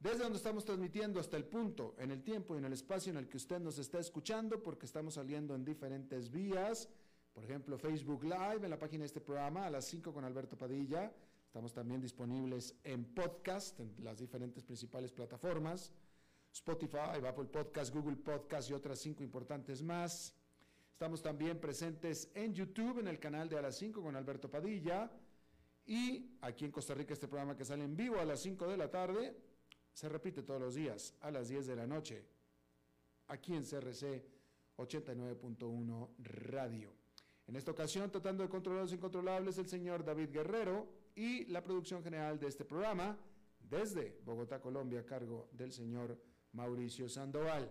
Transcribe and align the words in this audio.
Desde 0.00 0.22
donde 0.22 0.38
estamos 0.38 0.64
transmitiendo 0.64 1.18
hasta 1.18 1.36
el 1.36 1.44
punto, 1.44 1.96
en 1.98 2.12
el 2.12 2.22
tiempo 2.22 2.54
y 2.54 2.58
en 2.58 2.64
el 2.66 2.72
espacio 2.72 3.10
en 3.10 3.18
el 3.18 3.28
que 3.28 3.36
usted 3.36 3.58
nos 3.58 3.78
está 3.78 3.98
escuchando, 3.98 4.62
porque 4.62 4.86
estamos 4.86 5.14
saliendo 5.14 5.56
en 5.56 5.64
diferentes 5.64 6.30
vías. 6.30 6.88
Por 7.34 7.42
ejemplo, 7.42 7.76
Facebook 7.78 8.22
Live, 8.22 8.60
en 8.62 8.70
la 8.70 8.78
página 8.78 9.00
de 9.00 9.06
este 9.06 9.20
programa, 9.20 9.66
a 9.66 9.70
las 9.70 9.86
5 9.86 10.12
con 10.12 10.24
Alberto 10.24 10.56
Padilla. 10.56 11.12
Estamos 11.46 11.72
también 11.72 12.00
disponibles 12.00 12.76
en 12.84 13.06
podcast, 13.06 13.80
en 13.80 13.92
las 14.04 14.18
diferentes 14.18 14.62
principales 14.62 15.10
plataformas. 15.10 15.92
Spotify, 16.52 17.18
Apple 17.26 17.46
Podcast, 17.46 17.92
Google 17.92 18.16
Podcast 18.16 18.70
y 18.70 18.74
otras 18.74 18.98
cinco 19.00 19.22
importantes 19.22 19.82
más. 19.82 20.34
Estamos 20.92 21.22
también 21.22 21.60
presentes 21.60 22.30
en 22.34 22.54
YouTube, 22.54 23.00
en 23.00 23.08
el 23.08 23.18
canal 23.18 23.48
de 23.48 23.58
A 23.58 23.62
las 23.62 23.76
5 23.76 24.02
con 24.02 24.16
Alberto 24.16 24.50
Padilla. 24.50 25.10
Y 25.86 26.36
aquí 26.40 26.64
en 26.64 26.72
Costa 26.72 26.94
Rica, 26.94 27.14
este 27.14 27.28
programa 27.28 27.56
que 27.56 27.64
sale 27.64 27.84
en 27.84 27.96
vivo 27.96 28.18
a 28.18 28.24
las 28.24 28.40
5 28.40 28.66
de 28.66 28.76
la 28.76 28.90
tarde, 28.90 29.36
se 29.98 30.08
repite 30.08 30.44
todos 30.44 30.60
los 30.60 30.76
días 30.76 31.12
a 31.22 31.30
las 31.32 31.48
10 31.48 31.66
de 31.66 31.74
la 31.74 31.84
noche, 31.84 32.24
aquí 33.26 33.52
en 33.52 33.64
CRC 33.64 34.24
89.1 34.76 36.10
Radio. 36.18 36.92
En 37.48 37.56
esta 37.56 37.72
ocasión, 37.72 38.08
tratando 38.08 38.44
de 38.44 38.48
controlar 38.48 38.82
los 38.82 38.92
incontrolables, 38.92 39.58
el 39.58 39.66
señor 39.66 40.04
David 40.04 40.30
Guerrero 40.30 40.86
y 41.16 41.46
la 41.46 41.64
producción 41.64 42.00
general 42.04 42.38
de 42.38 42.46
este 42.46 42.64
programa, 42.64 43.18
desde 43.58 44.20
Bogotá, 44.24 44.60
Colombia, 44.60 45.00
a 45.00 45.04
cargo 45.04 45.48
del 45.50 45.72
señor 45.72 46.16
Mauricio 46.52 47.08
Sandoval. 47.08 47.68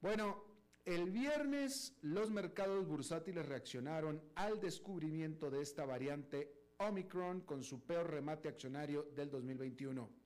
Bueno, 0.00 0.42
el 0.86 1.10
viernes 1.10 1.98
los 2.00 2.30
mercados 2.30 2.86
bursátiles 2.86 3.44
reaccionaron 3.44 4.22
al 4.36 4.58
descubrimiento 4.58 5.50
de 5.50 5.60
esta 5.60 5.84
variante 5.84 6.70
Omicron 6.78 7.42
con 7.42 7.62
su 7.62 7.84
peor 7.84 8.10
remate 8.10 8.48
accionario 8.48 9.02
del 9.14 9.28
2021. 9.28 10.25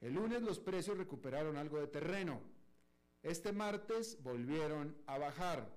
El 0.00 0.14
lunes 0.14 0.42
los 0.42 0.58
precios 0.58 0.96
recuperaron 0.96 1.56
algo 1.56 1.78
de 1.78 1.86
terreno. 1.86 2.40
Este 3.22 3.52
martes 3.52 4.22
volvieron 4.22 4.96
a 5.06 5.18
bajar. 5.18 5.68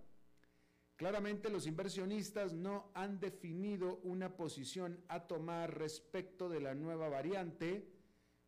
Claramente 0.95 1.49
los 1.49 1.67
inversionistas 1.67 2.53
no 2.53 2.89
han 2.93 3.19
definido 3.19 3.97
una 4.03 4.37
posición 4.37 5.03
a 5.09 5.27
tomar 5.27 5.77
respecto 5.77 6.47
de 6.47 6.61
la 6.61 6.73
nueva 6.73 7.09
variante, 7.09 7.89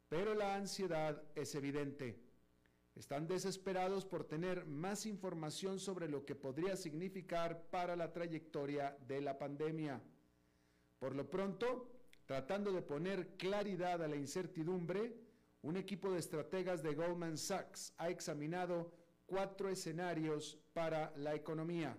pero 0.07 0.33
la 0.33 0.55
ansiedad 0.55 1.21
es 1.35 1.55
evidente. 1.55 2.23
Están 2.95 3.27
desesperados 3.27 4.05
por 4.05 4.23
tener 4.23 4.65
más 4.65 5.05
información 5.05 5.79
sobre 5.79 6.07
lo 6.07 6.25
que 6.25 6.35
podría 6.35 6.77
significar 6.77 7.69
para 7.69 7.97
la 7.97 8.13
trayectoria 8.13 8.97
de 9.05 9.19
la 9.19 9.37
pandemia. 9.37 10.01
Por 10.99 11.13
lo 11.13 11.29
pronto, 11.29 11.91
tratando 12.25 12.71
de 12.71 12.81
poner 12.81 13.35
claridad 13.35 14.01
a 14.01 14.07
la 14.07 14.15
incertidumbre, 14.15 15.24
un 15.65 15.77
equipo 15.77 16.11
de 16.11 16.19
estrategas 16.19 16.83
de 16.83 16.93
Goldman 16.93 17.39
Sachs 17.39 17.91
ha 17.97 18.09
examinado 18.09 18.93
cuatro 19.25 19.67
escenarios 19.67 20.59
para 20.73 21.11
la 21.17 21.33
economía. 21.33 21.97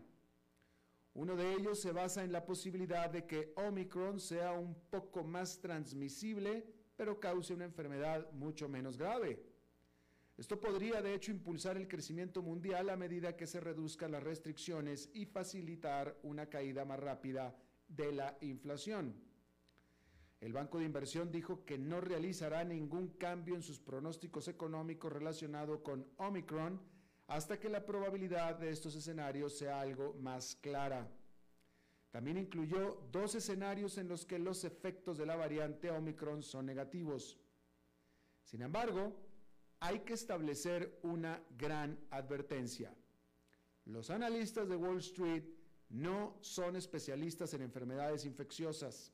Uno 1.14 1.34
de 1.34 1.52
ellos 1.54 1.80
se 1.80 1.90
basa 1.90 2.22
en 2.22 2.30
la 2.30 2.46
posibilidad 2.46 3.10
de 3.10 3.26
que 3.26 3.52
Omicron 3.56 4.20
sea 4.20 4.52
un 4.52 4.76
poco 4.88 5.24
más 5.24 5.58
transmisible, 5.60 6.64
pero 6.94 7.18
cause 7.18 7.54
una 7.54 7.64
enfermedad 7.64 8.30
mucho 8.30 8.68
menos 8.68 8.96
grave. 8.96 9.42
Esto 10.36 10.60
podría 10.60 11.02
de 11.02 11.14
hecho 11.14 11.32
impulsar 11.32 11.76
el 11.76 11.88
crecimiento 11.88 12.42
mundial 12.42 12.88
a 12.88 12.96
medida 12.96 13.36
que 13.36 13.48
se 13.48 13.58
reduzcan 13.58 14.12
las 14.12 14.22
restricciones 14.22 15.10
y 15.12 15.24
facilitar 15.24 16.16
una 16.22 16.46
caída 16.46 16.84
más 16.84 17.00
rápida 17.00 17.52
de 17.88 18.12
la 18.12 18.38
inflación. 18.42 19.16
El 20.40 20.52
Banco 20.52 20.78
de 20.78 20.84
Inversión 20.84 21.32
dijo 21.32 21.64
que 21.64 21.78
no 21.78 22.00
realizará 22.00 22.62
ningún 22.62 23.08
cambio 23.08 23.54
en 23.54 23.62
sus 23.62 23.80
pronósticos 23.80 24.48
económicos 24.48 25.12
relacionado 25.12 25.82
con 25.82 26.06
Omicron 26.18 26.80
hasta 27.26 27.58
que 27.58 27.68
la 27.68 27.84
probabilidad 27.84 28.56
de 28.58 28.70
estos 28.70 28.94
escenarios 28.94 29.56
sea 29.56 29.80
algo 29.80 30.14
más 30.20 30.56
clara. 30.56 31.10
También 32.10 32.36
incluyó 32.36 33.02
dos 33.10 33.34
escenarios 33.34 33.98
en 33.98 34.08
los 34.08 34.24
que 34.24 34.38
los 34.38 34.64
efectos 34.64 35.18
de 35.18 35.26
la 35.26 35.36
variante 35.36 35.90
Omicron 35.90 36.42
son 36.42 36.66
negativos. 36.66 37.38
Sin 38.44 38.62
embargo, 38.62 39.12
hay 39.80 40.00
que 40.00 40.14
establecer 40.14 40.98
una 41.02 41.42
gran 41.58 41.98
advertencia. 42.10 42.94
Los 43.86 44.10
analistas 44.10 44.68
de 44.68 44.76
Wall 44.76 44.98
Street 44.98 45.44
no 45.88 46.38
son 46.40 46.76
especialistas 46.76 47.54
en 47.54 47.62
enfermedades 47.62 48.24
infecciosas. 48.24 49.12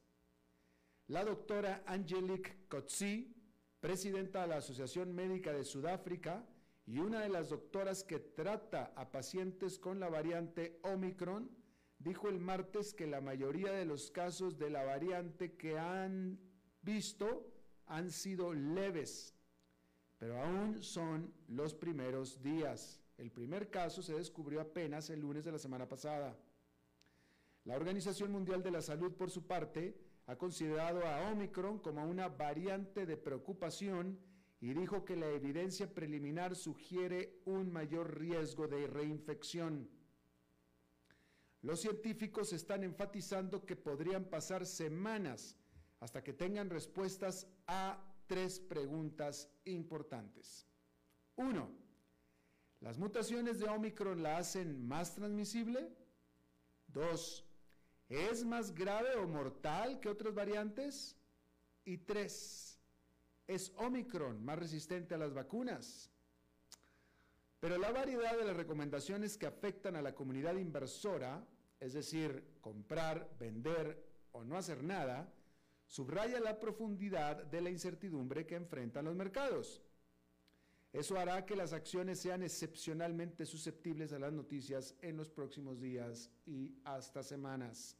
La 1.09 1.25
doctora 1.25 1.83
Angelique 1.87 2.67
Kotzi, 2.69 3.35
presidenta 3.81 4.43
de 4.43 4.49
la 4.49 4.57
Asociación 4.57 5.15
Médica 5.15 5.53
de 5.53 5.65
Sudáfrica 5.65 6.47
y 6.87 6.99
una 6.99 7.21
de 7.21 7.29
las 7.29 7.51
doctoras 7.51 8.05
que 8.05 8.19
trata 8.19 8.93
a 8.97 9.11
pacientes 9.11 9.79
con 9.79 10.01
la 10.01 10.09
variante 10.09 10.81
Omicron, 10.83 11.51
dijo 11.99 12.29
el 12.29 12.39
martes 12.39 12.95
que 12.95 13.07
la 13.07 13.21
mayoría 13.21 13.73
de 13.73 13.85
los 13.85 14.11
casos 14.11 14.59
de 14.59 14.71
la 14.71 14.85
variante 14.85 15.57
que 15.57 15.79
han 15.79 16.39
visto 16.83 17.47
han 17.87 18.11
sido 18.11 18.53
leves 18.53 19.35
pero 20.23 20.41
aún 20.41 20.81
son 20.85 21.35
los 21.49 21.75
primeros 21.75 22.41
días. 22.41 23.01
El 23.19 23.33
primer 23.33 23.71
caso 23.71 24.03
se 24.03 24.15
descubrió 24.15 24.61
apenas 24.61 25.11
el 25.11 25.19
lunes 25.19 25.45
de 25.45 25.51
la 25.51 25.59
semana 25.59 25.89
pasada. 25.89 26.39
La 27.65 27.75
Organización 27.75 28.31
Mundial 28.31 28.63
de 28.63 28.71
la 28.71 28.83
Salud, 28.83 29.13
por 29.15 29.33
su 29.33 29.49
parte, 29.49 29.99
ha 30.33 30.39
considerado 30.39 31.07
a 31.07 31.31
Omicron 31.31 31.79
como 31.79 32.05
una 32.07 32.29
variante 32.29 33.05
de 33.05 33.19
preocupación 33.19 34.19
y 34.61 34.73
dijo 34.73 35.05
que 35.05 35.15
la 35.15 35.29
evidencia 35.29 35.93
preliminar 35.93 36.57
sugiere 36.57 37.43
un 37.45 37.71
mayor 37.71 38.19
riesgo 38.19 38.67
de 38.67 38.87
reinfección. 38.87 39.91
Los 41.61 41.81
científicos 41.81 42.55
están 42.55 42.83
enfatizando 42.83 43.67
que 43.67 43.77
podrían 43.77 44.25
pasar 44.25 44.65
semanas 44.65 45.59
hasta 46.01 46.25
que 46.25 46.33
tengan 46.33 46.71
respuestas 46.71 47.47
a 47.67 48.03
tres 48.27 48.59
preguntas 48.59 49.51
importantes. 49.67 50.67
Uno, 51.37 51.71
¿las 52.81 52.99
mutaciones 52.99 53.59
de 53.59 53.69
Omicron 53.69 54.23
la 54.23 54.39
hacen 54.39 54.83
más 54.89 55.15
transmisible? 55.15 55.95
Dos, 56.87 57.45
¿es 58.13 58.45
más 58.45 58.75
grave 58.75 59.15
o 59.17 59.27
mortal 59.27 59.99
que 59.99 60.09
otras 60.09 60.35
variantes? 60.35 61.17
Y 61.85 61.99
tres, 61.99 62.79
¿es 63.47 63.73
Omicron 63.77 64.45
más 64.45 64.59
resistente 64.59 65.15
a 65.15 65.19
las 65.19 65.33
vacunas? 65.33 66.11
Pero 67.59 67.79
la 67.79 67.91
variedad 67.91 68.37
de 68.37 68.45
las 68.45 68.57
recomendaciones 68.57 69.39
que 69.39 69.47
afectan 69.47 69.97
a 69.97 70.03
la 70.03 70.15
comunidad 70.15 70.57
inversora, 70.57 71.47
es 71.81 71.95
decir, 71.95 72.59
comprar, 72.61 73.35
vender 73.39 74.05
o 74.33 74.45
no 74.45 74.57
hacer 74.57 74.83
nada, 74.83 75.33
subraya 75.87 76.41
la 76.41 76.59
profundidad 76.59 77.45
de 77.45 77.61
la 77.61 77.71
incertidumbre 77.71 78.47
que 78.47 78.57
enfrentan 78.57 79.05
los 79.07 79.15
mercados. 79.15 79.83
Eso 80.93 81.19
hará 81.19 81.47
que 81.47 81.57
las 81.57 81.73
acciones 81.73 82.21
sean 82.21 82.43
excepcionalmente 82.43 83.47
susceptibles 83.47 84.13
a 84.13 84.19
las 84.19 84.33
noticias 84.33 84.95
en 85.01 85.17
los 85.17 85.31
próximos 85.31 85.81
días 85.81 86.31
y 86.45 86.75
hasta 86.85 87.23
semanas. 87.23 87.97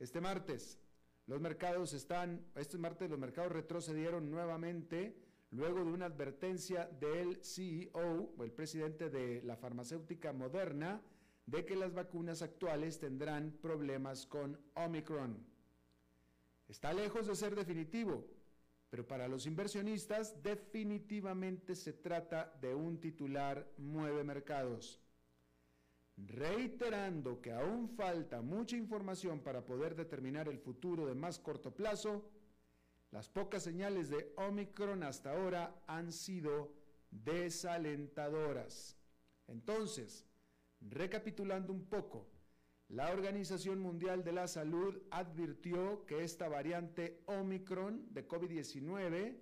Este 0.00 0.22
martes, 0.22 0.78
los 1.26 1.42
mercados 1.42 1.92
están, 1.92 2.42
este 2.54 2.78
martes 2.78 3.10
los 3.10 3.18
mercados 3.18 3.52
retrocedieron 3.52 4.30
nuevamente 4.30 5.14
luego 5.50 5.84
de 5.84 5.92
una 5.92 6.06
advertencia 6.06 6.86
del 6.86 7.44
CEO 7.44 8.32
el 8.42 8.50
presidente 8.50 9.10
de 9.10 9.42
la 9.42 9.58
farmacéutica 9.58 10.32
Moderna 10.32 11.02
de 11.44 11.66
que 11.66 11.76
las 11.76 11.92
vacunas 11.92 12.40
actuales 12.40 12.98
tendrán 12.98 13.58
problemas 13.60 14.24
con 14.24 14.58
Omicron. 14.74 15.36
Está 16.66 16.94
lejos 16.94 17.26
de 17.26 17.34
ser 17.34 17.54
definitivo, 17.54 18.26
pero 18.88 19.06
para 19.06 19.28
los 19.28 19.44
inversionistas 19.44 20.42
definitivamente 20.42 21.74
se 21.74 21.92
trata 21.92 22.56
de 22.62 22.74
un 22.74 22.98
titular 23.00 23.70
mueve 23.76 24.24
mercados. 24.24 24.98
Reiterando 26.26 27.40
que 27.40 27.52
aún 27.52 27.88
falta 27.88 28.42
mucha 28.42 28.76
información 28.76 29.40
para 29.40 29.64
poder 29.64 29.94
determinar 29.94 30.48
el 30.48 30.58
futuro 30.58 31.06
de 31.06 31.14
más 31.14 31.38
corto 31.38 31.74
plazo, 31.74 32.28
las 33.10 33.28
pocas 33.28 33.62
señales 33.62 34.10
de 34.10 34.32
Omicron 34.36 35.02
hasta 35.02 35.32
ahora 35.32 35.82
han 35.86 36.12
sido 36.12 36.72
desalentadoras. 37.10 38.96
Entonces, 39.48 40.26
recapitulando 40.80 41.72
un 41.72 41.86
poco, 41.86 42.28
la 42.88 43.10
Organización 43.12 43.80
Mundial 43.80 44.22
de 44.22 44.32
la 44.32 44.46
Salud 44.46 45.00
advirtió 45.10 46.04
que 46.06 46.22
esta 46.22 46.48
variante 46.48 47.22
Omicron 47.26 48.12
de 48.12 48.28
COVID-19 48.28 49.36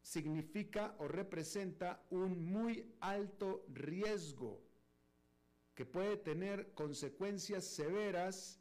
significa 0.00 0.94
o 0.98 1.06
representa 1.06 2.02
un 2.10 2.50
muy 2.50 2.94
alto 3.00 3.64
riesgo 3.68 4.69
que 5.80 5.86
puede 5.86 6.18
tener 6.18 6.74
consecuencias 6.74 7.64
severas 7.64 8.60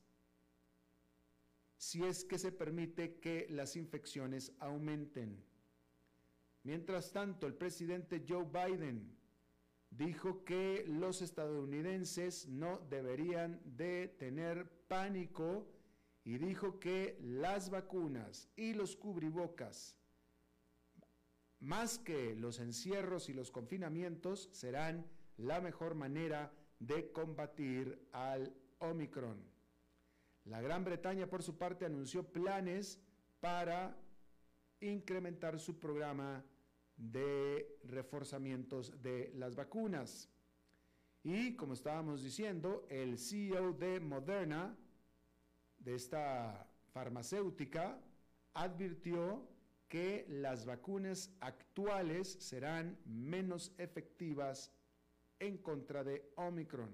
si 1.76 2.06
es 2.06 2.24
que 2.24 2.40
se 2.40 2.54
permite 2.54 3.20
que 3.20 3.46
las 3.50 3.76
infecciones 3.76 4.54
aumenten. 4.60 5.44
Mientras 6.64 7.12
tanto, 7.12 7.46
el 7.46 7.56
presidente 7.56 8.24
Joe 8.26 8.46
Biden 8.46 9.18
dijo 9.90 10.46
que 10.46 10.86
los 10.88 11.22
estadounidenses 11.22 12.48
no 12.48 12.80
deberían 12.90 13.60
de 13.66 14.08
tener 14.18 14.72
pánico 14.88 15.68
y 16.24 16.38
dijo 16.38 16.80
que 16.80 17.20
las 17.22 17.70
vacunas 17.70 18.48
y 18.56 18.72
los 18.72 18.96
cubrebocas, 18.96 19.98
más 21.60 22.00
que 22.00 22.34
los 22.38 22.60
encierros 22.60 23.28
y 23.28 23.34
los 23.34 23.52
confinamientos, 23.52 24.48
serán 24.54 25.06
la 25.36 25.60
mejor 25.60 25.96
manera 25.96 26.54
de 26.80 27.12
combatir 27.12 28.08
al 28.12 28.54
Omicron. 28.80 29.38
La 30.46 30.62
Gran 30.62 30.84
Bretaña, 30.84 31.28
por 31.28 31.44
su 31.44 31.58
parte, 31.58 31.86
anunció 31.86 32.24
planes 32.24 33.00
para 33.40 33.96
incrementar 34.80 35.60
su 35.60 35.78
programa 35.78 36.44
de 36.96 37.80
reforzamientos 37.84 39.02
de 39.02 39.32
las 39.36 39.56
vacunas. 39.56 40.30
Y 41.24 41.56
como 41.56 41.74
estábamos 41.74 42.24
diciendo, 42.24 42.86
el 42.90 43.18
CEO 43.20 43.74
de 43.74 44.00
Moderna, 44.00 44.76
de 45.78 45.96
esta 45.96 46.68
farmacéutica, 46.94 48.02
advirtió 48.54 49.48
que 49.88 50.26
las 50.30 50.66
vacunas 50.66 51.32
actuales 51.40 52.38
serán 52.40 52.98
menos 53.06 53.74
efectivas 53.78 54.72
en 55.40 55.58
contra 55.58 56.04
de 56.04 56.32
Omicron. 56.36 56.90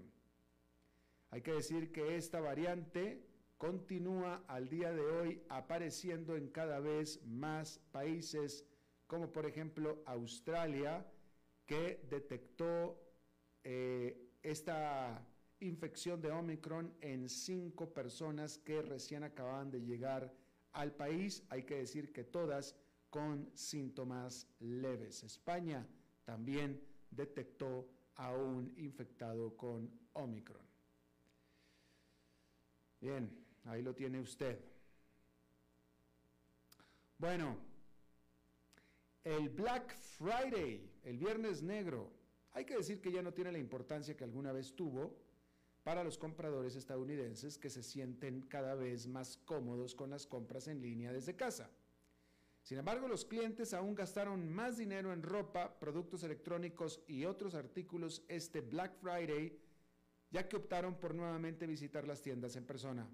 Hay 1.31 1.41
que 1.41 1.53
decir 1.53 1.91
que 1.91 2.15
esta 2.15 2.39
variante 2.39 3.25
continúa 3.57 4.43
al 4.47 4.69
día 4.69 4.91
de 4.91 5.01
hoy 5.01 5.41
apareciendo 5.49 6.35
en 6.35 6.49
cada 6.49 6.79
vez 6.79 7.23
más 7.25 7.79
países, 7.91 8.65
como 9.07 9.31
por 9.31 9.45
ejemplo 9.45 10.01
Australia, 10.05 11.05
que 11.65 12.05
detectó 12.09 13.01
eh, 13.63 14.29
esta 14.43 15.25
infección 15.59 16.21
de 16.21 16.31
Omicron 16.31 16.93
en 17.01 17.27
cinco 17.27 17.93
personas 17.93 18.57
que 18.59 18.81
recién 18.81 19.23
acaban 19.23 19.71
de 19.71 19.81
llegar 19.81 20.33
al 20.73 20.93
país. 20.93 21.43
Hay 21.49 21.63
que 21.63 21.77
decir 21.77 22.11
que 22.11 22.23
todas 22.23 22.75
con 23.09 23.49
síntomas 23.55 24.47
leves. 24.59 25.23
España 25.23 25.87
también 26.25 26.81
detectó 27.09 27.87
a 28.15 28.33
un 28.33 28.73
infectado 28.77 29.55
con 29.55 29.89
Omicron. 30.13 30.65
Bien, 33.01 33.45
Ahí 33.65 33.81
lo 33.81 33.95
tiene 33.95 34.19
usted. 34.19 34.59
Bueno, 37.17 37.57
el 39.23 39.49
Black 39.49 39.95
Friday, 39.97 40.91
el 41.03 41.17
Viernes 41.17 41.63
Negro, 41.63 42.11
hay 42.51 42.65
que 42.65 42.77
decir 42.77 43.01
que 43.01 43.11
ya 43.11 43.21
no 43.21 43.33
tiene 43.33 43.51
la 43.51 43.57
importancia 43.57 44.15
que 44.15 44.23
alguna 44.23 44.51
vez 44.51 44.75
tuvo 44.75 45.17
para 45.83 46.03
los 46.03 46.17
compradores 46.17 46.75
estadounidenses 46.75 47.57
que 47.57 47.69
se 47.69 47.81
sienten 47.81 48.41
cada 48.43 48.75
vez 48.75 49.07
más 49.07 49.37
cómodos 49.37 49.95
con 49.95 50.11
las 50.11 50.27
compras 50.27 50.67
en 50.67 50.81
línea 50.81 51.11
desde 51.11 51.35
casa. 51.35 51.69
Sin 52.65 52.79
embargo, 52.79 53.07
los 53.07 53.25
clientes 53.25 53.75
aún 53.75 53.93
gastaron 53.93 54.51
más 54.51 54.75
dinero 54.77 55.13
en 55.13 55.21
ropa, 55.21 55.77
productos 55.77 56.23
electrónicos 56.23 56.99
y 57.07 57.25
otros 57.25 57.53
artículos 57.53 58.23
este 58.27 58.61
Black 58.61 58.95
Friday, 58.99 59.55
ya 60.31 60.49
que 60.49 60.55
optaron 60.55 60.95
por 60.95 61.13
nuevamente 61.13 61.67
visitar 61.67 62.07
las 62.07 62.23
tiendas 62.23 62.55
en 62.55 62.65
persona. 62.65 63.07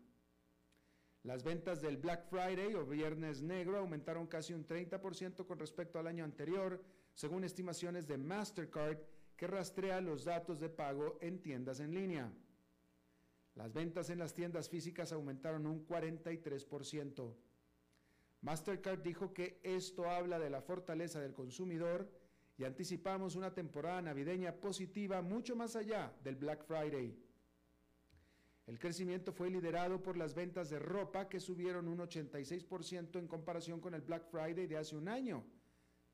Las 1.23 1.43
ventas 1.43 1.81
del 1.81 1.97
Black 1.97 2.29
Friday 2.29 2.75
o 2.75 2.85
Viernes 2.85 3.41
Negro 3.41 3.77
aumentaron 3.77 4.25
casi 4.25 4.53
un 4.53 4.65
30% 4.65 5.45
con 5.45 5.59
respecto 5.59 5.99
al 5.99 6.07
año 6.07 6.23
anterior, 6.23 6.81
según 7.13 7.43
estimaciones 7.43 8.07
de 8.07 8.17
Mastercard, 8.17 8.99
que 9.35 9.47
rastrea 9.47 9.99
los 9.99 10.23
datos 10.23 10.61
de 10.61 10.69
pago 10.69 11.17
en 11.19 11.41
tiendas 11.41 11.81
en 11.81 11.93
línea. 11.93 12.31
Las 13.55 13.73
ventas 13.73 14.09
en 14.11 14.19
las 14.19 14.33
tiendas 14.33 14.69
físicas 14.69 15.11
aumentaron 15.11 15.65
un 15.65 15.85
43%. 15.85 17.35
Mastercard 18.41 19.01
dijo 19.01 19.33
que 19.33 19.59
esto 19.63 20.09
habla 20.09 20.39
de 20.39 20.49
la 20.49 20.61
fortaleza 20.61 21.19
del 21.19 21.33
consumidor 21.33 22.09
y 22.57 22.63
anticipamos 22.63 23.35
una 23.35 23.53
temporada 23.53 24.01
navideña 24.01 24.53
positiva 24.53 25.21
mucho 25.21 25.55
más 25.55 25.75
allá 25.75 26.13
del 26.23 26.35
Black 26.35 26.63
Friday. 26.65 27.17
El 28.67 28.79
crecimiento 28.79 29.31
fue 29.31 29.49
liderado 29.49 30.01
por 30.01 30.17
las 30.17 30.33
ventas 30.33 30.69
de 30.69 30.79
ropa 30.79 31.27
que 31.27 31.39
subieron 31.39 31.87
un 31.87 31.99
86% 31.99 33.19
en 33.19 33.27
comparación 33.27 33.79
con 33.79 33.93
el 33.93 34.01
Black 34.01 34.29
Friday 34.29 34.67
de 34.67 34.77
hace 34.77 34.95
un 34.95 35.07
año, 35.07 35.43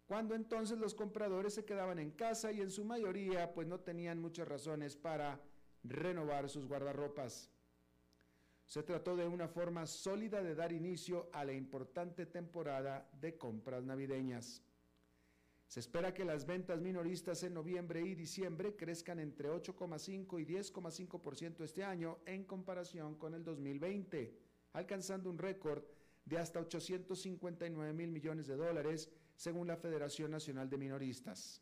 cuando 0.05 0.35
entonces 0.35 0.77
los 0.77 0.95
compradores 0.95 1.53
se 1.53 1.65
quedaban 1.65 1.99
en 1.99 2.11
casa 2.11 2.51
y 2.51 2.61
en 2.61 2.71
su 2.71 2.83
mayoría 2.85 3.53
pues 3.53 3.67
no 3.67 3.79
tenían 3.79 4.19
muchas 4.19 4.47
razones 4.47 4.95
para 4.95 5.41
renovar 5.83 6.49
sus 6.49 6.65
guardarropas. 6.65 7.51
Se 8.67 8.83
trató 8.83 9.15
de 9.15 9.25
una 9.25 9.47
forma 9.47 9.85
sólida 9.85 10.43
de 10.43 10.53
dar 10.53 10.73
inicio 10.73 11.29
a 11.31 11.45
la 11.45 11.53
importante 11.53 12.25
temporada 12.25 13.09
de 13.19 13.37
compras 13.37 13.85
navideñas. 13.85 14.61
Se 15.67 15.79
espera 15.79 16.13
que 16.13 16.25
las 16.25 16.45
ventas 16.45 16.81
minoristas 16.81 17.43
en 17.43 17.53
noviembre 17.53 18.01
y 18.01 18.13
diciembre 18.13 18.75
crezcan 18.75 19.19
entre 19.19 19.49
8,5 19.49 20.41
y 20.41 20.45
10,5% 20.45 21.63
este 21.63 21.83
año 21.83 22.19
en 22.25 22.43
comparación 22.43 23.15
con 23.15 23.33
el 23.33 23.43
2020, 23.43 24.37
alcanzando 24.73 25.29
un 25.29 25.37
récord 25.37 25.83
de 26.25 26.37
hasta 26.37 26.59
859 26.59 27.93
mil 27.93 28.11
millones 28.11 28.47
de 28.47 28.57
dólares, 28.57 29.09
según 29.35 29.67
la 29.67 29.77
Federación 29.77 30.31
Nacional 30.31 30.69
de 30.69 30.77
Minoristas. 30.77 31.61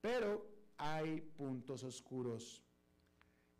Pero 0.00 0.46
hay 0.76 1.20
puntos 1.20 1.82
oscuros. 1.82 2.64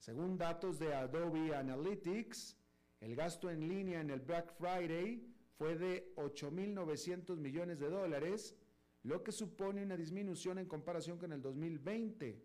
Según 0.02 0.36
datos 0.36 0.80
de 0.80 0.92
Adobe 0.92 1.54
Analytics, 1.54 2.56
el 3.02 3.14
gasto 3.14 3.48
en 3.48 3.68
línea 3.68 4.00
en 4.00 4.10
el 4.10 4.18
Black 4.18 4.52
Friday 4.58 5.32
fue 5.56 5.76
de 5.76 6.12
8.900 6.16 7.36
millones 7.36 7.78
de 7.78 7.88
dólares, 7.88 8.56
lo 9.04 9.22
que 9.22 9.30
supone 9.30 9.84
una 9.84 9.96
disminución 9.96 10.58
en 10.58 10.66
comparación 10.66 11.18
con 11.18 11.32
el 11.32 11.40
2020. 11.40 12.42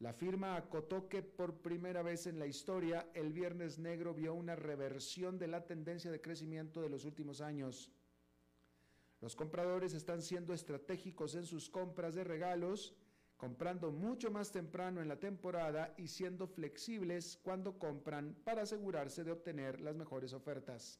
La 0.00 0.12
firma 0.12 0.56
acotó 0.56 1.08
que 1.08 1.22
por 1.22 1.62
primera 1.62 2.02
vez 2.02 2.26
en 2.26 2.40
la 2.40 2.48
historia 2.48 3.08
el 3.14 3.32
Viernes 3.32 3.78
Negro 3.78 4.12
vio 4.12 4.34
una 4.34 4.56
reversión 4.56 5.38
de 5.38 5.46
la 5.46 5.64
tendencia 5.64 6.10
de 6.10 6.20
crecimiento 6.20 6.82
de 6.82 6.88
los 6.88 7.04
últimos 7.04 7.42
años. 7.42 7.92
Los 9.20 9.36
compradores 9.36 9.94
están 9.94 10.20
siendo 10.20 10.52
estratégicos 10.52 11.36
en 11.36 11.46
sus 11.46 11.70
compras 11.70 12.16
de 12.16 12.24
regalos, 12.24 12.92
comprando 13.44 13.92
mucho 13.92 14.30
más 14.30 14.50
temprano 14.50 15.02
en 15.02 15.08
la 15.08 15.20
temporada 15.20 15.92
y 15.98 16.08
siendo 16.08 16.46
flexibles 16.46 17.38
cuando 17.42 17.78
compran 17.78 18.34
para 18.42 18.62
asegurarse 18.62 19.22
de 19.22 19.32
obtener 19.32 19.82
las 19.82 19.94
mejores 19.94 20.32
ofertas. 20.32 20.98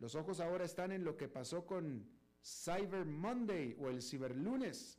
Los 0.00 0.14
ojos 0.14 0.38
ahora 0.38 0.66
están 0.66 0.92
en 0.92 1.02
lo 1.02 1.16
que 1.16 1.28
pasó 1.28 1.64
con 1.64 2.06
Cyber 2.44 3.06
Monday 3.06 3.74
o 3.80 3.88
el 3.88 4.02
Ciberlunes. 4.02 4.98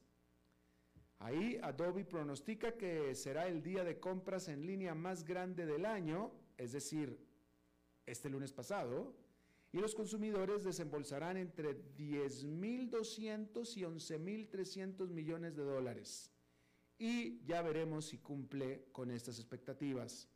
Ahí 1.19 1.59
Adobe 1.62 2.05
pronostica 2.05 2.75
que 2.75 3.13
será 3.13 3.45
el 3.45 3.62
día 3.62 3.83
de 3.83 4.00
compras 4.00 4.47
en 4.47 4.65
línea 4.65 4.95
más 4.95 5.23
grande 5.23 5.67
del 5.67 5.85
año, 5.85 6.31
es 6.57 6.71
decir, 6.71 7.23
este 8.07 8.31
lunes 8.31 8.51
pasado, 8.51 9.13
y 9.73 9.79
los 9.79 9.95
consumidores 9.95 10.63
desembolsarán 10.63 11.35
entre 11.35 11.75
10.200 11.95 13.75
y 13.75 13.81
11.300 13.81 15.09
millones 15.09 15.55
de 15.55 15.63
dólares. 15.63 16.31
Y 16.99 17.43
ya 17.43 17.63
veremos 17.63 18.05
si 18.05 18.19
cumple 18.19 18.85
con 18.91 19.09
estas 19.09 19.39
expectativas. 19.39 20.29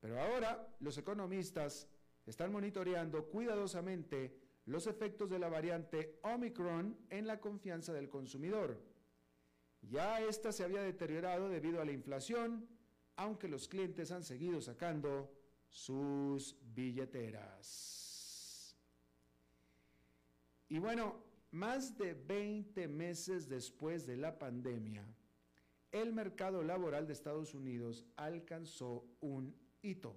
Pero 0.00 0.18
ahora 0.18 0.74
los 0.80 0.96
economistas 0.96 1.86
están 2.24 2.50
monitoreando 2.50 3.26
cuidadosamente 3.26 4.34
los 4.64 4.86
efectos 4.86 5.28
de 5.28 5.38
la 5.38 5.50
variante 5.50 6.18
Omicron 6.22 6.96
en 7.10 7.26
la 7.26 7.38
confianza 7.38 7.92
del 7.92 8.08
consumidor. 8.08 8.82
Ya 9.82 10.20
esta 10.20 10.52
se 10.52 10.64
había 10.64 10.80
deteriorado 10.80 11.50
debido 11.50 11.82
a 11.82 11.84
la 11.84 11.92
inflación, 11.92 12.66
aunque 13.16 13.46
los 13.46 13.68
clientes 13.68 14.10
han 14.10 14.24
seguido 14.24 14.62
sacando 14.62 15.30
sus 15.68 16.56
billeteras. 16.62 18.01
Y 20.72 20.78
bueno, 20.78 21.16
más 21.50 21.98
de 21.98 22.14
20 22.14 22.88
meses 22.88 23.46
después 23.46 24.06
de 24.06 24.16
la 24.16 24.38
pandemia, 24.38 25.04
el 25.90 26.14
mercado 26.14 26.62
laboral 26.62 27.06
de 27.06 27.12
Estados 27.12 27.52
Unidos 27.52 28.06
alcanzó 28.16 29.04
un 29.20 29.54
hito. 29.82 30.16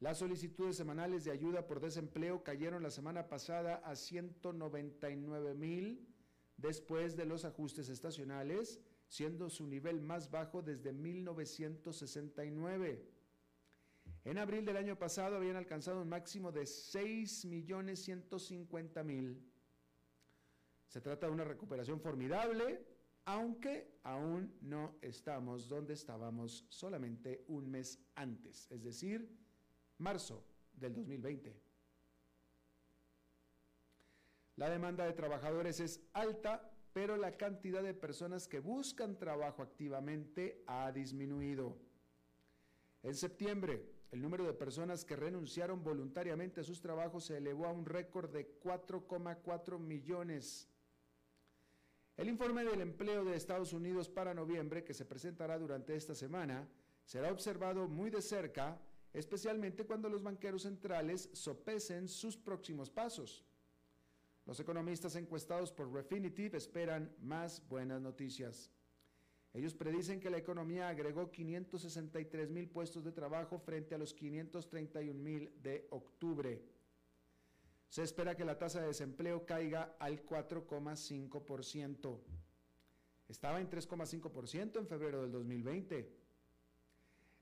Las 0.00 0.20
solicitudes 0.20 0.78
semanales 0.78 1.26
de 1.26 1.32
ayuda 1.32 1.66
por 1.66 1.80
desempleo 1.80 2.42
cayeron 2.42 2.82
la 2.82 2.90
semana 2.90 3.28
pasada 3.28 3.82
a 3.84 3.94
199 3.94 5.52
mil 5.52 6.08
después 6.56 7.14
de 7.14 7.26
los 7.26 7.44
ajustes 7.44 7.90
estacionales, 7.90 8.80
siendo 9.06 9.50
su 9.50 9.66
nivel 9.66 10.00
más 10.00 10.30
bajo 10.30 10.62
desde 10.62 10.94
1969. 10.94 13.04
En 14.26 14.36
abril 14.38 14.64
del 14.64 14.76
año 14.76 14.98
pasado 14.98 15.36
habían 15.36 15.54
alcanzado 15.54 16.02
un 16.02 16.08
máximo 16.08 16.50
de 16.50 16.62
6.150.000. 16.62 19.40
Se 20.88 21.00
trata 21.00 21.28
de 21.28 21.32
una 21.32 21.44
recuperación 21.44 22.00
formidable, 22.00 22.84
aunque 23.24 24.00
aún 24.02 24.52
no 24.62 24.96
estamos 25.00 25.68
donde 25.68 25.94
estábamos 25.94 26.66
solamente 26.68 27.44
un 27.46 27.70
mes 27.70 28.00
antes, 28.16 28.66
es 28.68 28.82
decir, 28.82 29.30
marzo 29.98 30.44
del 30.72 30.96
2020. 30.96 31.62
La 34.56 34.68
demanda 34.68 35.06
de 35.06 35.12
trabajadores 35.12 35.78
es 35.78 36.02
alta, 36.14 36.68
pero 36.92 37.16
la 37.16 37.36
cantidad 37.36 37.80
de 37.80 37.94
personas 37.94 38.48
que 38.48 38.58
buscan 38.58 39.20
trabajo 39.20 39.62
activamente 39.62 40.64
ha 40.66 40.90
disminuido. 40.90 41.78
En 43.04 43.14
septiembre, 43.14 43.94
el 44.10 44.22
número 44.22 44.44
de 44.44 44.54
personas 44.54 45.04
que 45.04 45.16
renunciaron 45.16 45.82
voluntariamente 45.82 46.60
a 46.60 46.64
sus 46.64 46.80
trabajos 46.80 47.24
se 47.24 47.36
elevó 47.36 47.66
a 47.66 47.72
un 47.72 47.84
récord 47.84 48.30
de 48.30 48.58
4,4 48.60 49.78
millones. 49.78 50.68
El 52.16 52.28
informe 52.28 52.64
del 52.64 52.80
empleo 52.80 53.24
de 53.24 53.36
Estados 53.36 53.72
Unidos 53.72 54.08
para 54.08 54.32
noviembre, 54.32 54.84
que 54.84 54.94
se 54.94 55.04
presentará 55.04 55.58
durante 55.58 55.94
esta 55.94 56.14
semana, 56.14 56.68
será 57.04 57.30
observado 57.30 57.88
muy 57.88 58.10
de 58.10 58.22
cerca 58.22 58.80
especialmente 59.16 59.86
cuando 59.86 60.10
los 60.10 60.22
banqueros 60.22 60.62
centrales 60.62 61.30
sopesen 61.32 62.06
sus 62.06 62.36
próximos 62.36 62.90
pasos. 62.90 63.46
Los 64.44 64.60
economistas 64.60 65.16
encuestados 65.16 65.72
por 65.72 65.90
Refinitiv 65.90 66.54
esperan 66.54 67.14
más 67.20 67.66
buenas 67.66 68.00
noticias. 68.00 68.70
Ellos 69.56 69.72
predicen 69.72 70.20
que 70.20 70.28
la 70.28 70.36
economía 70.36 70.90
agregó 70.90 71.30
563 71.30 72.50
mil 72.50 72.68
puestos 72.68 73.02
de 73.04 73.12
trabajo 73.12 73.58
frente 73.58 73.94
a 73.94 73.98
los 73.98 74.12
531 74.12 75.18
mil 75.18 75.50
de 75.62 75.86
octubre. 75.88 76.62
Se 77.88 78.02
espera 78.02 78.36
que 78.36 78.44
la 78.44 78.58
tasa 78.58 78.82
de 78.82 78.88
desempleo 78.88 79.46
caiga 79.46 79.96
al 79.98 80.26
4,5%. 80.26 82.20
Estaba 83.28 83.58
en 83.58 83.70
3,5% 83.70 84.78
en 84.78 84.86
febrero 84.86 85.22
del 85.22 85.32
2020. 85.32 86.12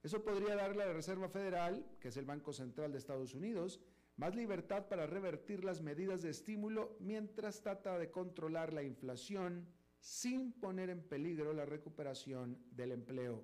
Eso 0.01 0.23
podría 0.23 0.55
darle 0.55 0.83
a 0.83 0.87
la 0.87 0.93
Reserva 0.93 1.27
Federal, 1.27 1.85
que 1.99 2.07
es 2.07 2.15
el 2.15 2.23
Banco 2.23 2.53
Central 2.53 2.93
de 2.93 2.97
Estados 2.97 3.33
Unidos, 3.33 3.81
más 4.15 4.35
libertad 4.35 4.87
para 4.87 5.05
revertir 5.05 5.65
las 5.65 5.81
medidas 5.81 6.21
de 6.21 6.29
estímulo 6.29 6.95
mientras 7.01 7.61
trata 7.61 7.99
de 7.99 8.09
controlar 8.09 8.71
la 8.71 8.83
inflación 8.83 9.67
sin 10.05 10.53
poner 10.53 10.91
en 10.91 11.01
peligro 11.01 11.51
la 11.51 11.65
recuperación 11.65 12.57
del 12.69 12.91
empleo. 12.91 13.43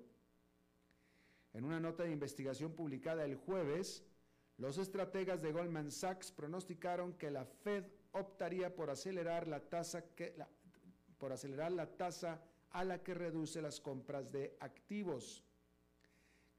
En 1.52 1.64
una 1.64 1.80
nota 1.80 2.04
de 2.04 2.12
investigación 2.12 2.72
publicada 2.76 3.24
el 3.24 3.34
jueves, 3.34 4.04
los 4.58 4.78
estrategas 4.78 5.42
de 5.42 5.50
Goldman 5.50 5.90
Sachs 5.90 6.30
pronosticaron 6.30 7.14
que 7.14 7.32
la 7.32 7.44
Fed 7.44 7.84
optaría 8.12 8.74
por 8.74 8.90
acelerar 8.90 9.48
la 9.48 9.58
tasa 9.68 10.04
por 11.18 11.32
acelerar 11.32 11.72
la 11.72 11.96
tasa 11.96 12.40
a 12.70 12.84
la 12.84 13.02
que 13.02 13.14
reduce 13.14 13.60
las 13.60 13.80
compras 13.80 14.30
de 14.30 14.56
activos 14.60 15.44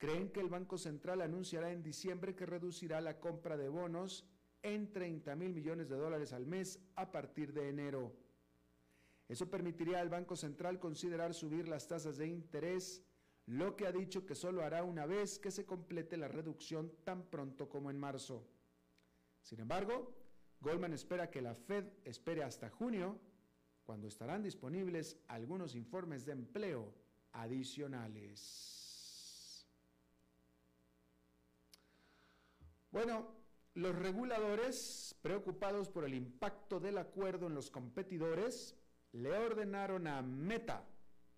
creen 0.04 0.32
que 0.32 0.42
el 0.42 0.50
Banco 0.50 0.78
Central 0.78 1.22
anunciará 1.22 1.72
en 1.72 1.82
diciembre 1.82 2.36
que 2.36 2.46
reducirá 2.46 3.00
la 3.00 3.22
compra 3.22 3.56
de 3.56 3.70
bonos 3.70 4.26
en 4.62 4.92
30 4.92 5.34
mil 5.38 5.54
millones 5.54 5.88
de 5.88 5.96
dólares 5.96 6.34
al 6.34 6.46
mes 6.46 6.78
a 6.98 7.10
partir 7.10 7.54
de 7.54 7.70
enero. 7.70 8.23
Eso 9.28 9.50
permitiría 9.50 10.00
al 10.00 10.10
Banco 10.10 10.36
Central 10.36 10.80
considerar 10.80 11.34
subir 11.34 11.68
las 11.68 11.88
tasas 11.88 12.18
de 12.18 12.28
interés, 12.28 13.04
lo 13.46 13.76
que 13.76 13.88
ha 13.88 13.92
dicho 13.92 14.26
que 14.26 14.36
solo 14.36 14.64
hará 14.64 14.84
una 14.84 15.06
vez 15.06 15.40
que 15.40 15.52
se 15.52 15.66
complete 15.66 16.18
la 16.18 16.28
reducción 16.28 16.92
tan 17.04 17.24
pronto 17.24 17.70
como 17.70 17.90
en 17.90 18.00
marzo. 18.00 18.48
Sin 19.42 19.60
embargo, 19.60 20.14
Goldman 20.62 20.94
espera 20.94 21.30
que 21.30 21.42
la 21.42 21.56
Fed 21.56 21.86
espere 22.06 22.44
hasta 22.44 22.70
junio, 22.70 23.20
cuando 23.84 24.08
estarán 24.08 24.42
disponibles 24.44 25.18
algunos 25.28 25.76
informes 25.76 26.26
de 26.26 26.32
empleo 26.32 26.94
adicionales. 27.34 28.84
Bueno, 32.92 33.28
los 33.74 33.96
reguladores, 33.96 35.16
preocupados 35.22 35.90
por 35.90 36.06
el 36.06 36.14
impacto 36.14 36.80
del 36.80 36.98
acuerdo 36.98 37.48
en 37.48 37.56
los 37.56 37.72
competidores, 37.72 38.78
le 39.14 39.32
ordenaron 39.38 40.08
a 40.08 40.22
Meta 40.22 40.86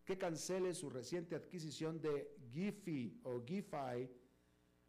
que 0.04 0.18
cancele 0.18 0.74
su 0.74 0.90
reciente 0.90 1.36
adquisición 1.36 2.00
de 2.00 2.36
Giphy 2.52 3.20
o 3.24 3.44
Giphy, 3.46 4.10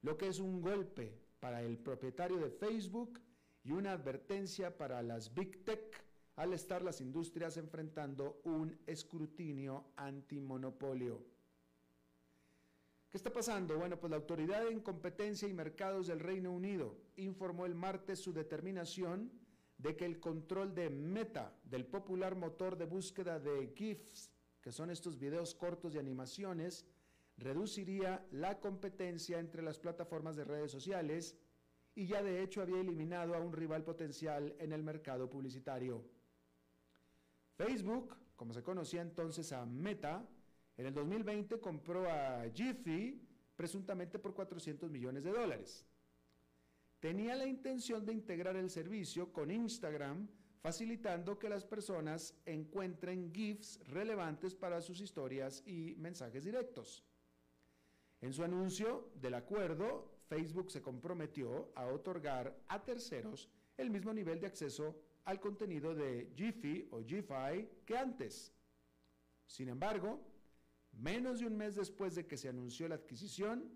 lo 0.02 0.16
que 0.16 0.28
es 0.28 0.38
un 0.38 0.60
golpe 0.60 1.18
para 1.40 1.62
el 1.62 1.78
propietario 1.78 2.38
de 2.38 2.50
Facebook 2.50 3.20
y 3.64 3.72
una 3.72 3.92
advertencia 3.92 4.76
para 4.76 5.02
las 5.02 5.34
Big 5.34 5.64
Tech 5.64 6.04
al 6.36 6.52
estar 6.52 6.82
las 6.82 7.00
industrias 7.00 7.56
enfrentando 7.56 8.40
un 8.44 8.78
escrutinio 8.86 9.86
antimonopolio. 9.96 11.24
¿Qué 13.10 13.16
está 13.16 13.32
pasando? 13.32 13.78
Bueno, 13.78 13.98
pues 13.98 14.10
la 14.10 14.16
Autoridad 14.16 14.68
en 14.68 14.80
Competencia 14.80 15.48
y 15.48 15.54
Mercados 15.54 16.08
del 16.08 16.20
Reino 16.20 16.52
Unido 16.52 16.98
informó 17.16 17.64
el 17.64 17.74
martes 17.74 18.20
su 18.20 18.32
determinación 18.32 19.32
de 19.78 19.96
que 19.96 20.04
el 20.04 20.20
control 20.20 20.74
de 20.74 20.90
Meta 20.90 21.52
del 21.64 21.86
popular 21.86 22.34
motor 22.34 22.76
de 22.76 22.86
búsqueda 22.86 23.38
de 23.38 23.72
GIFs, 23.74 24.30
que 24.60 24.72
son 24.72 24.90
estos 24.90 25.18
videos 25.18 25.54
cortos 25.54 25.92
de 25.92 26.00
animaciones, 26.00 26.86
reduciría 27.36 28.26
la 28.30 28.58
competencia 28.60 29.38
entre 29.38 29.62
las 29.62 29.78
plataformas 29.78 30.36
de 30.36 30.44
redes 30.44 30.70
sociales 30.70 31.36
y 31.94 32.06
ya 32.06 32.22
de 32.22 32.42
hecho 32.42 32.62
había 32.62 32.80
eliminado 32.80 33.34
a 33.34 33.38
un 33.38 33.52
rival 33.52 33.84
potencial 33.84 34.54
en 34.58 34.72
el 34.72 34.82
mercado 34.82 35.28
publicitario. 35.28 36.04
Facebook, 37.56 38.16
como 38.36 38.52
se 38.52 38.62
conocía 38.62 39.02
entonces 39.02 39.52
a 39.52 39.64
Meta, 39.64 40.26
en 40.76 40.86
el 40.86 40.94
2020 40.94 41.58
compró 41.58 42.08
a 42.10 42.44
Jiffy 42.54 43.22
presuntamente 43.56 44.18
por 44.18 44.34
400 44.34 44.90
millones 44.90 45.24
de 45.24 45.32
dólares. 45.32 45.86
Tenía 47.00 47.36
la 47.36 47.46
intención 47.46 48.04
de 48.04 48.12
integrar 48.12 48.56
el 48.56 48.70
servicio 48.70 49.32
con 49.32 49.50
Instagram, 49.50 50.28
facilitando 50.60 51.38
que 51.38 51.48
las 51.48 51.64
personas 51.64 52.34
encuentren 52.46 53.32
GIFs 53.32 53.80
relevantes 53.88 54.54
para 54.54 54.80
sus 54.80 55.00
historias 55.00 55.62
y 55.66 55.94
mensajes 55.98 56.44
directos. 56.44 57.04
En 58.20 58.32
su 58.32 58.42
anuncio 58.42 59.10
del 59.14 59.34
acuerdo, 59.34 60.20
Facebook 60.28 60.70
se 60.70 60.82
comprometió 60.82 61.70
a 61.76 61.86
otorgar 61.86 62.58
a 62.68 62.82
terceros 62.82 63.48
el 63.76 63.90
mismo 63.90 64.12
nivel 64.12 64.40
de 64.40 64.46
acceso 64.46 64.98
al 65.24 65.38
contenido 65.38 65.94
de 65.94 66.32
Jiffy 66.34 66.88
o 66.90 67.02
Gify 67.04 67.68
que 67.84 67.96
antes. 67.96 68.52
Sin 69.46 69.68
embargo, 69.68 70.20
menos 70.92 71.40
de 71.40 71.46
un 71.46 71.56
mes 71.56 71.76
después 71.76 72.14
de 72.14 72.26
que 72.26 72.36
se 72.36 72.48
anunció 72.48 72.88
la 72.88 72.96
adquisición, 72.96 73.70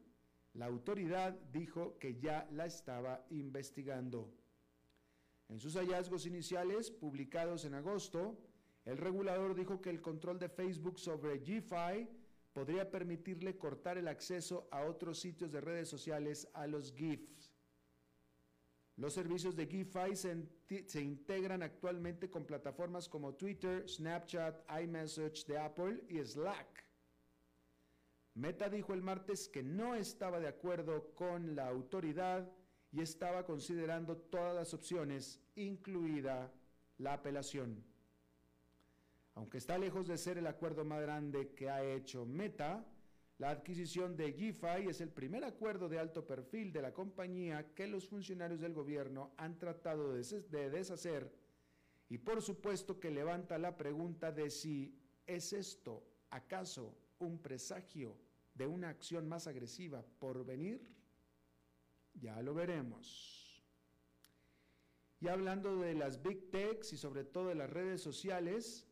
la 0.54 0.66
autoridad 0.66 1.32
dijo 1.52 1.98
que 1.98 2.18
ya 2.18 2.48
la 2.52 2.66
estaba 2.66 3.24
investigando. 3.30 4.32
En 5.48 5.58
sus 5.58 5.74
hallazgos 5.74 6.26
iniciales, 6.26 6.90
publicados 6.90 7.64
en 7.64 7.74
agosto, 7.74 8.38
el 8.84 8.98
regulador 8.98 9.54
dijo 9.54 9.80
que 9.80 9.90
el 9.90 10.00
control 10.00 10.38
de 10.38 10.48
Facebook 10.48 10.98
sobre 10.98 11.38
GFI 11.38 12.08
podría 12.52 12.90
permitirle 12.90 13.56
cortar 13.56 13.98
el 13.98 14.08
acceso 14.08 14.68
a 14.70 14.82
otros 14.82 15.18
sitios 15.18 15.52
de 15.52 15.60
redes 15.60 15.88
sociales 15.88 16.48
a 16.54 16.66
los 16.66 16.92
GIFs. 16.92 17.52
Los 18.96 19.14
servicios 19.14 19.56
de 19.56 19.66
GIFI 19.66 20.14
se, 20.14 20.46
se, 20.86 21.00
integran 21.00 21.62
actualmente 21.62 22.28
con 22.28 22.44
plataformas 22.44 23.08
como 23.08 23.34
Twitter, 23.34 23.88
Snapchat, 23.88 24.60
iMessage 24.82 25.46
de 25.46 25.58
Apple 25.58 26.04
y 26.08 26.18
Slack. 26.18 26.89
Meta 28.40 28.70
dijo 28.70 28.94
el 28.94 29.02
martes 29.02 29.50
que 29.50 29.62
no 29.62 29.94
estaba 29.94 30.40
de 30.40 30.48
acuerdo 30.48 31.14
con 31.14 31.54
la 31.54 31.68
autoridad 31.68 32.50
y 32.90 33.02
estaba 33.02 33.44
considerando 33.44 34.16
todas 34.16 34.54
las 34.54 34.72
opciones, 34.72 35.42
incluida 35.56 36.50
la 36.96 37.12
apelación. 37.12 37.84
Aunque 39.34 39.58
está 39.58 39.76
lejos 39.76 40.08
de 40.08 40.16
ser 40.16 40.38
el 40.38 40.46
acuerdo 40.46 40.86
más 40.86 41.02
grande 41.02 41.52
que 41.54 41.68
ha 41.68 41.84
hecho 41.84 42.24
Meta, 42.24 42.82
la 43.36 43.50
adquisición 43.50 44.16
de 44.16 44.32
GFI 44.32 44.88
es 44.88 45.02
el 45.02 45.10
primer 45.10 45.44
acuerdo 45.44 45.90
de 45.90 45.98
alto 45.98 46.26
perfil 46.26 46.72
de 46.72 46.80
la 46.80 46.94
compañía 46.94 47.74
que 47.74 47.86
los 47.88 48.08
funcionarios 48.08 48.62
del 48.62 48.72
gobierno 48.72 49.34
han 49.36 49.58
tratado 49.58 50.14
de 50.14 50.70
deshacer 50.70 51.30
y 52.08 52.16
por 52.16 52.40
supuesto 52.40 52.98
que 52.98 53.10
levanta 53.10 53.58
la 53.58 53.76
pregunta 53.76 54.32
de 54.32 54.48
si 54.48 54.98
es 55.26 55.52
esto 55.52 56.02
acaso 56.30 56.96
un 57.18 57.38
presagio 57.38 58.16
de 58.60 58.66
una 58.66 58.90
acción 58.90 59.26
más 59.26 59.46
agresiva 59.46 60.04
por 60.18 60.44
venir. 60.44 60.86
Ya 62.12 62.42
lo 62.42 62.52
veremos. 62.52 63.64
Y 65.18 65.28
hablando 65.28 65.78
de 65.78 65.94
las 65.94 66.22
big 66.22 66.50
techs 66.50 66.92
y 66.92 66.98
sobre 66.98 67.24
todo 67.24 67.48
de 67.48 67.54
las 67.54 67.70
redes 67.70 68.02
sociales, 68.02 68.86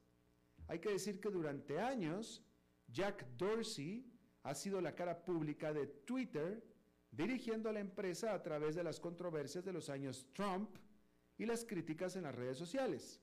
hay 0.69 0.79
que 0.79 0.89
decir 0.89 1.21
que 1.21 1.29
durante 1.29 1.81
años 1.81 2.43
Jack 2.87 3.27
Dorsey 3.37 4.11
ha 4.43 4.55
sido 4.55 4.81
la 4.81 4.95
cara 4.95 5.23
pública 5.23 5.75
de 5.75 5.87
Twitter, 5.87 6.65
dirigiendo 7.11 7.69
a 7.69 7.75
la 7.75 7.81
empresa 7.81 8.33
a 8.33 8.43
través 8.43 8.75
de 8.75 8.85
las 8.85 8.99
controversias 8.99 9.67
de 9.67 9.75
los 9.75 9.91
años 9.91 10.27
Trump 10.33 10.79
y 11.37 11.45
las 11.45 11.67
críticas 11.67 12.17
en 12.17 12.23
las 12.23 12.35
redes 12.35 12.57
sociales. 12.57 13.21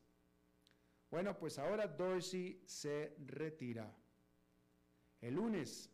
Bueno, 1.10 1.36
pues 1.40 1.58
ahora 1.58 1.88
Dorsey 1.88 2.62
se 2.68 3.16
retira. 3.26 3.92
El 5.22 5.36
lunes, 5.36 5.90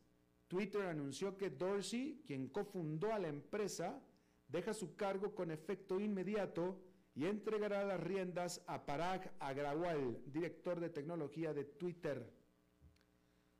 Twitter 0.51 0.81
anunció 0.81 1.37
que 1.37 1.49
Dorsey, 1.49 2.23
quien 2.27 2.49
cofundó 2.49 3.13
a 3.13 3.19
la 3.19 3.29
empresa, 3.29 4.03
deja 4.49 4.73
su 4.73 4.97
cargo 4.97 5.33
con 5.33 5.49
efecto 5.49 5.97
inmediato 5.97 6.77
y 7.15 7.25
entregará 7.25 7.85
las 7.85 8.01
riendas 8.01 8.61
a 8.67 8.85
Parag 8.85 9.33
Agrawal, 9.39 10.21
director 10.25 10.81
de 10.81 10.89
tecnología 10.89 11.53
de 11.53 11.63
Twitter. 11.63 12.29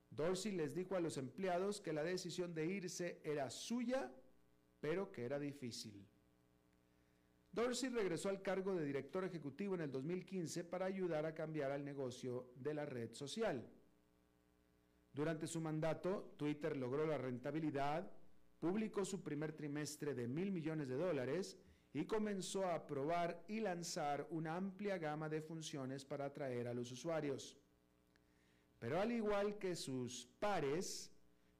Dorsey 0.10 0.52
les 0.52 0.76
dijo 0.76 0.98
a 0.98 1.00
los 1.00 1.16
empleados 1.16 1.80
que 1.80 1.94
la 1.94 2.04
decisión 2.04 2.54
de 2.54 2.66
irse 2.66 3.22
era 3.24 3.50
suya, 3.50 4.12
pero 4.82 5.14
que 5.14 5.24
era 5.24 5.40
difícil. 5.40 6.06
Dorsey 7.54 7.88
regresó 7.88 8.28
al 8.28 8.42
cargo 8.42 8.76
de 8.76 8.84
director 8.84 9.24
ejecutivo 9.24 9.76
en 9.76 9.82
el 9.82 9.92
2015 9.94 10.66
para 10.66 10.88
ayudar 10.88 11.26
a 11.26 11.34
cambiar 11.34 11.72
al 11.72 11.86
negocio 11.86 12.52
de 12.58 12.74
la 12.74 12.86
red 12.86 13.14
social. 13.14 13.66
Durante 15.14 15.48
su 15.48 15.60
mandato, 15.60 16.34
Twitter 16.38 16.78
logró 16.78 17.06
la 17.06 17.18
rentabilidad, 17.18 18.10
publicó 18.60 19.04
su 19.04 19.22
primer 19.22 19.54
trimestre 19.54 20.14
de 20.14 20.28
mil 20.28 20.52
millones 20.52 20.88
de 20.88 20.96
dólares 20.96 21.58
y 21.94 22.06
comenzó 22.06 22.66
a 22.66 22.88
probar 22.88 23.44
y 23.48 23.60
lanzar 23.60 24.26
una 24.30 24.56
amplia 24.56 24.98
gama 24.98 25.28
de 25.28 25.42
funciones 25.42 26.06
para 26.06 26.26
atraer 26.26 26.68
a 26.68 26.74
los 26.74 26.92
usuarios. 26.92 27.58
Pero 28.80 29.00
al 29.02 29.12
igual 29.12 29.58
que 29.58 29.76
sus 29.76 30.28
pares, 30.40 31.12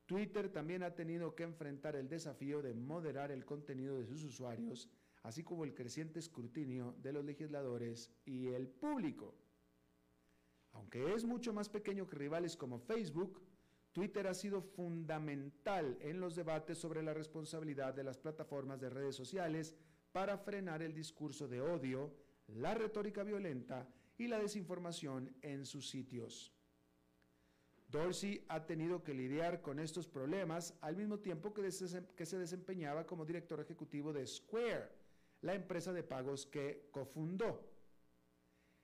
Twitter 0.06 0.50
también 0.50 0.84
ha 0.84 0.96
tenido 0.96 1.36
que 1.36 1.44
enfrentar 1.44 1.96
el 1.96 2.08
desafío 2.08 2.62
de 2.62 2.74
moderar 2.74 3.32
el 3.32 3.46
contenido 3.46 4.00
de 4.00 4.06
sus 4.06 4.24
usuarios, 4.24 4.90
así 5.24 5.44
como 5.44 5.66
el 5.66 5.74
creciente 5.74 6.20
escrutinio 6.20 6.96
de 7.02 7.14
los 7.14 7.26
legisladores 7.26 8.12
y 8.26 8.48
el 8.48 8.70
público. 8.70 9.36
Aunque 10.74 11.14
es 11.14 11.26
mucho 11.26 11.54
más 11.54 11.70
pequeño 11.70 12.08
que 12.08 12.16
rivales 12.16 12.56
como 12.56 12.80
Facebook, 12.80 13.42
Twitter 13.94 14.28
ha 14.28 14.34
sido 14.34 14.62
fundamental 14.62 15.98
en 16.02 16.20
los 16.20 16.36
debates 16.36 16.78
sobre 16.78 17.04
la 17.04 17.14
responsabilidad 17.14 17.94
de 17.94 18.04
las 18.04 18.18
plataformas 18.18 18.80
de 18.80 18.90
redes 18.90 19.16
sociales 19.16 19.76
para 20.12 20.38
frenar 20.38 20.82
el 20.82 20.94
discurso 20.94 21.48
de 21.48 21.62
odio, 21.62 22.14
la 22.48 22.74
retórica 22.74 23.24
violenta 23.24 23.88
y 24.18 24.28
la 24.28 24.40
desinformación 24.40 25.36
en 25.42 25.66
sus 25.66 25.90
sitios. 25.90 26.54
Dorsey 27.92 28.46
ha 28.48 28.66
tenido 28.66 29.04
que 29.04 29.14
lidiar 29.14 29.62
con 29.62 29.78
estos 29.78 30.08
problemas 30.08 30.78
al 30.80 30.96
mismo 30.96 31.20
tiempo 31.20 31.54
que, 31.54 31.70
se 31.72 32.40
desempeñaba 32.40 33.06
como 33.06 33.26
director 33.26 33.60
ejecutivo 33.60 34.14
de 34.14 34.26
Square, 34.26 34.90
la 35.42 35.56
empresa 35.56 35.92
de 35.92 36.04
pagos 36.04 36.46
que 36.46 36.88
cofundó. 36.92 37.68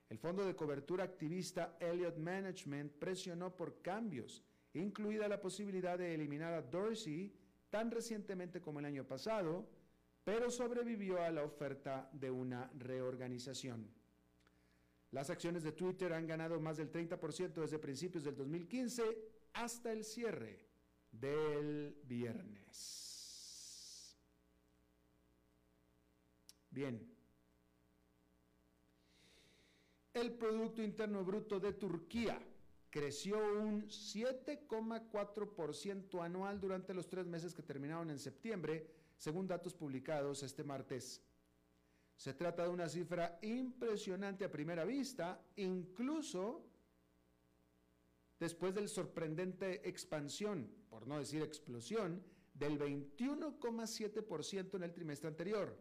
El 0.10 0.18
fondo 0.18 0.46
de 0.46 0.56
cobertura 0.56 1.06
activista 1.06 1.78
Elliott 1.80 2.18
Management 2.18 2.92
presionó 2.94 3.56
por 3.56 3.82
cambios, 3.82 4.44
incluida 4.80 5.28
la 5.28 5.40
posibilidad 5.40 5.98
de 5.98 6.14
eliminar 6.14 6.54
a 6.54 6.62
Dorsey 6.62 7.34
tan 7.70 7.92
recientemente 7.92 8.62
como 8.62 8.80
el 8.80 8.86
año 8.86 9.06
pasado, 9.06 9.68
pero 10.24 10.50
sobrevivió 10.52 11.22
a 11.22 11.32
la 11.32 11.44
oferta 11.44 12.10
de 12.14 12.30
una 12.30 12.70
reorganización. 12.78 13.90
Las 15.12 15.30
acciones 15.30 15.64
de 15.64 15.72
Twitter 15.72 16.12
han 16.14 16.28
ganado 16.28 16.60
más 16.60 16.78
del 16.78 16.92
30% 16.92 17.54
desde 17.54 17.80
principios 17.80 18.24
del 18.24 18.36
2015 18.36 19.04
hasta 19.54 19.92
el 19.92 20.04
cierre 20.04 20.68
del 21.12 21.98
viernes. 22.04 23.08
Bien. 26.70 27.10
El 30.14 30.34
Producto 30.34 30.82
Interno 30.84 31.24
Bruto 31.24 31.60
de 31.60 31.74
Turquía 31.74 32.40
creció 32.98 33.38
un 33.38 33.88
7,4% 33.90 36.24
anual 36.24 36.60
durante 36.60 36.96
los 36.96 37.08
tres 37.08 37.28
meses 37.28 37.54
que 37.54 37.62
terminaron 37.62 38.10
en 38.10 38.18
septiembre, 38.18 38.90
según 39.18 39.48
datos 39.48 39.76
publicados 39.76 40.42
este 40.42 40.64
martes. 40.64 41.22
Se 42.16 42.34
trata 42.34 42.64
de 42.64 42.70
una 42.70 42.90
cifra 42.90 43.38
impresionante 43.44 44.46
a 44.46 44.52
primera 44.52 44.84
vista, 44.84 45.40
incluso 45.58 46.66
después 48.40 48.74
del 48.74 48.90
sorprendente 48.90 49.88
expansión, 49.88 50.68
por 50.90 51.06
no 51.06 51.20
decir 51.20 51.44
explosión, 51.44 52.24
del 52.56 52.80
21,7% 52.80 54.76
en 54.76 54.82
el 54.82 54.92
trimestre 54.92 55.28
anterior. 55.28 55.80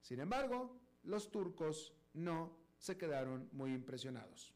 Sin 0.00 0.20
embargo, 0.20 0.78
los 1.02 1.32
turcos 1.32 1.92
no 2.12 2.56
se 2.78 2.96
quedaron 2.96 3.48
muy 3.50 3.74
impresionados. 3.74 4.54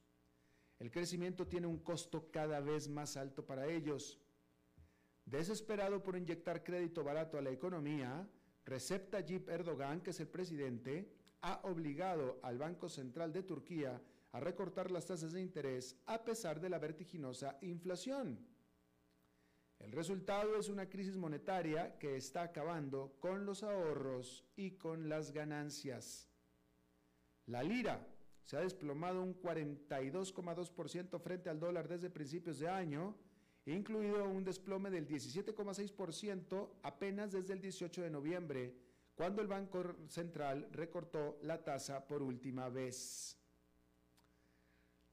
El 0.84 0.90
crecimiento 0.90 1.46
tiene 1.46 1.66
un 1.66 1.78
costo 1.78 2.30
cada 2.30 2.60
vez 2.60 2.90
más 2.90 3.16
alto 3.16 3.46
para 3.46 3.66
ellos. 3.68 4.20
Desesperado 5.24 6.02
por 6.02 6.14
inyectar 6.14 6.62
crédito 6.62 7.02
barato 7.02 7.38
a 7.38 7.40
la 7.40 7.48
economía, 7.48 8.28
Recep 8.66 9.08
Tayyip 9.08 9.48
Erdogan, 9.48 10.02
que 10.02 10.10
es 10.10 10.20
el 10.20 10.28
presidente, 10.28 11.10
ha 11.40 11.62
obligado 11.62 12.38
al 12.42 12.58
Banco 12.58 12.90
Central 12.90 13.32
de 13.32 13.44
Turquía 13.44 13.98
a 14.32 14.40
recortar 14.40 14.90
las 14.90 15.06
tasas 15.06 15.32
de 15.32 15.40
interés 15.40 15.96
a 16.04 16.22
pesar 16.22 16.60
de 16.60 16.68
la 16.68 16.78
vertiginosa 16.78 17.56
inflación. 17.62 18.46
El 19.78 19.90
resultado 19.90 20.54
es 20.58 20.68
una 20.68 20.90
crisis 20.90 21.16
monetaria 21.16 21.96
que 21.96 22.14
está 22.14 22.42
acabando 22.42 23.16
con 23.20 23.46
los 23.46 23.62
ahorros 23.62 24.44
y 24.54 24.72
con 24.72 25.08
las 25.08 25.32
ganancias. 25.32 26.28
La 27.46 27.62
lira 27.62 28.06
se 28.44 28.56
ha 28.56 28.60
desplomado 28.60 29.22
un 29.22 29.40
42,2% 29.40 31.20
frente 31.20 31.50
al 31.50 31.60
dólar 31.60 31.88
desde 31.88 32.10
principios 32.10 32.58
de 32.58 32.68
año, 32.68 33.14
incluido 33.66 34.28
un 34.28 34.44
desplome 34.44 34.90
del 34.90 35.08
17,6% 35.08 36.68
apenas 36.82 37.32
desde 37.32 37.54
el 37.54 37.60
18 37.60 38.02
de 38.02 38.10
noviembre, 38.10 38.74
cuando 39.14 39.40
el 39.40 39.48
Banco 39.48 39.82
Central 40.08 40.68
recortó 40.72 41.38
la 41.42 41.62
tasa 41.62 42.06
por 42.06 42.22
última 42.22 42.68
vez. 42.68 43.38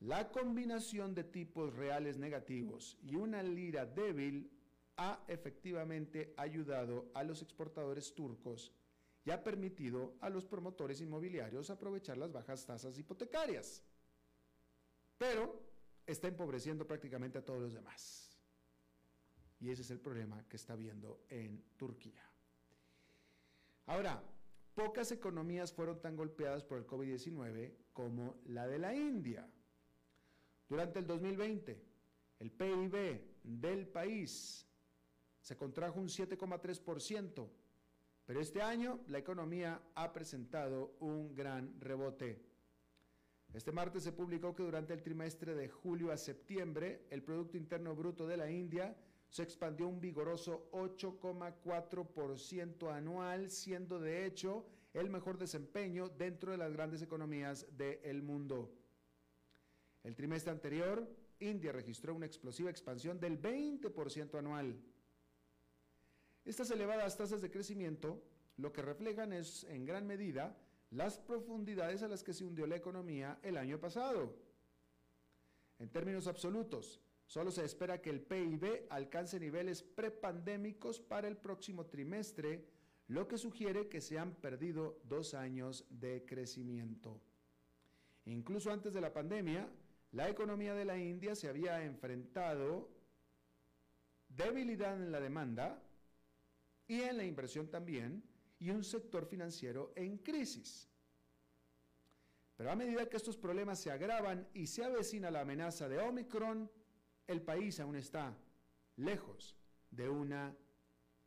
La 0.01 0.31
combinación 0.31 1.13
de 1.13 1.23
tipos 1.23 1.75
reales 1.75 2.17
negativos 2.17 2.97
y 3.03 3.15
una 3.15 3.43
lira 3.43 3.85
débil 3.85 4.51
ha 4.97 5.23
efectivamente 5.27 6.33
ayudado 6.37 7.11
a 7.13 7.23
los 7.23 7.41
exportadores 7.41 8.13
turcos 8.13 8.73
y 9.23 9.31
ha 9.31 9.43
permitido 9.43 10.15
a 10.19 10.29
los 10.29 10.45
promotores 10.45 11.01
inmobiliarios 11.01 11.69
aprovechar 11.69 12.17
las 12.17 12.31
bajas 12.31 12.65
tasas 12.65 12.97
hipotecarias. 12.97 13.83
Pero 15.17 15.61
está 16.05 16.27
empobreciendo 16.27 16.87
prácticamente 16.87 17.37
a 17.37 17.45
todos 17.45 17.61
los 17.61 17.73
demás. 17.73 18.37
Y 19.59 19.69
ese 19.69 19.83
es 19.83 19.91
el 19.91 19.99
problema 19.99 20.43
que 20.47 20.55
está 20.55 20.75
viendo 20.75 21.23
en 21.29 21.63
Turquía. 21.77 22.23
Ahora, 23.85 24.23
pocas 24.73 25.11
economías 25.11 25.71
fueron 25.71 26.01
tan 26.01 26.15
golpeadas 26.15 26.63
por 26.63 26.79
el 26.79 26.87
COVID-19 26.87 27.75
como 27.93 28.41
la 28.45 28.67
de 28.67 28.79
la 28.79 28.95
India. 28.95 29.47
Durante 30.67 30.99
el 30.99 31.05
2020, 31.05 31.85
el 32.39 32.51
PIB 32.51 33.21
del 33.43 33.87
país 33.87 34.65
se 35.41 35.55
contrajo 35.55 35.99
un 35.99 36.07
7,3%, 36.07 37.49
pero 38.31 38.39
este 38.39 38.61
año 38.61 39.01
la 39.07 39.17
economía 39.17 39.81
ha 39.93 40.13
presentado 40.13 40.95
un 41.01 41.35
gran 41.35 41.77
rebote. 41.81 42.41
Este 43.53 43.73
martes 43.73 44.03
se 44.03 44.13
publicó 44.13 44.55
que 44.55 44.63
durante 44.63 44.93
el 44.93 45.03
trimestre 45.03 45.53
de 45.53 45.67
julio 45.67 46.13
a 46.13 46.17
septiembre, 46.17 47.07
el 47.09 47.23
Producto 47.23 47.57
Interno 47.57 47.93
Bruto 47.93 48.25
de 48.25 48.37
la 48.37 48.49
India 48.49 48.95
se 49.27 49.43
expandió 49.43 49.85
un 49.85 49.99
vigoroso 49.99 50.69
8,4% 50.71 52.93
anual, 52.93 53.51
siendo 53.51 53.99
de 53.99 54.25
hecho 54.25 54.65
el 54.93 55.09
mejor 55.09 55.37
desempeño 55.37 56.07
dentro 56.07 56.53
de 56.53 56.57
las 56.57 56.71
grandes 56.71 57.01
economías 57.01 57.67
del 57.75 58.23
mundo. 58.23 58.71
El 60.03 60.15
trimestre 60.15 60.53
anterior, 60.53 61.05
India 61.41 61.73
registró 61.73 62.15
una 62.15 62.27
explosiva 62.27 62.69
expansión 62.69 63.19
del 63.19 63.41
20% 63.41 64.39
anual. 64.39 64.81
Estas 66.45 66.71
elevadas 66.71 67.17
tasas 67.17 67.41
de 67.41 67.51
crecimiento 67.51 68.23
lo 68.57 68.71
que 68.71 68.81
reflejan 68.81 69.33
es 69.33 69.63
en 69.65 69.85
gran 69.85 70.07
medida 70.07 70.57
las 70.91 71.17
profundidades 71.17 72.03
a 72.03 72.07
las 72.07 72.23
que 72.23 72.33
se 72.33 72.43
hundió 72.43 72.67
la 72.67 72.75
economía 72.75 73.39
el 73.43 73.57
año 73.57 73.79
pasado. 73.79 74.35
En 75.79 75.89
términos 75.89 76.27
absolutos, 76.27 77.01
solo 77.25 77.49
se 77.49 77.63
espera 77.63 78.01
que 78.01 78.09
el 78.09 78.21
PIB 78.21 78.87
alcance 78.89 79.39
niveles 79.39 79.81
prepandémicos 79.81 80.99
para 80.99 81.27
el 81.27 81.37
próximo 81.37 81.85
trimestre, 81.85 82.65
lo 83.07 83.27
que 83.27 83.37
sugiere 83.37 83.87
que 83.87 84.01
se 84.01 84.19
han 84.19 84.35
perdido 84.35 84.99
dos 85.05 85.33
años 85.33 85.85
de 85.89 86.25
crecimiento. 86.25 87.21
Incluso 88.25 88.71
antes 88.71 88.93
de 88.93 89.01
la 89.01 89.13
pandemia, 89.13 89.67
la 90.11 90.29
economía 90.29 90.73
de 90.73 90.85
la 90.85 90.97
India 90.97 91.35
se 91.35 91.47
había 91.47 91.83
enfrentado 91.83 92.89
debilidad 94.27 94.95
en 95.01 95.11
la 95.11 95.19
demanda 95.19 95.81
y 96.91 97.01
en 97.03 97.15
la 97.15 97.23
inversión 97.23 97.69
también, 97.69 98.21
y 98.59 98.69
un 98.69 98.83
sector 98.83 99.25
financiero 99.25 99.93
en 99.95 100.17
crisis. 100.17 100.89
Pero 102.57 102.69
a 102.69 102.75
medida 102.75 103.07
que 103.07 103.15
estos 103.15 103.37
problemas 103.37 103.79
se 103.79 103.91
agravan 103.91 104.45
y 104.53 104.67
se 104.67 104.83
avecina 104.83 105.31
la 105.31 105.39
amenaza 105.39 105.87
de 105.87 105.99
Omicron, 105.99 106.69
el 107.27 107.41
país 107.43 107.79
aún 107.79 107.95
está 107.95 108.37
lejos 108.97 109.55
de 109.89 110.09
una 110.09 110.53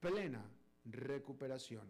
plena 0.01 0.45
recuperación. 0.85 1.89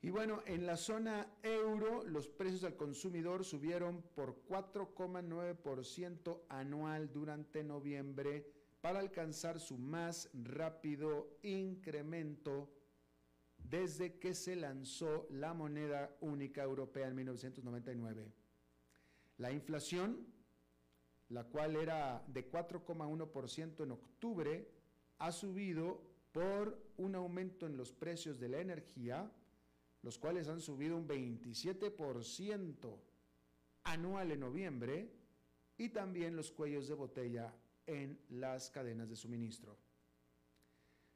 Y 0.00 0.10
bueno, 0.10 0.44
en 0.46 0.64
la 0.64 0.76
zona 0.76 1.38
euro 1.42 2.04
los 2.04 2.28
precios 2.28 2.62
al 2.62 2.76
consumidor 2.76 3.44
subieron 3.44 4.00
por 4.14 4.44
4,9% 4.46 6.42
anual 6.48 7.12
durante 7.12 7.64
noviembre 7.64 8.57
para 8.80 9.00
alcanzar 9.00 9.58
su 9.58 9.76
más 9.76 10.30
rápido 10.32 11.38
incremento 11.42 12.70
desde 13.58 14.18
que 14.18 14.34
se 14.34 14.56
lanzó 14.56 15.26
la 15.30 15.52
moneda 15.52 16.16
única 16.20 16.62
europea 16.62 17.08
en 17.08 17.16
1999. 17.16 18.32
La 19.38 19.52
inflación, 19.52 20.26
la 21.28 21.44
cual 21.44 21.76
era 21.76 22.24
de 22.28 22.50
4,1% 22.50 23.82
en 23.82 23.92
octubre, 23.92 24.70
ha 25.18 25.32
subido 25.32 26.02
por 26.32 26.80
un 26.96 27.14
aumento 27.14 27.66
en 27.66 27.76
los 27.76 27.92
precios 27.92 28.38
de 28.38 28.48
la 28.48 28.60
energía, 28.60 29.30
los 30.02 30.18
cuales 30.18 30.48
han 30.48 30.60
subido 30.60 30.96
un 30.96 31.08
27% 31.08 32.96
anual 33.84 34.30
en 34.30 34.40
noviembre, 34.40 35.10
y 35.76 35.90
también 35.90 36.36
los 36.36 36.50
cuellos 36.50 36.88
de 36.88 36.94
botella 36.94 37.54
en 37.88 38.20
las 38.28 38.70
cadenas 38.70 39.08
de 39.08 39.16
suministro. 39.16 39.76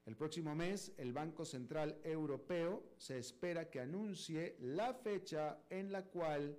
El 0.04 0.16
próximo 0.16 0.54
mes, 0.56 0.92
el 0.96 1.12
Banco 1.12 1.44
Central 1.44 2.00
Europeo 2.02 2.82
se 2.98 3.18
espera 3.18 3.70
que 3.70 3.78
anuncie 3.78 4.56
la 4.58 4.94
fecha 4.94 5.60
en 5.70 5.92
la 5.92 6.02
cual 6.06 6.58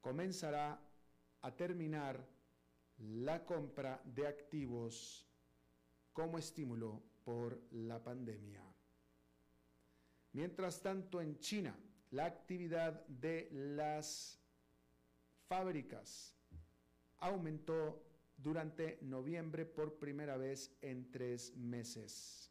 comenzará 0.00 0.80
a 1.42 1.56
terminar 1.56 2.26
la 2.98 3.44
compra 3.44 4.02
de 4.04 4.26
activos 4.26 5.26
como 6.12 6.38
estímulo 6.38 7.02
por 7.24 7.62
la 7.70 8.02
pandemia. 8.02 8.64
Mientras 10.32 10.82
tanto, 10.82 11.20
en 11.20 11.38
China, 11.38 11.78
la 12.10 12.24
actividad 12.24 13.06
de 13.06 13.48
las 13.52 14.40
fábricas 15.46 16.34
aumentó 17.18 18.09
durante 18.42 18.98
noviembre 19.02 19.66
por 19.66 19.98
primera 19.98 20.36
vez 20.36 20.76
en 20.80 21.10
tres 21.10 21.56
meses. 21.56 22.50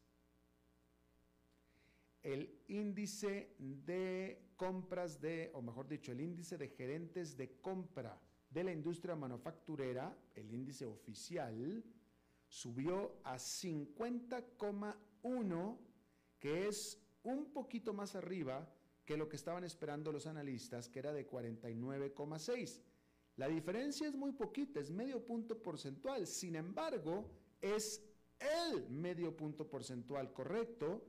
El 2.21 2.61
índice 2.67 3.55
de 3.57 4.51
compras 4.55 5.19
de, 5.21 5.51
o 5.53 5.61
mejor 5.61 5.87
dicho, 5.87 6.11
el 6.11 6.19
índice 6.21 6.57
de 6.57 6.67
gerentes 6.67 7.37
de 7.37 7.61
compra 7.61 8.19
de 8.49 8.63
la 8.63 8.73
industria 8.73 9.15
manufacturera, 9.15 10.17
el 10.35 10.53
índice 10.53 10.85
oficial, 10.85 11.83
subió 12.47 13.21
a 13.23 13.35
50,1, 13.35 15.77
que 16.39 16.67
es 16.67 17.01
un 17.23 17.53
poquito 17.53 17.93
más 17.93 18.15
arriba 18.15 18.67
que 19.05 19.15
lo 19.17 19.29
que 19.29 19.37
estaban 19.37 19.63
esperando 19.63 20.11
los 20.11 20.27
analistas, 20.27 20.89
que 20.89 20.99
era 20.99 21.13
de 21.13 21.25
49,6. 21.27 22.81
La 23.39 23.47
diferencia 23.47 24.05
es 24.05 24.15
muy 24.17 24.33
poquita, 24.33 24.81
es 24.81 24.91
medio 24.91 25.23
punto 25.23 25.57
porcentual. 25.63 26.27
Sin 26.27 26.57
embargo, 26.57 27.31
es 27.61 28.03
el 28.37 28.89
medio 28.89 29.33
punto 29.33 29.65
porcentual 29.65 30.33
correcto 30.33 31.05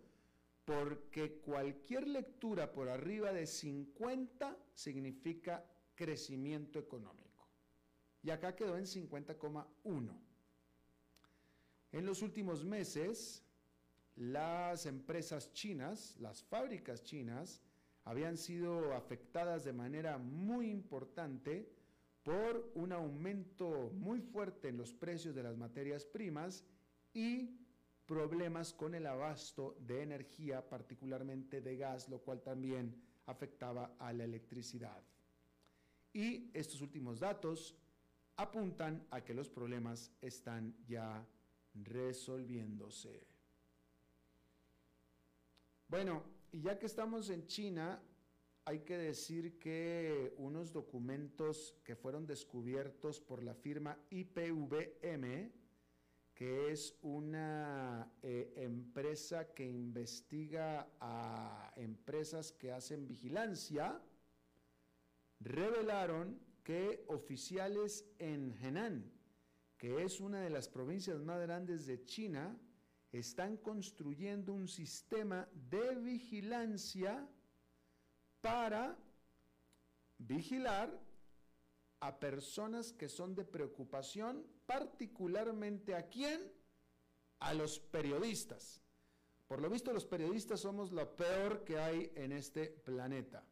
porque 0.64 1.40
cualquier 1.40 2.06
lectura 2.06 2.70
por 2.70 2.88
arriba 2.88 3.32
de 3.32 3.48
50 3.48 4.56
significa 4.74 5.64
crecimiento 5.96 6.78
económico. 6.78 7.48
Y 8.22 8.30
acá 8.30 8.54
quedó 8.54 8.78
en 8.78 8.86
50,1. 8.86 10.20
En 11.90 12.06
los 12.06 12.22
últimos 12.22 12.64
meses, 12.64 13.42
las 14.14 14.86
empresas 14.86 15.52
chinas, 15.52 16.16
las 16.20 16.44
fábricas 16.44 17.02
chinas, 17.02 17.60
habían 18.04 18.36
sido 18.36 18.94
afectadas 18.94 19.64
de 19.64 19.72
manera 19.72 20.16
muy 20.18 20.70
importante 20.70 21.79
un 22.74 22.92
aumento 22.92 23.90
muy 23.94 24.20
fuerte 24.20 24.68
en 24.68 24.76
los 24.76 24.92
precios 24.92 25.34
de 25.34 25.42
las 25.42 25.56
materias 25.56 26.04
primas 26.04 26.64
y 27.12 27.56
problemas 28.06 28.72
con 28.72 28.94
el 28.94 29.06
abasto 29.06 29.76
de 29.80 30.02
energía, 30.02 30.68
particularmente 30.68 31.60
de 31.60 31.76
gas, 31.76 32.08
lo 32.08 32.20
cual 32.20 32.42
también 32.42 33.00
afectaba 33.26 33.94
a 33.98 34.12
la 34.12 34.24
electricidad. 34.24 35.02
Y 36.12 36.50
estos 36.52 36.80
últimos 36.80 37.20
datos 37.20 37.76
apuntan 38.36 39.06
a 39.10 39.22
que 39.22 39.34
los 39.34 39.48
problemas 39.48 40.10
están 40.20 40.74
ya 40.88 41.24
resolviéndose. 41.74 43.26
Bueno, 45.88 46.22
y 46.52 46.62
ya 46.62 46.78
que 46.78 46.86
estamos 46.86 47.30
en 47.30 47.46
China, 47.46 48.00
hay 48.70 48.84
que 48.84 48.96
decir 48.96 49.58
que 49.58 50.32
unos 50.36 50.72
documentos 50.72 51.74
que 51.82 51.96
fueron 51.96 52.24
descubiertos 52.24 53.20
por 53.20 53.42
la 53.42 53.52
firma 53.52 53.98
IPVM, 54.10 55.50
que 56.32 56.70
es 56.70 56.96
una 57.02 58.12
eh, 58.22 58.52
empresa 58.54 59.52
que 59.54 59.68
investiga 59.68 60.88
a 61.00 61.72
empresas 61.74 62.52
que 62.52 62.70
hacen 62.70 63.08
vigilancia, 63.08 64.00
revelaron 65.40 66.38
que 66.62 67.04
oficiales 67.08 68.06
en 68.20 68.52
Henan, 68.62 69.10
que 69.78 70.04
es 70.04 70.20
una 70.20 70.42
de 70.42 70.50
las 70.50 70.68
provincias 70.68 71.20
más 71.24 71.40
grandes 71.40 71.86
de 71.86 72.04
China, 72.04 72.56
están 73.10 73.56
construyendo 73.56 74.52
un 74.52 74.68
sistema 74.68 75.48
de 75.68 75.96
vigilancia 75.96 77.28
para 78.40 78.96
vigilar 80.18 80.98
a 82.00 82.18
personas 82.18 82.92
que 82.92 83.08
son 83.08 83.34
de 83.34 83.44
preocupación, 83.44 84.46
particularmente 84.66 85.94
a 85.94 86.08
quién? 86.08 86.52
A 87.40 87.54
los 87.54 87.78
periodistas. 87.78 88.82
Por 89.46 89.60
lo 89.60 89.68
visto 89.68 89.92
los 89.92 90.06
periodistas 90.06 90.60
somos 90.60 90.92
lo 90.92 91.16
peor 91.16 91.64
que 91.64 91.78
hay 91.78 92.12
en 92.14 92.32
este 92.32 92.66
planeta. 92.70 93.44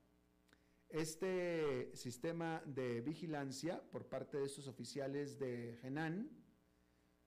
Este 0.88 1.94
sistema 1.94 2.62
de 2.64 3.00
vigilancia 3.02 3.82
por 3.90 4.06
parte 4.06 4.38
de 4.38 4.46
estos 4.46 4.68
oficiales 4.68 5.38
de 5.38 5.78
Henan 5.82 6.30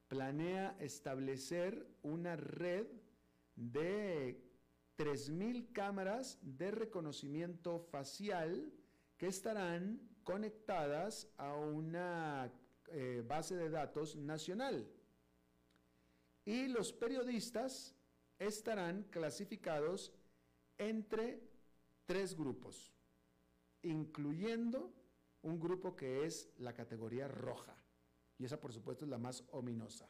planea 0.07 0.75
establecer 0.79 1.87
una 2.01 2.35
red 2.35 2.87
de 3.55 4.50
3.000 4.97 5.71
cámaras 5.71 6.37
de 6.41 6.71
reconocimiento 6.71 7.79
facial 7.79 8.71
que 9.17 9.27
estarán 9.27 9.99
conectadas 10.23 11.27
a 11.37 11.55
una 11.55 12.51
eh, 12.87 13.23
base 13.25 13.55
de 13.55 13.69
datos 13.69 14.15
nacional. 14.15 14.87
Y 16.45 16.67
los 16.67 16.91
periodistas 16.91 17.95
estarán 18.39 19.03
clasificados 19.03 20.11
entre 20.77 21.41
tres 22.05 22.35
grupos, 22.35 22.91
incluyendo 23.83 24.91
un 25.43 25.59
grupo 25.59 25.95
que 25.95 26.25
es 26.25 26.51
la 26.57 26.73
categoría 26.73 27.27
roja. 27.27 27.75
Y 28.37 28.45
esa 28.45 28.59
por 28.59 28.73
supuesto 28.73 29.05
es 29.05 29.11
la 29.11 29.19
más 29.19 29.43
ominosa. 29.51 30.09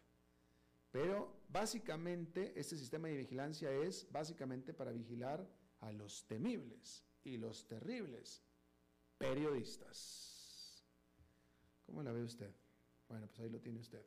Pero 0.92 1.42
básicamente 1.48 2.54
este 2.60 2.78
sistema 2.78 3.08
de 3.08 3.18
vigilancia 3.18 3.72
es 3.72 4.12
básicamente 4.12 4.74
para 4.74 4.92
vigilar 4.92 5.48
a 5.80 5.92
los 5.92 6.28
temibles 6.28 7.06
y 7.24 7.38
los 7.38 7.68
terribles 7.68 8.44
periodistas. 9.18 10.86
¿Cómo 11.86 12.04
la 12.04 12.12
ve 12.12 12.24
usted? 12.24 12.54
Bueno, 13.08 13.28
pues 13.28 13.40
ahí 13.40 13.50
lo 13.50 13.60
tiene 13.60 13.80
usted. 13.80 14.06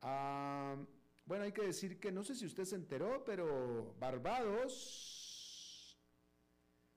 bueno, 0.00 1.44
hay 1.44 1.52
que 1.52 1.62
decir 1.62 1.98
que 1.98 2.12
no 2.12 2.22
sé 2.22 2.34
si 2.34 2.46
usted 2.46 2.64
se 2.64 2.76
enteró, 2.76 3.24
pero 3.24 3.94
Barbados, 3.98 5.98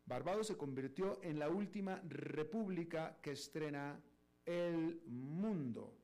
Barbados 0.05 0.47
se 0.47 0.57
convirtió 0.57 1.21
en 1.23 1.39
la 1.39 1.49
última 1.49 2.01
república 2.07 3.19
que 3.21 3.31
estrena 3.31 4.01
el 4.45 5.01
mundo, 5.05 5.97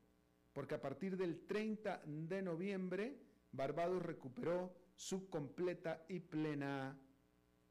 porque 0.54 0.76
a 0.76 0.80
partir 0.80 1.16
del 1.16 1.46
30 1.46 2.02
de 2.06 2.40
noviembre, 2.40 3.18
Barbados 3.52 4.02
recuperó 4.02 4.72
su 4.94 5.28
completa 5.28 6.06
y 6.08 6.20
plena 6.20 6.96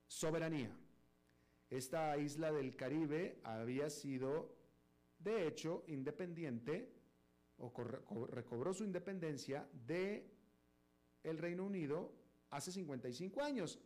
soberanía. 0.05 0.69
Esta 1.69 2.15
isla 2.17 2.51
del 2.51 2.75
Caribe 2.75 3.39
había 3.43 3.89
sido, 3.89 4.55
de 5.17 5.47
hecho, 5.47 5.85
independiente 5.87 6.93
o 7.57 7.73
recobró 8.27 8.73
su 8.73 8.83
independencia 8.83 9.67
de 9.87 10.29
el 11.23 11.37
Reino 11.37 11.65
Unido 11.65 12.13
hace 12.49 12.71
55 12.73 13.41
años. 13.41 13.79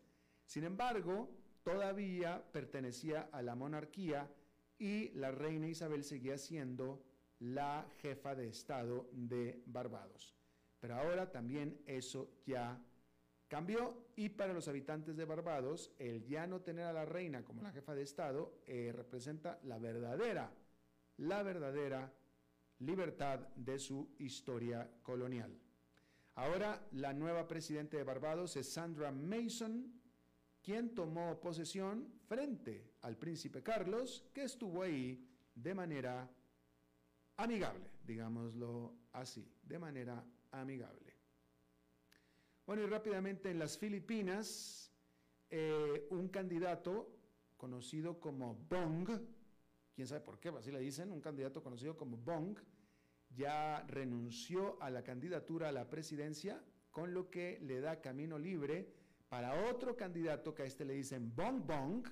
Sin 0.46 0.64
embargo, 0.64 1.30
todavía 1.64 2.44
pertenecía 2.52 3.30
a 3.32 3.44
la 3.44 3.56
monarquía 3.56 4.30
y 4.80 5.10
la 5.10 5.32
reina 5.32 5.68
Isabel 5.68 6.04
seguía 6.04 6.38
siendo 6.38 7.04
la 7.40 7.88
jefa 8.02 8.36
de 8.36 8.48
Estado 8.48 9.10
de 9.12 9.62
Barbados. 9.66 10.36
Pero 10.80 10.96
ahora 10.96 11.32
también 11.32 11.82
eso 11.86 12.30
ya 12.46 12.80
cambió 13.48 14.08
y 14.16 14.30
para 14.30 14.54
los 14.54 14.68
habitantes 14.68 15.16
de 15.16 15.26
Barbados, 15.26 15.92
el 16.00 16.26
ya 16.26 16.48
no 16.48 16.62
tener 16.62 16.86
a 16.86 16.94
la 16.94 17.06
reina 17.06 17.44
como 17.44 17.62
la 17.62 17.72
jefa 17.72 17.96
de 17.96 18.04
Estado 18.04 18.62
eh, 18.66 18.92
representa 18.96 19.60
la 19.64 19.78
verdadera, 19.78 20.52
la 21.18 21.44
verdadera 21.44 22.12
libertad 22.80 23.40
de 23.56 23.80
su 23.80 24.16
historia 24.20 24.90
colonial. 25.02 25.58
Ahora 26.36 26.88
la 26.92 27.14
nueva 27.14 27.48
presidenta 27.48 27.98
de 27.98 28.04
Barbados 28.04 28.56
es 28.58 28.72
Sandra 28.72 29.12
Mason, 29.12 29.92
quien 30.62 30.94
tomó 30.94 31.40
posesión 31.40 32.14
frente 32.28 32.94
al 33.02 33.18
príncipe 33.18 33.64
Carlos, 33.64 34.30
que 34.34 34.44
estuvo 34.44 34.84
ahí 34.84 35.28
de 35.56 35.74
manera 35.74 36.30
amigable, 37.38 37.90
digámoslo 38.06 38.94
así, 39.14 39.50
de 39.64 39.80
manera 39.80 40.24
amigable. 40.52 41.14
Bueno, 42.66 42.84
y 42.84 42.88
rápidamente 42.88 43.50
en 43.50 43.60
las 43.60 43.78
Filipinas, 43.78 44.92
eh, 45.50 46.08
un 46.10 46.28
candidato 46.28 47.18
conocido 47.56 48.20
como 48.20 48.56
Bong, 48.70 49.10
quién 49.94 50.08
sabe 50.08 50.22
por 50.22 50.40
qué, 50.40 50.50
así 50.50 50.72
le 50.72 50.80
dicen, 50.80 51.12
un 51.12 51.22
candidato 51.22 51.64
conocido 51.64 51.96
como 51.96 52.18
Bong, 52.18 52.58
ya 53.30 53.86
renunció 53.88 54.82
a 54.82 54.90
la 54.90 55.04
candidatura 55.04 55.70
a 55.70 55.72
la 55.72 55.90
presidencia, 55.90 56.62
con 56.92 57.14
lo 57.14 57.30
que 57.30 57.60
le 57.62 57.80
da 57.80 58.02
camino 58.02 58.38
libre 58.38 58.92
para 59.30 59.70
otro 59.70 59.96
candidato 59.96 60.54
que 60.56 60.64
a 60.64 60.66
este 60.66 60.86
le 60.86 60.94
dicen 60.94 61.34
Bong 61.36 61.66
Bong, 61.66 62.08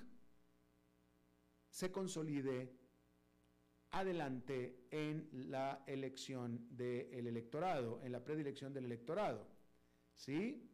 se 1.68 1.90
consolide 1.90 2.75
adelante 3.90 4.86
en 4.90 5.28
la 5.50 5.82
elección 5.86 6.66
del 6.70 7.26
electorado, 7.26 8.00
en 8.02 8.12
la 8.12 8.24
predilección 8.24 8.72
del 8.72 8.84
electorado. 8.84 9.46
¿Sí? 10.14 10.70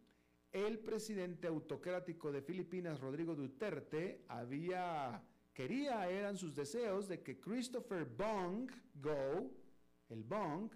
El 0.53 0.81
presidente 0.81 1.49
autocrático 1.49 2.31
de 2.31 2.43
Filipinas, 2.43 3.01
Rodrigo 3.01 3.35
Duterte, 3.35 4.25
había 4.29 5.23
quería, 5.53 6.09
eran 6.09 6.37
sus 6.37 6.55
deseos 6.55 7.09
de 7.09 7.23
que 7.23 7.41
Christopher 7.41 8.05
Bong 8.05 8.71
Go, 8.95 9.51
el 10.09 10.25
Bong, 10.25 10.71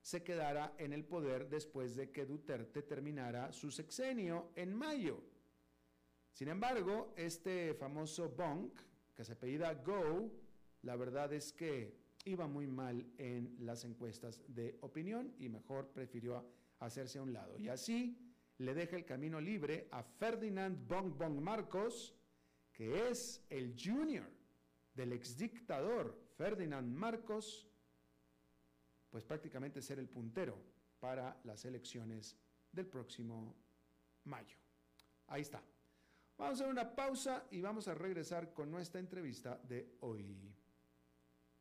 se 0.00 0.22
quedara 0.22 0.74
en 0.78 0.92
el 0.92 1.04
poder 1.04 1.48
después 1.48 1.96
de 1.96 2.10
que 2.10 2.24
Duterte 2.24 2.82
terminara 2.82 3.52
su 3.52 3.70
sexenio 3.70 4.52
en 4.54 4.74
mayo. 4.74 5.22
Sin 6.32 6.48
embargo, 6.48 7.12
este 7.16 7.74
famoso 7.74 8.28
Bong, 8.30 8.70
que 9.14 9.24
se 9.24 9.32
apellida 9.32 9.74
Go, 9.74 10.30
la 10.82 10.96
verdad 10.96 11.32
es 11.32 11.52
que 11.52 11.96
iba 12.24 12.46
muy 12.46 12.66
mal 12.66 13.06
en 13.18 13.56
las 13.60 13.84
encuestas 13.84 14.42
de 14.48 14.78
opinión 14.80 15.34
y 15.38 15.48
mejor 15.48 15.88
prefirió 15.88 16.44
hacerse 16.80 17.18
a 17.18 17.22
un 17.22 17.32
lado. 17.32 17.58
Y 17.58 17.68
así 17.68 18.18
le 18.58 18.74
deja 18.74 18.96
el 18.96 19.04
camino 19.04 19.40
libre 19.40 19.88
a 19.90 20.02
Ferdinand 20.02 20.86
Bong 20.86 21.40
Marcos, 21.40 22.14
que 22.72 23.08
es 23.08 23.44
el 23.50 23.74
junior 23.78 24.28
del 24.94 25.12
exdictador 25.12 26.18
Ferdinand 26.36 26.92
Marcos, 26.92 27.66
pues 29.10 29.24
prácticamente 29.24 29.80
ser 29.80 29.98
el 29.98 30.08
puntero 30.08 30.56
para 31.00 31.40
las 31.44 31.64
elecciones 31.64 32.36
del 32.72 32.86
próximo 32.86 33.56
mayo. 34.24 34.56
Ahí 35.28 35.42
está. 35.42 35.62
Vamos 36.36 36.60
a 36.60 36.62
hacer 36.62 36.72
una 36.72 36.94
pausa 36.94 37.46
y 37.50 37.60
vamos 37.60 37.88
a 37.88 37.94
regresar 37.94 38.52
con 38.52 38.70
nuestra 38.70 39.00
entrevista 39.00 39.60
de 39.68 39.96
hoy. 40.00 40.57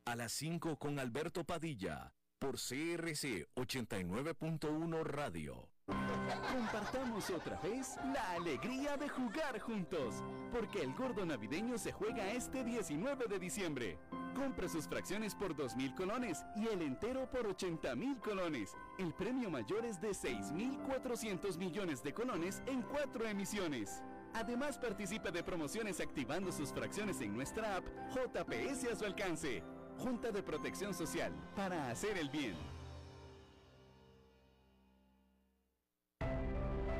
A 0.07 0.15
las 0.15 0.31
5 0.31 0.77
con 0.79 0.99
Alberto 0.99 1.43
Padilla, 1.43 2.13
por 2.39 2.53
CRC 2.55 3.45
89.1 3.55 5.03
Radio. 5.03 5.67
Compartamos 5.85 7.29
otra 7.29 7.59
vez 7.59 7.97
la 8.13 8.31
alegría 8.31 8.95
de 8.95 9.09
jugar 9.09 9.59
juntos, 9.59 10.23
porque 10.53 10.81
el 10.81 10.93
gordo 10.93 11.25
navideño 11.25 11.77
se 11.77 11.91
juega 11.91 12.31
este 12.31 12.63
19 12.63 13.25
de 13.27 13.37
diciembre. 13.37 13.99
Compre 14.33 14.69
sus 14.69 14.87
fracciones 14.87 15.35
por 15.35 15.57
2.000 15.57 15.93
colones 15.95 16.45
y 16.55 16.67
el 16.67 16.83
entero 16.83 17.29
por 17.29 17.45
80.000 17.45 18.21
colones. 18.21 18.77
El 18.97 19.13
premio 19.13 19.49
mayor 19.49 19.85
es 19.85 19.99
de 19.99 20.11
6.400 20.11 21.57
millones 21.57 22.01
de 22.01 22.13
colones 22.13 22.63
en 22.65 22.81
cuatro 22.81 23.27
emisiones. 23.27 24.01
Además 24.33 24.77
participe 24.77 25.31
de 25.31 25.43
promociones 25.43 25.99
activando 25.99 26.53
sus 26.53 26.71
fracciones 26.71 27.19
en 27.19 27.35
nuestra 27.35 27.75
app 27.75 27.85
JPS 28.11 28.85
a 28.93 28.95
su 28.95 29.05
alcance. 29.05 29.63
Junta 29.97 30.31
de 30.31 30.43
Protección 30.43 30.93
Social, 30.93 31.33
para 31.55 31.89
hacer 31.89 32.17
el 32.17 32.29
bien. 32.29 32.55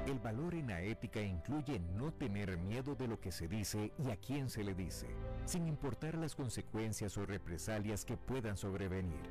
El 0.08 0.20
valor 0.20 0.56
en 0.56 0.68
la 0.68 0.82
ética 0.82 1.22
incluye 1.22 1.80
no 1.96 2.14
tener 2.14 2.58
miedo 2.58 2.96
de 2.96 3.08
lo 3.08 3.20
que 3.20 3.32
se 3.32 3.48
dice 3.48 3.92
y 3.98 4.10
a 4.10 4.16
quién 4.16 4.50
se 4.50 4.64
le 4.64 4.74
dice, 4.74 5.08
sin 5.46 5.68
importar 5.68 6.18
las 6.18 6.34
consecuencias 6.34 7.18
o 7.18 7.26
represalias 7.26 8.06
que 8.06 8.16
puedan 8.16 8.56
sobrevenir. 8.56 9.30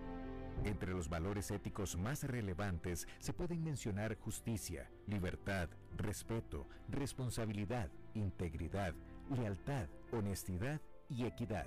Entre 0.64 0.92
los 0.92 1.08
valores 1.08 1.50
éticos 1.50 1.96
más 1.96 2.24
relevantes 2.24 3.08
se 3.20 3.32
pueden 3.32 3.64
mencionar 3.64 4.18
justicia, 4.18 4.90
libertad, 5.06 5.68
respeto, 5.96 6.66
responsabilidad, 6.88 7.90
integridad, 8.14 8.94
lealtad, 9.30 9.88
honestidad 10.12 10.80
y 11.08 11.24
equidad. 11.24 11.66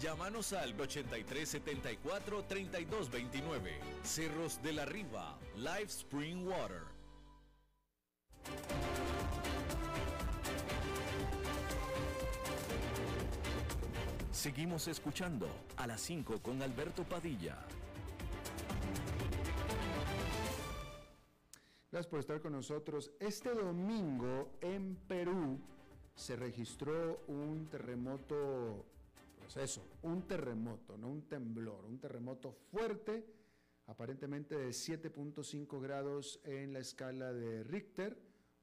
Llámanos 0.00 0.52
al 0.52 0.76
8374-3229. 0.76 3.70
Cerros 4.02 4.60
de 4.62 4.72
la 4.72 4.84
Riva, 4.84 5.38
Live 5.56 5.84
Spring 5.84 6.46
Water. 6.46 6.82
Seguimos 14.32 14.88
escuchando 14.88 15.46
a 15.76 15.86
las 15.86 16.00
5 16.00 16.42
con 16.42 16.60
Alberto 16.62 17.04
Padilla. 17.04 17.58
Gracias 21.92 22.10
por 22.10 22.20
estar 22.20 22.40
con 22.40 22.52
nosotros. 22.52 23.12
Este 23.20 23.54
domingo 23.54 24.48
en 24.62 24.96
Perú 25.06 25.60
se 26.14 26.36
registró 26.36 27.20
un 27.28 27.68
terremoto, 27.70 28.86
pues 29.52 29.70
eso, 29.70 29.86
un 30.02 30.26
terremoto, 30.26 30.96
no 30.96 31.08
un 31.08 31.28
temblor, 31.28 31.84
un 31.84 31.98
terremoto 31.98 32.52
fuerte, 32.52 33.26
aparentemente 33.86 34.56
de 34.56 34.68
7.5 34.68 35.80
grados 35.80 36.40
en 36.44 36.72
la 36.72 36.78
escala 36.78 37.32
de 37.32 37.62
Richter 37.64 38.16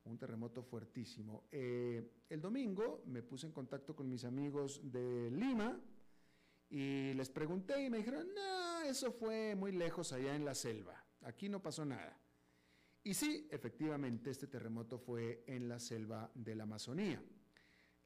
un 0.05 0.17
terremoto 0.17 0.63
fuertísimo. 0.63 1.43
Eh, 1.51 2.23
el 2.29 2.41
domingo 2.41 3.03
me 3.05 3.21
puse 3.21 3.45
en 3.45 3.51
contacto 3.51 3.95
con 3.95 4.09
mis 4.09 4.23
amigos 4.23 4.81
de 4.91 5.29
Lima 5.29 5.79
y 6.69 7.13
les 7.13 7.29
pregunté 7.29 7.83
y 7.83 7.89
me 7.89 7.97
dijeron, 7.97 8.27
no, 8.33 8.81
eso 8.81 9.11
fue 9.11 9.55
muy 9.55 9.71
lejos 9.71 10.11
allá 10.13 10.35
en 10.35 10.45
la 10.45 10.55
selva, 10.55 11.05
aquí 11.21 11.49
no 11.49 11.61
pasó 11.61 11.85
nada. 11.85 12.19
Y 13.03 13.13
sí, 13.13 13.47
efectivamente, 13.51 14.31
este 14.31 14.47
terremoto 14.47 14.97
fue 14.97 15.43
en 15.45 15.69
la 15.69 15.79
selva 15.79 16.31
de 16.33 16.55
la 16.55 16.63
Amazonía. 16.63 17.23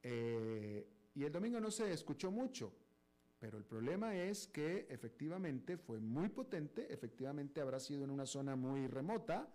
Eh, 0.01 0.92
y 1.15 1.23
el 1.23 1.31
domingo 1.31 1.59
no 1.59 1.69
se 1.69 1.91
escuchó 1.91 2.31
mucho, 2.31 2.73
pero 3.39 3.57
el 3.57 3.65
problema 3.65 4.15
es 4.15 4.47
que 4.47 4.87
efectivamente 4.89 5.77
fue 5.77 5.99
muy 5.99 6.29
potente, 6.29 6.91
efectivamente 6.93 7.61
habrá 7.61 7.79
sido 7.79 8.03
en 8.03 8.09
una 8.09 8.25
zona 8.25 8.55
muy 8.55 8.87
remota, 8.87 9.53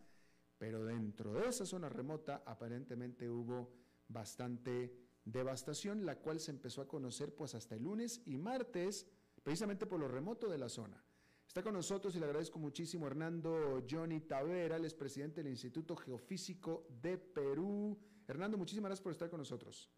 pero 0.59 0.85
dentro 0.85 1.33
de 1.33 1.49
esa 1.49 1.65
zona 1.65 1.89
remota 1.89 2.43
aparentemente 2.45 3.31
hubo 3.31 3.73
bastante 4.09 4.95
devastación, 5.25 6.05
la 6.05 6.19
cual 6.19 6.41
se 6.41 6.51
empezó 6.51 6.81
a 6.83 6.89
conocer 6.89 7.35
pues 7.35 7.55
hasta 7.55 7.75
el 7.75 7.83
lunes 7.83 8.23
y 8.27 8.37
martes, 8.39 9.07
precisamente 9.43 9.87
por 9.87 10.01
lo 10.01 10.09
remoto 10.09 10.49
de 10.49 10.59
la 10.59 10.69
zona. 10.69 11.03
Está 11.47 11.63
con 11.63 11.73
nosotros 11.73 12.15
y 12.15 12.19
le 12.19 12.27
agradezco 12.27 12.59
muchísimo 12.59 13.07
Hernando 13.07 13.83
Johnny 13.89 14.21
Tavera, 14.21 14.77
el 14.77 14.85
es 14.85 14.95
presidente 14.95 15.43
del 15.43 15.51
Instituto 15.51 15.97
Geofísico 15.97 16.87
de 17.01 17.17
Perú. 17.17 17.99
Hernando, 18.27 18.59
muchísimas 18.59 18.91
gracias 18.91 19.03
por 19.03 19.13
estar 19.13 19.31
con 19.31 19.39
nosotros. 19.39 19.91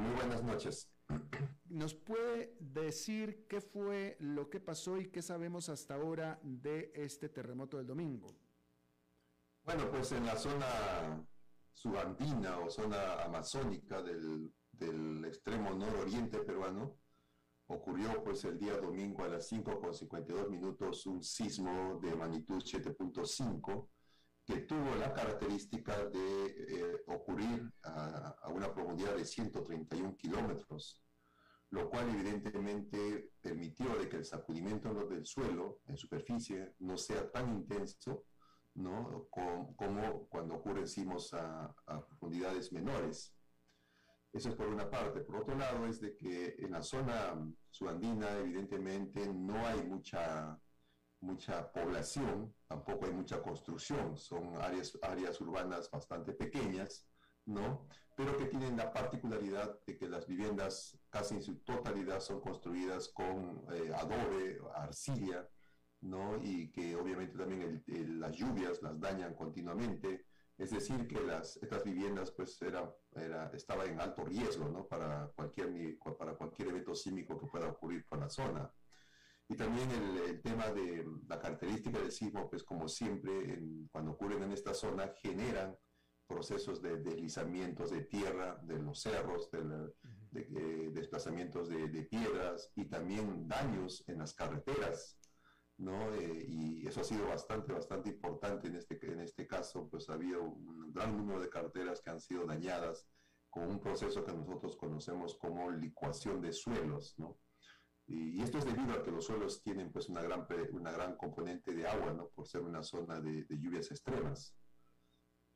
Muy 0.00 0.14
buenas 0.14 0.42
noches. 0.42 0.88
¿Nos 1.68 1.94
puede 1.94 2.56
decir 2.58 3.46
qué 3.46 3.60
fue 3.60 4.16
lo 4.18 4.48
que 4.48 4.58
pasó 4.58 4.96
y 4.96 5.10
qué 5.10 5.20
sabemos 5.20 5.68
hasta 5.68 5.94
ahora 5.94 6.40
de 6.42 6.90
este 6.94 7.28
terremoto 7.28 7.76
del 7.76 7.86
domingo? 7.86 8.34
Bueno, 9.62 9.90
pues 9.90 10.12
en 10.12 10.24
la 10.24 10.36
zona 10.36 11.22
subandina 11.74 12.58
o 12.60 12.70
zona 12.70 13.24
amazónica 13.24 14.02
del, 14.02 14.50
extremo 15.26 15.74
nororiente 15.74 16.38
peruano, 16.38 16.96
ocurrió 17.66 18.24
pues 18.24 18.42
el 18.44 18.58
día 18.58 18.78
domingo 18.78 19.22
a 19.24 19.28
las 19.28 19.48
5 19.48 19.80
con 19.80 19.92
52 19.92 20.48
minutos 20.48 21.04
un 21.04 21.22
sismo 21.22 22.00
de 22.02 22.14
magnitud 22.14 22.62
7.5 22.62 23.86
que 24.44 24.62
tuvo 24.62 24.94
la 24.96 25.12
característica 25.12 26.04
de 26.06 26.46
eh, 26.46 27.04
ocurrir 27.06 27.72
a, 27.82 28.36
a, 28.42 28.48
una 28.48 28.72
profundidad 28.72 29.16
de 29.16 29.24
131 29.24 30.16
kilómetros, 30.16 31.02
lo 31.70 31.88
cual 31.88 32.08
evidentemente 32.10 33.30
permitió 33.40 33.96
de 33.96 34.08
que 34.08 34.16
el 34.16 34.24
sacudimiento 34.24 34.92
del 35.06 35.24
suelo 35.24 35.80
en 35.86 35.96
superficie 35.96 36.74
no 36.80 36.96
sea 36.96 37.30
tan 37.30 37.48
intenso 37.48 38.24
¿no? 38.74 39.26
como 39.30 40.26
cuando 40.28 40.54
ocurren 40.54 40.88
sismos 40.88 41.32
a, 41.34 41.74
profundidades 42.08 42.72
menores. 42.72 43.34
Eso 44.32 44.50
es 44.50 44.54
por 44.54 44.68
una 44.68 44.88
parte. 44.88 45.20
Por 45.20 45.36
otro 45.36 45.56
lado, 45.56 45.86
es 45.86 46.00
de 46.00 46.16
que 46.16 46.56
en 46.58 46.70
la 46.72 46.82
zona 46.82 47.36
subandina, 47.70 48.38
evidentemente, 48.38 49.26
no 49.26 49.66
hay 49.66 49.82
mucha, 49.82 50.58
mucha 51.20 51.72
población, 51.72 52.54
tampoco 52.70 53.06
hay 53.06 53.12
mucha 53.12 53.42
construcción. 53.42 54.16
Son 54.16 54.56
áreas, 54.62 54.96
áreas 55.02 55.40
urbanas 55.40 55.90
bastante 55.90 56.32
pequeñas, 56.32 57.04
¿no? 57.44 57.88
Pero 58.16 58.36
que 58.36 58.44
tienen 58.44 58.76
la 58.76 58.92
particularidad 58.92 59.80
de 59.84 59.96
que 59.98 60.08
las 60.08 60.24
viviendas 60.28 60.96
casi 61.10 61.34
en 61.34 61.42
su 61.42 61.56
totalidad 61.64 62.20
son 62.20 62.40
construidas 62.40 63.08
con 63.08 63.64
eh, 63.72 63.90
adobe, 63.92 64.60
arcilla, 64.76 65.48
¿no? 66.02 66.40
Y 66.40 66.70
que 66.70 66.94
obviamente 66.94 67.36
también 67.36 67.82
las 68.20 68.36
lluvias 68.36 68.80
las 68.82 69.00
dañan 69.00 69.34
continuamente. 69.34 70.26
Es 70.56 70.70
decir, 70.70 71.08
que 71.08 71.20
las, 71.20 71.56
estas 71.56 71.82
viviendas 71.82 72.30
pues 72.30 72.62
era, 72.62 72.94
era, 73.16 73.50
estaba 73.52 73.84
en 73.86 74.00
alto 74.00 74.24
riesgo, 74.24 74.68
¿no? 74.68 74.86
Para 74.86 75.32
cualquier, 75.34 75.98
para 76.16 76.34
cualquier 76.34 76.68
evento 76.68 76.94
sísmico 76.94 77.36
que 77.36 77.46
pueda 77.46 77.66
ocurrir 77.66 78.06
por 78.06 78.20
la 78.20 78.28
zona. 78.28 78.70
Y 79.50 79.56
también 79.56 79.90
el, 79.90 80.40
tema 80.40 80.68
de 80.68 81.04
la 81.28 81.40
característica 81.40 81.98
del 81.98 82.12
sismo, 82.12 82.48
pues 82.48 82.62
como 82.62 82.88
siempre, 82.88 83.60
cuando 83.90 84.12
ocurren 84.12 84.44
en 84.44 84.52
esta 84.52 84.72
zona, 84.72 85.12
generan 85.20 85.76
procesos 86.26 86.80
de 86.80 86.98
deslizamientos 86.98 87.90
de 87.90 88.02
tierra, 88.02 88.60
de 88.62 88.78
los 88.78 89.00
cerros, 89.00 89.50
de, 89.50 89.92
eh, 90.36 90.90
desplazamientos 90.92 91.68
de, 91.68 91.88
de, 91.88 92.02
piedras 92.04 92.70
y 92.76 92.84
también 92.84 93.48
daños 93.48 94.04
en 94.06 94.18
las 94.18 94.32
carreteras 94.34 95.18
¿no? 95.78 96.14
Eh, 96.14 96.44
y 96.46 96.86
eso 96.86 97.00
ha 97.00 97.04
sido 97.04 97.26
bastante, 97.26 97.72
bastante 97.72 98.10
importante 98.10 98.68
en 98.68 98.76
este, 98.76 98.98
en 99.02 99.20
este 99.20 99.46
caso, 99.46 99.88
pues 99.88 100.08
ha 100.08 100.14
habido 100.14 100.42
un 100.42 100.92
gran 100.92 101.16
número 101.16 101.40
de 101.40 101.48
carteras 101.48 102.00
que 102.00 102.10
han 102.10 102.20
sido 102.20 102.46
dañadas 102.46 103.08
con 103.48 103.68
un 103.68 103.80
proceso 103.80 104.24
que 104.24 104.32
nosotros 104.32 104.76
conocemos 104.76 105.34
como 105.34 105.70
licuación 105.70 106.40
de 106.40 106.52
suelos, 106.52 107.14
¿no? 107.18 107.38
Y, 108.10 108.42
esto 108.42 108.58
es 108.58 108.64
debido 108.64 108.92
a 108.92 109.04
que 109.04 109.12
los 109.12 109.24
suelos 109.24 109.62
tienen 109.62 109.92
pues 109.92 110.08
una 110.08 110.20
gran, 110.20 110.44
una 110.72 110.90
gran 110.90 111.16
componente 111.16 111.72
de 111.72 111.86
agua, 111.86 112.12
¿no? 112.12 112.28
Por 112.30 112.46
ser 112.46 112.62
una 112.62 112.82
zona 112.82 113.20
de, 113.20 113.46
lluvias 113.48 113.88
extremas. 113.92 114.56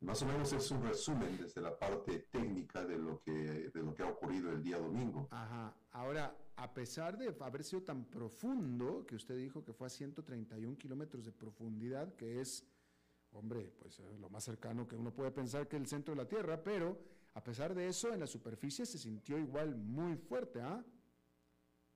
Más 0.01 0.23
o 0.23 0.27
menos 0.27 0.53
es 0.53 0.71
un 0.71 0.83
resumen 0.83 1.37
desde 1.37 1.61
la 1.61 1.77
parte 1.77 2.29
técnica 2.31 2.85
de 2.85 2.97
lo 2.97 3.21
que, 3.21 3.33
de 3.33 3.83
lo 3.83 3.93
que 3.93 4.05
ha 4.05 4.09
ocurrido 4.09 4.53
el 4.53 4.63
día 4.63 4.79
domingo. 4.79 5.27
Ajá. 5.33 5.75
Ahora, 5.91 6.37
a 6.55 6.73
pesar 6.73 7.19
de 7.19 7.35
haber 7.41 7.65
sido 7.65 7.83
tan 7.83 8.05
profundo, 8.05 9.05
que 9.05 9.17
usted 9.17 9.37
dijo 9.37 9.65
que 9.65 9.73
fue 9.73 9.89
a 9.89 9.91
131 9.91 10.79
kilómetros 10.79 11.25
de 11.25 11.33
profundidad, 11.33 12.15
que 12.15 12.41
es, 12.41 12.65
hombre, 13.33 13.73
pues 13.81 13.99
eh, 13.99 14.17
lo 14.21 14.31
más 14.31 14.45
cercano 14.45 14.87
que 14.87 14.95
uno 14.95 15.13
puede 15.13 15.33
pensar 15.33 15.67
que 15.67 15.77
el 15.77 15.89
centro 15.89 16.15
de 16.15 16.23
la 16.23 16.29
Tierra, 16.29 16.63
pero 16.63 17.01
a 17.33 17.43
pesar 17.43 17.75
de 17.75 17.89
eso, 17.89 18.13
en 18.13 18.21
la 18.21 18.29
superficie 18.29 18.87
se 18.87 18.99
sintió 18.99 19.39
igual 19.39 19.75
muy 19.75 20.17
fuerte, 20.17 20.61
¿ah? 20.61 20.85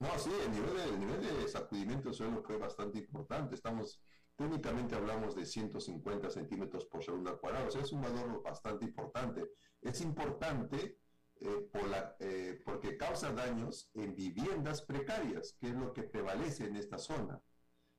No, 0.00 0.16
sí, 0.18 0.30
el 0.44 0.52
nivel, 0.52 0.76
de, 0.76 0.84
el 0.84 1.00
nivel 1.00 1.20
de 1.20 1.48
sacudimiento 1.48 2.04
del 2.04 2.14
suelo 2.14 2.42
fue 2.42 2.56
bastante 2.56 2.98
importante. 2.98 3.54
Estamos, 3.54 4.00
técnicamente 4.36 4.94
hablamos 4.94 5.34
de 5.34 5.44
150 5.44 6.30
centímetros 6.30 6.84
por 6.86 7.02
segundo 7.02 7.30
al 7.42 7.66
o 7.66 7.70
sea, 7.70 7.82
es 7.82 7.92
un 7.92 8.02
valor 8.02 8.42
bastante 8.42 8.84
importante. 8.84 9.50
Es 9.80 10.00
importante 10.00 10.98
eh, 11.40 11.68
por 11.72 11.88
la, 11.88 12.16
eh, 12.18 12.60
porque 12.64 12.96
causa 12.96 13.32
daños 13.32 13.90
en 13.94 14.14
viviendas 14.14 14.82
precarias, 14.82 15.56
que 15.60 15.68
es 15.68 15.74
lo 15.74 15.92
que 15.92 16.02
prevalece 16.02 16.66
en 16.66 16.76
esta 16.76 16.98
zona. 16.98 17.40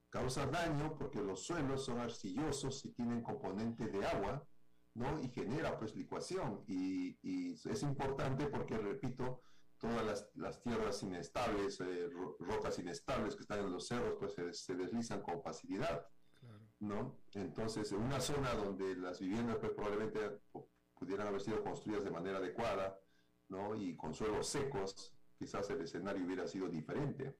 Causa 0.10 0.46
daño 0.48 0.96
porque 0.98 1.22
los 1.22 1.44
suelos 1.46 1.86
son 1.86 2.00
arcillosos 2.00 2.84
y 2.86 2.92
tienen 2.92 3.22
componente 3.22 3.88
de 3.88 4.06
agua, 4.06 4.46
¿no? 4.94 5.20
Y 5.22 5.30
genera 5.30 5.78
pues 5.78 5.96
licuación. 5.96 6.64
Y, 6.68 7.18
es 7.54 7.84
importante 7.84 8.48
porque, 8.48 8.78
repito, 8.78 9.42
todas 9.80 10.06
las, 10.06 10.30
las 10.36 10.62
tierras 10.62 11.02
inestables, 11.04 11.80
eh, 11.82 12.10
rocas 12.40 12.78
inestables 12.80 13.36
que 13.36 13.42
están 13.42 13.60
en 13.60 13.72
los 13.72 13.88
cerros, 13.88 14.16
pues 14.20 14.34
se, 14.60 14.76
deslizan 14.76 15.22
con 15.22 15.42
facilidad, 15.42 16.08
¿no? 16.80 17.18
Entonces, 17.34 17.92
en 17.92 18.02
una 18.02 18.20
zona 18.20 18.54
donde 18.54 18.96
las 18.96 19.20
viviendas 19.20 19.58
pues 19.58 19.72
probablemente 19.72 20.20
pudieran 20.94 21.28
haber 21.28 21.42
sido 21.42 21.64
construidas 21.64 22.04
de 22.04 22.12
manera 22.12 22.38
adecuada, 22.38 23.00
y 23.78 23.96
con 23.96 24.14
suelos 24.14 24.48
secos, 24.48 25.16
quizás 25.38 25.70
el 25.72 25.82
escenario 25.82 26.26
hubiera 26.26 26.46
sido 26.48 26.68
diferente. 26.70 27.36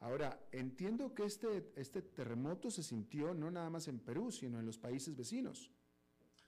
Ahora, 0.00 0.46
entiendo 0.52 1.14
que 1.14 1.24
este, 1.24 1.72
este 1.74 2.02
terremoto 2.02 2.70
se 2.70 2.82
sintió 2.82 3.32
no 3.32 3.50
nada 3.50 3.70
más 3.70 3.88
en 3.88 3.98
Perú, 3.98 4.30
sino 4.30 4.60
en 4.60 4.66
los 4.66 4.76
países 4.78 5.16
vecinos. 5.16 5.72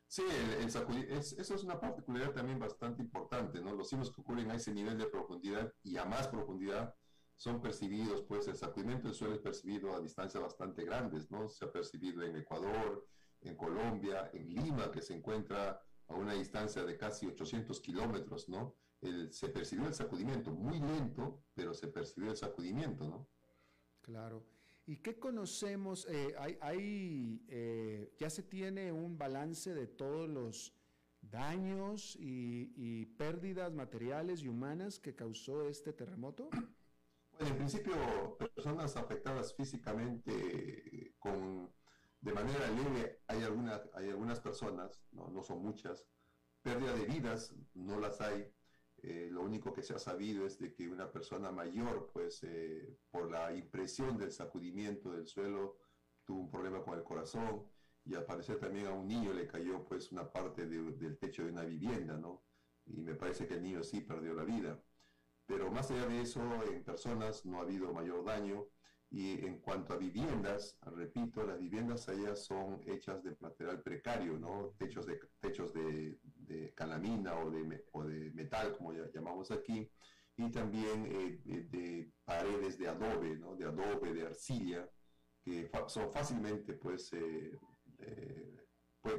Sí, 0.09 0.23
el, 0.59 0.67
eso 0.67 1.55
es 1.55 1.65
una 1.65 1.79
particularidad 1.79 2.33
también 2.33 2.59
bastante 2.59 3.03
importante, 3.03 3.61
¿no? 3.61 3.75
Los 3.75 3.91
sismos 3.91 4.11
que 4.11 4.23
ocurren 4.23 4.51
a 4.51 4.55
ese 4.55 4.73
nivel 4.73 4.97
de 4.97 5.07
profundidad 5.07 5.73
y 5.83 5.99
a 5.99 6.07
más 6.07 6.29
profundidad 6.29 6.95
son 7.37 7.61
percibidos, 7.61 8.23
pues 8.23 8.49
el 8.49 8.57
sacudimiento 8.57 9.07
del 9.07 9.15
suelo 9.15 9.35
es 9.35 9.41
percibido 9.41 9.95
a 9.95 10.01
distancias 10.01 10.43
bastante 10.43 10.83
grandes, 10.85 11.31
¿no? 11.31 11.49
Se 11.49 11.67
ha 11.67 11.71
percibido 11.71 12.23
en 12.23 12.37
Ecuador, 12.37 13.07
en 13.43 13.55
Colombia, 13.55 14.31
en 14.33 14.49
Lima, 14.49 14.91
que 14.91 15.03
se 15.03 15.15
encuentra 15.15 15.81
a 16.09 16.15
una 16.15 16.33
distancia 16.33 16.85
de 16.85 16.97
casi 16.97 17.27
800 17.27 17.79
kilómetros, 17.81 18.49
¿no? 18.49 18.75
se 19.31 19.49
percibió 19.51 19.87
el 19.87 19.95
sacudimiento, 19.95 20.51
muy 20.51 20.81
lento, 20.81 21.45
pero 21.55 21.73
se 21.73 21.87
percibió 21.87 22.33
el 22.33 22.37
sacudimiento, 22.37 23.07
¿no? 23.07 23.29
Claro. 24.01 24.45
¿Y 24.89 24.97
qué 24.97 25.19
conocemos? 25.19 26.07
Eh, 26.09 26.35
hay, 26.63 27.45
eh, 27.49 28.11
¿Ya 28.17 28.31
se 28.31 28.43
tiene 28.43 28.91
un 28.91 29.19
balance 29.19 29.75
de 29.75 29.87
todos 29.87 30.27
los 30.31 30.75
daños 31.21 32.17
y, 32.19 33.05
pérdidas 33.19 33.71
materiales 33.71 34.41
y 34.41 34.49
humanas 34.49 34.99
que 34.99 35.15
causó 35.15 35.69
este 35.69 35.93
terremoto? 35.93 36.49
Bueno, 36.51 37.49
en 37.49 37.57
principio, 37.59 37.93
personas 38.39 38.97
afectadas 38.97 39.55
físicamente 39.55 41.15
con, 41.19 41.71
de 42.23 42.33
manera 42.33 42.71
leve, 42.71 43.21
hay, 43.27 43.43
alguna, 43.43 43.83
hay 43.93 44.09
algunas 44.09 44.41
personas, 44.41 45.03
no, 45.13 45.29
no 45.29 45.43
son 45.43 45.63
muchas, 45.63 46.07
pérdida 46.63 46.95
de 46.95 47.05
vidas 47.05 47.55
no 47.75 48.01
las 48.01 48.23
hay, 48.23 48.51
eh, 49.11 49.29
lo 49.31 49.43
único 49.43 49.73
que 49.73 49.83
se 49.83 49.95
ha 49.95 49.99
sabido 49.99 50.47
es 50.47 50.59
de 50.59 50.73
que 50.73 50.87
una 50.89 51.11
persona 51.11 51.51
mayor, 51.51 52.11
pues 52.13 52.43
eh, 52.45 52.99
por 53.11 53.31
la 53.31 53.55
impresión 53.55 54.19
del 54.19 54.33
sacudimiento 54.33 55.13
del 55.13 55.27
suelo, 55.27 55.79
tuvo 56.25 56.41
un 56.41 56.51
problema 56.51 56.83
con 56.83 56.99
el 56.99 57.05
corazón 57.05 57.65
y 58.05 58.15
al 58.15 58.27
parecer 58.27 58.59
también 58.59 58.87
a 58.87 58.93
un 58.93 59.09
niño 59.09 59.33
le 59.33 59.47
cayó 59.47 59.83
pues 59.85 60.13
una 60.13 60.31
parte 60.31 60.67
del 60.67 61.17
techo 61.19 61.43
de 61.45 61.53
una 61.53 61.65
vivienda, 61.65 62.19
¿no? 62.19 62.43
Y 62.85 63.01
me 63.01 63.15
parece 63.15 63.47
que 63.47 63.55
el 63.55 63.63
niño 63.63 63.83
sí 63.83 64.03
perdió 64.03 64.35
la 64.35 64.45
vida. 64.45 64.79
Pero 65.47 65.71
más 65.71 65.91
allá 65.91 66.07
de 66.07 66.21
eso, 66.21 66.43
en 66.71 66.85
personas 66.85 67.47
no 67.47 67.59
ha 67.59 67.63
habido 67.63 67.93
mayor 67.95 68.25
daño. 68.25 68.67
Y 69.11 69.45
en 69.47 69.61
cuanto 69.61 69.95
a 69.95 69.97
viviendas, 69.97 70.79
repito, 70.83 71.43
las 71.43 71.59
viviendas 71.59 72.09
allá 72.09 72.37
son 72.37 72.83
hechas 72.87 73.23
de 73.23 73.37
material 73.41 73.83
precario, 73.83 74.39
¿no? 74.39 74.75
Techos 74.79 75.07
de, 75.07 75.19
techos 75.41 75.73
de, 75.73 76.19
de 76.23 76.75
calamina 76.75 77.39
o 77.39 77.51
de, 77.51 77.87
o 77.93 78.05
de 78.05 78.31
metal, 78.33 78.77
como 78.77 78.93
ya 78.93 79.11
llamamos 79.13 79.51
aquí, 79.51 79.91
y 80.37 80.51
también 80.51 81.07
eh, 81.07 81.41
de 81.71 82.13
paredes 82.25 82.79
de 82.79 82.89
adobe, 82.89 83.37
¿no? 83.37 83.57
De 83.57 83.65
adobe, 83.65 84.13
de 84.13 84.27
arcilla, 84.27 84.89
que 85.43 85.71
son 85.89 86.13
fácilmente, 86.13 86.75
pues, 86.75 87.13
eh, 87.13 87.59
eh, 87.99 88.65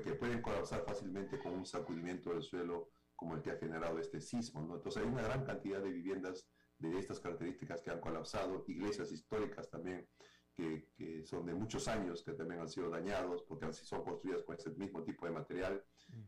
que 0.03 0.13
pueden 0.13 0.41
colapsar 0.41 0.83
fácilmente 0.85 1.39
con 1.39 1.53
un 1.53 1.65
sacudimiento 1.65 2.29
del 2.29 2.43
suelo 2.43 2.91
como 3.15 3.35
el 3.35 3.41
que 3.41 3.51
ha 3.51 3.57
generado 3.57 3.99
este 3.99 4.21
sismo, 4.21 4.61
¿no? 4.61 4.75
Entonces 4.75 5.03
hay 5.03 5.09
una 5.09 5.23
gran 5.23 5.43
cantidad 5.43 5.81
de 5.81 5.91
viviendas 5.91 6.47
de 6.79 6.97
estas 6.97 7.19
características 7.19 7.81
que 7.81 7.91
han 7.91 7.99
colapsado, 7.99 8.63
iglesias 8.67 9.11
históricas 9.11 9.69
también 9.69 10.07
que, 10.55 10.89
que, 10.97 11.23
son 11.23 11.45
de 11.45 11.53
muchos 11.53 11.87
años, 11.87 12.23
que 12.23 12.33
también 12.33 12.61
han 12.61 12.69
sido 12.69 12.89
dañados 12.89 13.43
porque 13.43 13.65
han, 13.65 13.73
son 13.73 14.03
construidas 14.03 14.43
con 14.43 14.55
ese 14.55 14.71
mismo 14.71 15.03
tipo 15.03 15.25
de 15.25 15.31
material. 15.31 15.83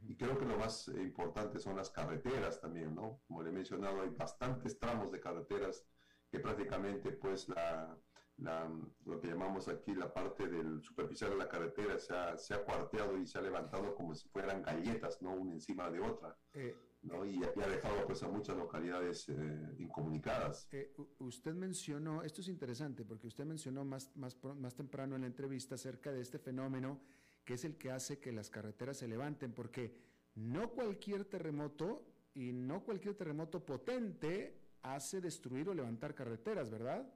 Y 0.07 0.15
creo 0.15 0.37
que 0.37 0.45
lo 0.45 0.57
más 0.57 0.87
importante 0.89 1.59
son 1.59 1.75
las 1.75 1.89
carreteras 1.89 2.61
también, 2.61 2.93
¿no? 2.93 3.21
Como 3.27 3.41
le 3.41 3.49
he 3.49 3.53
mencionado, 3.53 4.01
hay 4.01 4.09
bastantes 4.09 4.77
tramos 4.77 5.11
de 5.11 5.19
carreteras 5.19 5.85
que 6.29 6.39
prácticamente 6.39 7.11
pues 7.11 7.49
la, 7.49 7.97
la, 8.37 8.69
lo 9.05 9.19
que 9.19 9.27
llamamos 9.27 9.67
aquí 9.67 9.93
la 9.93 10.13
parte 10.13 10.47
del 10.47 10.81
superficial 10.81 11.31
de 11.31 11.37
la 11.37 11.49
carretera 11.49 11.97
se 11.99 12.13
ha, 12.13 12.37
se 12.37 12.53
ha 12.53 12.63
cuarteado 12.63 13.17
y 13.17 13.27
se 13.27 13.37
ha 13.37 13.41
levantado 13.41 13.95
como 13.95 14.15
si 14.15 14.29
fueran 14.29 14.61
galletas, 14.61 15.21
¿no? 15.21 15.33
Una 15.33 15.53
encima 15.53 15.89
de 15.89 15.99
otra. 15.99 16.37
Eh, 16.53 16.75
¿no? 17.03 17.25
Y, 17.25 17.43
ha 17.43 17.67
dejado 17.67 18.05
pues 18.05 18.23
a 18.23 18.27
muchas 18.27 18.57
localidades 18.57 19.29
eh, 19.29 19.75
incomunicadas. 19.79 20.67
Eh, 20.71 20.93
usted 21.19 21.53
mencionó, 21.53 22.23
esto 22.23 22.41
es 22.41 22.47
interesante 22.47 23.03
porque 23.05 23.27
usted 23.27 23.45
mencionó 23.45 23.83
más, 23.83 24.15
más, 24.15 24.37
más 24.57 24.75
temprano 24.75 25.15
en 25.15 25.21
la 25.21 25.27
entrevista 25.27 25.75
acerca 25.75 26.11
de 26.11 26.21
este 26.21 26.39
fenómeno 26.39 26.99
que 27.45 27.55
es 27.55 27.65
el 27.65 27.77
que 27.77 27.91
hace 27.91 28.19
que 28.19 28.31
las 28.31 28.49
carreteras 28.49 28.97
se 28.97 29.07
levanten, 29.07 29.53
porque 29.53 29.95
no 30.35 30.71
cualquier 30.71 31.25
terremoto 31.25 32.05
y 32.33 32.53
no 32.53 32.83
cualquier 32.83 33.15
terremoto 33.15 33.65
potente 33.65 34.57
hace 34.83 35.21
destruir 35.21 35.69
o 35.69 35.73
levantar 35.73 36.15
carreteras, 36.15 36.69
¿verdad? 36.69 37.07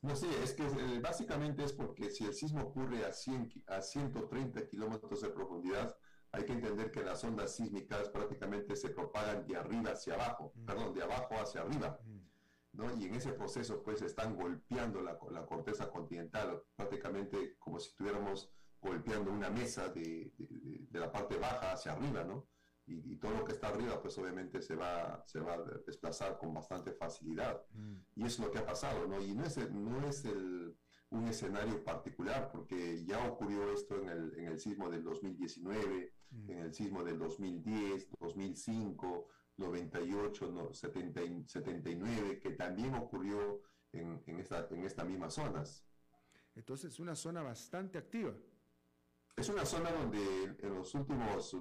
No 0.00 0.16
sé, 0.16 0.26
es 0.42 0.54
que 0.54 0.64
eh, 0.64 1.00
básicamente 1.00 1.64
es 1.64 1.72
porque 1.72 2.10
si 2.10 2.24
el 2.24 2.34
sismo 2.34 2.62
ocurre 2.62 3.04
a, 3.04 3.12
100, 3.12 3.64
a 3.66 3.82
130 3.82 4.66
kilómetros 4.68 5.20
de 5.20 5.28
profundidad, 5.28 5.96
hay 6.32 6.44
que 6.44 6.52
entender 6.52 6.90
que 6.90 7.04
las 7.04 7.22
ondas 7.24 7.54
sísmicas 7.54 8.08
prácticamente 8.08 8.74
se 8.74 8.88
propagan 8.90 9.46
de 9.46 9.56
arriba 9.56 9.92
hacia 9.92 10.14
abajo, 10.14 10.52
mm. 10.54 10.64
perdón, 10.64 10.94
de 10.94 11.02
abajo 11.02 11.34
hacia 11.34 11.60
arriba. 11.60 11.98
Mm. 12.04 12.22
¿no? 12.72 12.96
Y 12.96 13.04
en 13.04 13.14
ese 13.14 13.32
proceso 13.32 13.82
pues 13.82 14.00
están 14.00 14.34
golpeando 14.34 15.02
la, 15.02 15.18
la 15.30 15.44
corteza 15.44 15.90
continental, 15.90 16.62
prácticamente 16.74 17.56
como 17.58 17.78
si 17.78 17.94
tuviéramos 17.94 18.50
golpeando 18.80 19.30
una 19.30 19.48
mesa 19.48 19.88
de, 19.88 20.32
la 20.92 21.10
parte 21.10 21.36
baja 21.36 21.72
hacia 21.72 21.92
arriba, 21.92 22.24
¿no? 22.24 22.48
Y, 22.84 23.16
todo 23.16 23.32
lo 23.32 23.44
que 23.44 23.52
está 23.52 23.68
arriba, 23.68 24.02
pues 24.02 24.18
obviamente 24.18 24.60
se 24.60 24.74
va, 24.74 25.22
se 25.26 25.38
va 25.38 25.54
a 25.54 25.62
desplazar 25.86 26.36
con 26.36 26.52
bastante 26.52 26.92
facilidad. 26.92 27.64
Mm. 27.70 27.94
Y 28.16 28.24
eso 28.24 28.42
es 28.42 28.46
lo 28.48 28.50
que 28.50 28.58
ha 28.58 28.66
pasado, 28.66 29.06
¿no? 29.06 29.20
Y 29.22 29.34
no 29.34 29.44
es, 29.44 29.70
no 29.70 30.08
es 30.08 30.24
el, 30.24 30.76
un 31.10 31.28
escenario 31.28 31.84
particular, 31.84 32.50
porque 32.50 33.04
ya 33.04 33.24
ocurrió 33.28 33.72
esto 33.72 33.96
en 34.02 34.08
el, 34.08 34.38
en 34.38 34.46
el 34.46 34.58
sismo 34.58 34.90
del 34.90 35.04
2019, 35.04 36.12
mm. 36.32 36.50
en 36.50 36.58
el 36.58 36.74
sismo 36.74 37.04
del 37.04 37.18
2010, 37.18 38.08
2005, 38.20 39.28
98, 39.56 40.50
no, 40.50 40.72
79, 40.72 42.40
que 42.40 42.50
también 42.50 42.94
ocurrió 42.94 43.62
en, 43.92 44.22
en, 44.26 44.40
esta, 44.40 44.66
en 44.70 44.84
estas 44.84 45.06
mismas 45.06 45.34
zonas. 45.34 45.86
Entonces, 46.54 46.92
es 46.92 47.00
una 47.00 47.14
zona 47.14 47.42
bastante 47.42 47.98
activa. 47.98 48.34
Es 49.36 49.48
una 49.48 49.64
zona 49.64 49.90
donde 49.90 50.56
en 50.58 50.74
los 50.74 50.94
últimos 50.94 51.56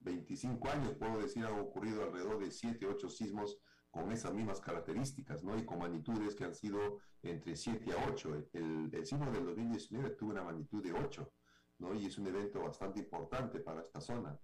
25 0.00 0.66
um, 0.66 0.74
años, 0.74 0.94
puedo 0.94 1.18
decir, 1.18 1.44
han 1.44 1.58
ocurrido 1.58 2.04
alrededor 2.04 2.38
de 2.38 2.50
7, 2.50 2.86
8 2.86 3.08
sismos 3.08 3.58
con 3.90 4.10
esas 4.12 4.34
mismas 4.34 4.60
características, 4.60 5.42
¿no? 5.44 5.56
Y 5.56 5.64
con 5.64 5.78
magnitudes 5.78 6.34
que 6.34 6.44
han 6.44 6.54
sido 6.54 6.98
entre 7.22 7.56
7 7.56 7.92
a 7.92 8.10
8. 8.10 8.48
El, 8.52 8.90
el 8.92 9.06
sismo 9.06 9.30
del 9.30 9.46
2019 9.46 10.10
tuvo 10.10 10.30
una 10.30 10.42
magnitud 10.42 10.82
de 10.82 10.92
8, 10.92 11.32
¿no? 11.78 11.94
Y 11.94 12.06
es 12.06 12.18
un 12.18 12.26
evento 12.26 12.62
bastante 12.62 13.00
importante 13.00 13.60
para 13.60 13.82
esta 13.82 14.00
zona. 14.00 14.38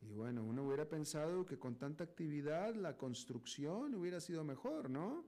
Y 0.00 0.12
bueno, 0.12 0.44
uno 0.44 0.64
hubiera 0.64 0.88
pensado 0.88 1.46
que 1.46 1.58
con 1.58 1.78
tanta 1.78 2.04
actividad 2.04 2.74
la 2.74 2.96
construcción 2.96 3.94
hubiera 3.94 4.20
sido 4.20 4.44
mejor, 4.44 4.90
¿no? 4.90 5.24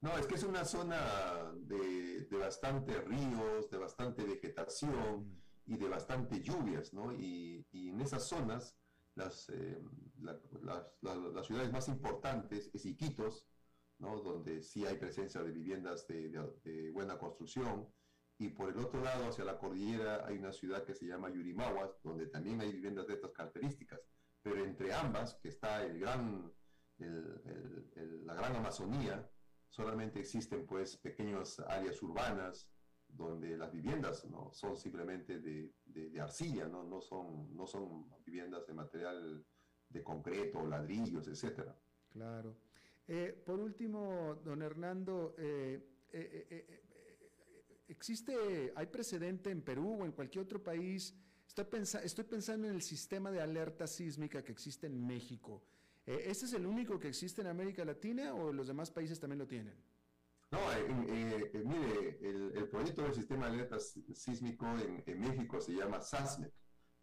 No, 0.00 0.16
es 0.16 0.26
que 0.26 0.34
es 0.34 0.44
una 0.44 0.64
zona 0.64 1.52
de, 1.56 2.24
de 2.24 2.36
bastante 2.36 3.00
ríos, 3.00 3.70
de 3.70 3.78
bastante 3.78 4.24
vegetación 4.24 5.38
y 5.68 5.76
de 5.76 5.88
bastante 5.88 6.40
lluvias, 6.40 6.92
¿no? 6.94 7.12
Y, 7.12 7.66
en 7.72 8.00
esas 8.00 8.26
zonas, 8.26 8.76
las, 9.14 9.48
eh, 9.50 9.78
las 10.20 11.46
ciudades 11.46 11.72
más 11.72 11.88
importantes 11.88 12.70
es 12.72 12.86
Iquitos, 12.86 13.46
¿no? 13.98 14.20
Donde 14.20 14.62
sí 14.62 14.86
hay 14.86 14.96
presencia 14.96 15.42
de 15.42 15.52
viviendas 15.52 16.06
de, 16.08 16.90
buena 16.92 17.18
construcción. 17.18 17.86
Y 18.38 18.48
por 18.50 18.70
el 18.70 18.78
otro 18.78 19.00
lado, 19.00 19.28
hacia 19.28 19.44
la 19.44 19.58
cordillera, 19.58 20.24
hay 20.26 20.38
una 20.38 20.52
ciudad 20.52 20.84
que 20.84 20.94
se 20.94 21.06
llama 21.06 21.30
Yurimaguas, 21.30 22.00
donde 22.02 22.28
también 22.28 22.60
hay 22.60 22.72
viviendas 22.72 23.06
de 23.08 23.14
estas 23.14 23.32
características. 23.32 24.00
Pero 24.42 24.64
entre 24.64 24.92
ambas, 24.94 25.34
que 25.34 25.48
está 25.48 25.84
el 25.84 25.98
gran, 25.98 26.52
la 26.98 28.34
gran 28.34 28.54
Amazonía, 28.54 29.28
solamente 29.68 30.20
existen 30.20 30.66
pues 30.66 30.96
pequeñas 30.96 31.58
áreas 31.60 32.00
urbanas 32.02 32.70
donde 33.08 33.56
las 33.56 33.72
viviendas 33.72 34.24
no 34.26 34.50
son 34.52 34.76
simplemente 34.76 35.40
de, 35.40 35.72
de, 35.86 36.20
arcilla, 36.20 36.68
¿no? 36.68 36.84
No, 36.84 37.00
son, 37.00 37.54
no 37.56 37.66
son 37.66 38.08
viviendas 38.24 38.66
de 38.66 38.74
material 38.74 39.44
de 39.88 40.02
concreto, 40.04 40.66
ladrillos, 40.66 41.26
etcétera. 41.26 41.74
Claro. 42.10 42.56
Eh, 43.06 43.42
por 43.44 43.58
último, 43.58 44.36
don 44.44 44.60
Hernando, 44.62 45.34
eh, 45.38 45.82
eh, 46.12 46.82
¿existe, 47.88 48.72
hay 48.76 48.86
precedente 48.86 49.50
en 49.50 49.62
Perú 49.62 49.98
o 50.00 50.04
en 50.04 50.12
cualquier 50.12 50.44
otro 50.44 50.62
país? 50.62 51.14
Estoy, 51.46 52.24
pensando 52.24 52.68
en 52.68 52.74
el 52.74 52.82
sistema 52.82 53.30
de 53.32 53.40
alerta 53.40 53.86
sísmica 53.86 54.44
que 54.44 54.52
existe 54.52 54.86
en 54.86 55.04
México. 55.06 55.64
¿Este 56.06 56.46
es 56.46 56.52
el 56.52 56.66
único 56.66 56.98
que 56.98 57.08
existe 57.08 57.40
en 57.40 57.48
América 57.48 57.84
Latina 57.84 58.32
o 58.34 58.52
los 58.52 58.68
demás 58.68 58.90
países 58.90 59.18
también 59.18 59.40
lo 59.40 59.46
tienen? 59.46 59.74
No, 60.50 60.58
eh, 60.72 61.50
eh, 61.52 61.62
mire, 61.64 62.18
el, 62.22 62.68
proyecto 62.68 63.02
del 63.02 63.14
sistema 63.14 63.46
de 63.46 63.54
alerta 63.54 63.78
sísmico 63.78 64.66
en, 65.04 65.20
México 65.20 65.60
se 65.60 65.72
llama 65.72 66.00
SASMEC, 66.00 66.52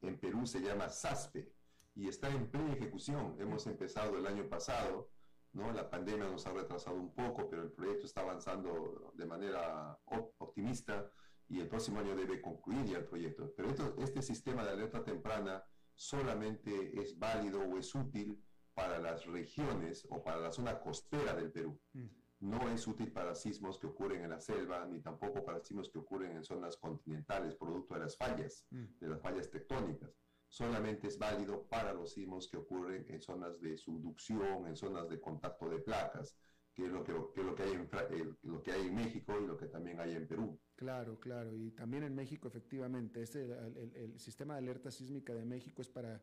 en 0.01 0.17
Perú 0.17 0.47
se 0.47 0.61
llama 0.61 0.89
SASPE 0.89 1.51
y 1.93 2.07
está 2.07 2.29
en 2.29 2.49
plena 2.49 2.73
ejecución. 2.73 3.35
Hemos 3.39 3.67
empezado 3.67 4.17
el 4.17 4.25
año 4.25 4.49
pasado, 4.49 5.09
¿no? 5.55 5.71
La 5.71 5.89
pandemia 5.89 6.29
nos 6.29 6.45
ha 6.45 6.53
retrasado 6.53 6.97
un 6.97 7.13
poco, 7.13 7.49
pero 7.49 7.63
el 7.63 7.71
proyecto 7.71 8.05
está 8.05 8.21
avanzando 8.21 9.11
de 9.15 9.25
manera 9.25 9.97
optimista 10.05 11.09
y 11.47 11.59
el 11.59 11.67
próximo 11.67 11.99
año 11.99 12.15
debe 12.15 12.41
concluir 12.41 12.85
ya 12.85 12.97
el 12.97 13.05
proyecto. 13.05 13.53
Pero 13.55 13.73
este 13.97 14.21
sistema 14.21 14.63
de 14.63 14.71
alerta 14.71 15.03
temprana 15.03 15.63
solamente 15.93 16.99
es 17.01 17.17
válido 17.17 17.61
o 17.61 17.77
es 17.77 17.95
útil 17.95 18.43
para 18.73 18.99
las 18.99 19.25
regiones 19.25 20.05
o 20.09 20.21
para 20.21 20.41
la 20.41 20.51
zona 20.51 20.79
costera 20.79 21.33
del 21.33 21.51
Perú. 21.51 21.79
Mm. 21.93 22.07
No 22.41 22.69
es 22.69 22.85
útil 22.85 23.13
para 23.13 23.33
sismos 23.33 23.79
que 23.79 23.87
ocurren 23.87 24.25
en 24.25 24.31
la 24.31 24.41
selva, 24.41 24.85
ni 24.85 24.99
tampoco 24.99 25.45
para 25.45 25.61
sismos 25.61 25.89
que 25.89 25.99
ocurren 25.99 26.35
en 26.35 26.43
zonas 26.43 26.75
continentales, 26.75 27.55
producto 27.55 27.93
de 27.93 28.01
las 28.01 28.17
fallas, 28.17 28.67
mm. 28.71 28.85
de 28.99 29.07
las 29.07 29.21
fallas 29.21 29.49
tectónicas. 29.49 30.11
Solamente 30.49 31.07
es 31.07 31.17
válido 31.17 31.65
para 31.67 31.93
los 31.93 32.13
sismos 32.13 32.47
que 32.47 32.57
ocurren 32.57 33.05
en 33.09 33.21
zonas 33.21 33.59
de 33.59 33.77
subducción, 33.77 34.67
en 34.67 34.75
zonas 34.75 35.09
de 35.09 35.19
contacto 35.19 35.69
de 35.69 35.79
placas, 35.79 36.37
que 36.75 36.85
es 36.85 36.91
lo 36.91 37.03
que, 37.03 37.13
lo, 37.13 37.55
que 37.55 37.63
hay 37.63 37.71
en, 37.71 37.89
eh, 38.11 38.33
lo 38.43 38.61
que 38.61 38.71
hay 38.73 38.87
en 38.87 38.95
México 38.95 39.33
y 39.41 39.47
lo 39.47 39.57
que 39.57 39.67
también 39.67 39.99
hay 39.99 40.13
en 40.13 40.27
Perú. 40.27 40.59
Claro, 40.75 41.19
claro, 41.19 41.55
y 41.55 41.71
también 41.71 42.03
en 42.03 42.13
México 42.13 42.49
efectivamente, 42.49 43.21
este, 43.21 43.43
el, 43.43 43.93
el, 43.95 44.19
sistema 44.19 44.55
de 44.55 44.59
alerta 44.59 44.91
sísmica 44.91 45.33
de 45.33 45.45
México 45.45 45.81
es 45.81 45.89
para, 45.89 46.21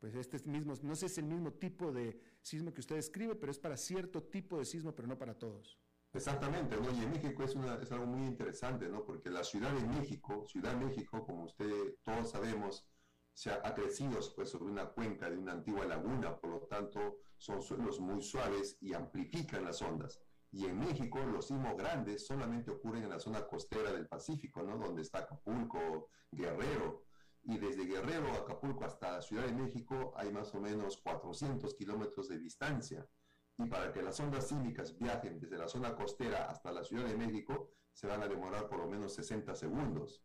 pues 0.00 0.14
este 0.16 0.38
mismo, 0.50 0.74
no 0.82 0.96
sé 0.96 1.08
si 1.08 1.12
es 1.12 1.18
el 1.18 1.26
mismo 1.26 1.52
tipo 1.52 1.92
de 1.92 2.20
sismo 2.40 2.74
que 2.74 2.80
usted 2.80 2.96
describe, 2.96 3.36
pero 3.36 3.52
es 3.52 3.60
para 3.60 3.76
cierto 3.76 4.24
tipo 4.24 4.58
de 4.58 4.64
sismo, 4.64 4.92
pero 4.94 5.06
no 5.06 5.16
para 5.16 5.38
todos. 5.38 5.78
Exactamente, 6.12 6.76
¿no? 6.76 6.90
y 6.92 7.04
en 7.04 7.10
México 7.10 7.44
es, 7.44 7.54
una, 7.54 7.76
es 7.76 7.90
algo 7.90 8.06
muy 8.06 8.26
interesante, 8.26 8.88
¿no? 8.88 9.04
porque 9.04 9.30
la 9.30 9.44
Ciudad 9.44 9.72
de 9.72 9.86
México, 9.86 10.44
Ciudad 10.46 10.74
de 10.74 10.84
México, 10.84 11.24
como 11.24 11.44
usted 11.44 11.94
todos 12.02 12.30
sabemos, 12.30 12.84
se 13.34 13.50
ha, 13.50 13.74
crecido 13.74 14.18
pues, 14.36 14.50
sobre 14.50 14.70
una 14.70 14.86
cuenca 14.86 15.28
de 15.30 15.38
una 15.38 15.52
antigua 15.52 15.84
laguna, 15.86 16.36
por 16.36 16.50
lo 16.50 16.60
tanto 16.62 17.18
son 17.36 17.62
suelos 17.62 17.98
muy 17.98 18.22
suaves 18.22 18.76
y 18.80 18.92
amplifican 18.94 19.64
las 19.64 19.80
ondas. 19.82 20.20
Y 20.50 20.66
en 20.66 20.78
México 20.78 21.18
los 21.20 21.46
sismos 21.46 21.76
grandes 21.76 22.26
solamente 22.26 22.70
ocurren 22.70 23.04
en 23.04 23.10
la 23.10 23.18
zona 23.18 23.46
costera 23.46 23.90
del 23.92 24.06
Pacífico, 24.06 24.62
¿no? 24.62 24.76
donde 24.76 25.02
está 25.02 25.20
Acapulco, 25.20 26.10
Guerrero. 26.30 27.04
Y 27.44 27.58
desde 27.58 27.86
Guerrero, 27.86 28.30
Acapulco 28.32 28.84
hasta 28.84 29.12
la 29.12 29.22
Ciudad 29.22 29.46
de 29.46 29.52
México 29.52 30.12
hay 30.14 30.30
más 30.30 30.54
o 30.54 30.60
menos 30.60 30.98
400 30.98 31.74
kilómetros 31.74 32.28
de 32.28 32.38
distancia. 32.38 33.08
Y 33.58 33.66
para 33.66 33.92
que 33.92 34.02
las 34.02 34.20
ondas 34.20 34.48
sísmicas 34.48 34.96
viajen 34.98 35.40
desde 35.40 35.58
la 35.58 35.68
zona 35.68 35.96
costera 35.96 36.50
hasta 36.50 36.70
la 36.70 36.84
Ciudad 36.84 37.06
de 37.06 37.16
México, 37.16 37.72
se 37.92 38.06
van 38.06 38.22
a 38.22 38.28
demorar 38.28 38.68
por 38.68 38.78
lo 38.78 38.86
menos 38.86 39.14
60 39.14 39.54
segundos. 39.54 40.22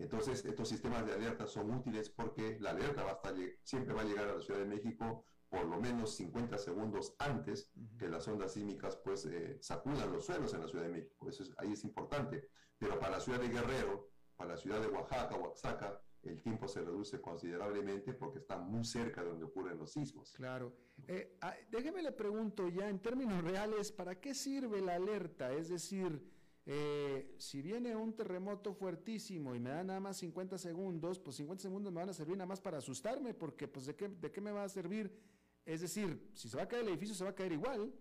Entonces, 0.00 0.44
estos 0.44 0.68
sistemas 0.68 1.04
de 1.06 1.12
alerta 1.12 1.46
son 1.46 1.70
útiles 1.70 2.08
porque 2.10 2.58
la 2.58 2.70
alerta 2.70 3.04
va 3.04 3.10
a 3.10 3.14
estar, 3.14 3.34
siempre 3.62 3.94
va 3.94 4.00
a 4.00 4.04
llegar 4.04 4.28
a 4.28 4.34
la 4.36 4.40
Ciudad 4.40 4.60
de 4.60 4.66
México 4.66 5.24
por 5.50 5.66
lo 5.66 5.80
menos 5.80 6.14
50 6.14 6.56
segundos 6.58 7.14
antes 7.18 7.70
que 7.98 8.08
las 8.08 8.26
ondas 8.28 8.52
sísmicas 8.52 8.96
pues 8.96 9.26
eh, 9.26 9.58
sacudan 9.60 10.12
los 10.12 10.24
suelos 10.24 10.54
en 10.54 10.60
la 10.60 10.68
Ciudad 10.68 10.84
de 10.84 10.90
México. 10.90 11.28
Eso 11.28 11.44
ahí 11.58 11.72
es 11.72 11.84
importante. 11.84 12.48
Pero 12.78 12.98
para 12.98 13.12
la 13.12 13.20
ciudad 13.20 13.40
de 13.40 13.48
Guerrero, 13.48 14.12
para 14.36 14.52
la 14.52 14.56
ciudad 14.56 14.80
de 14.80 14.86
Oaxaca, 14.86 15.36
Oaxaca, 15.36 16.00
el 16.22 16.40
tiempo 16.40 16.68
se 16.68 16.80
reduce 16.80 17.20
considerablemente 17.20 18.14
porque 18.14 18.38
está 18.38 18.58
muy 18.58 18.84
cerca 18.84 19.22
de 19.22 19.30
donde 19.30 19.44
ocurren 19.44 19.76
los 19.76 19.92
sismos. 19.92 20.32
Claro. 20.32 20.72
Eh, 21.08 21.36
ah, 21.40 21.54
déjeme 21.70 22.02
le 22.02 22.12
pregunto 22.12 22.68
ya 22.68 22.88
en 22.88 23.00
términos 23.00 23.42
reales, 23.42 23.90
¿para 23.90 24.20
qué 24.20 24.34
sirve 24.34 24.80
la 24.80 24.94
alerta? 24.94 25.52
Es 25.52 25.68
decir, 25.68 26.22
eh, 26.66 27.34
si 27.38 27.62
viene 27.62 27.96
un 27.96 28.14
terremoto 28.14 28.74
fuertísimo 28.74 29.54
y 29.54 29.60
me 29.60 29.70
da 29.70 29.82
nada 29.82 30.00
más 30.00 30.18
50 30.18 30.58
segundos, 30.58 31.18
pues 31.18 31.36
50 31.36 31.62
segundos 31.62 31.92
me 31.92 32.00
van 32.00 32.10
a 32.10 32.14
servir 32.14 32.36
nada 32.36 32.46
más 32.46 32.60
para 32.60 32.78
asustarme, 32.78 33.34
porque 33.34 33.66
pues 33.66 33.86
de 33.86 33.96
qué, 33.96 34.08
de 34.08 34.30
qué 34.30 34.40
me 34.40 34.52
va 34.52 34.64
a 34.64 34.68
servir. 34.68 35.18
Es 35.64 35.80
decir, 35.80 36.30
si 36.34 36.48
se 36.48 36.56
va 36.56 36.64
a 36.64 36.68
caer 36.68 36.82
el 36.82 36.90
edificio, 36.90 37.14
se 37.14 37.24
va 37.24 37.30
a 37.30 37.34
caer 37.34 37.52
igual. 37.52 37.92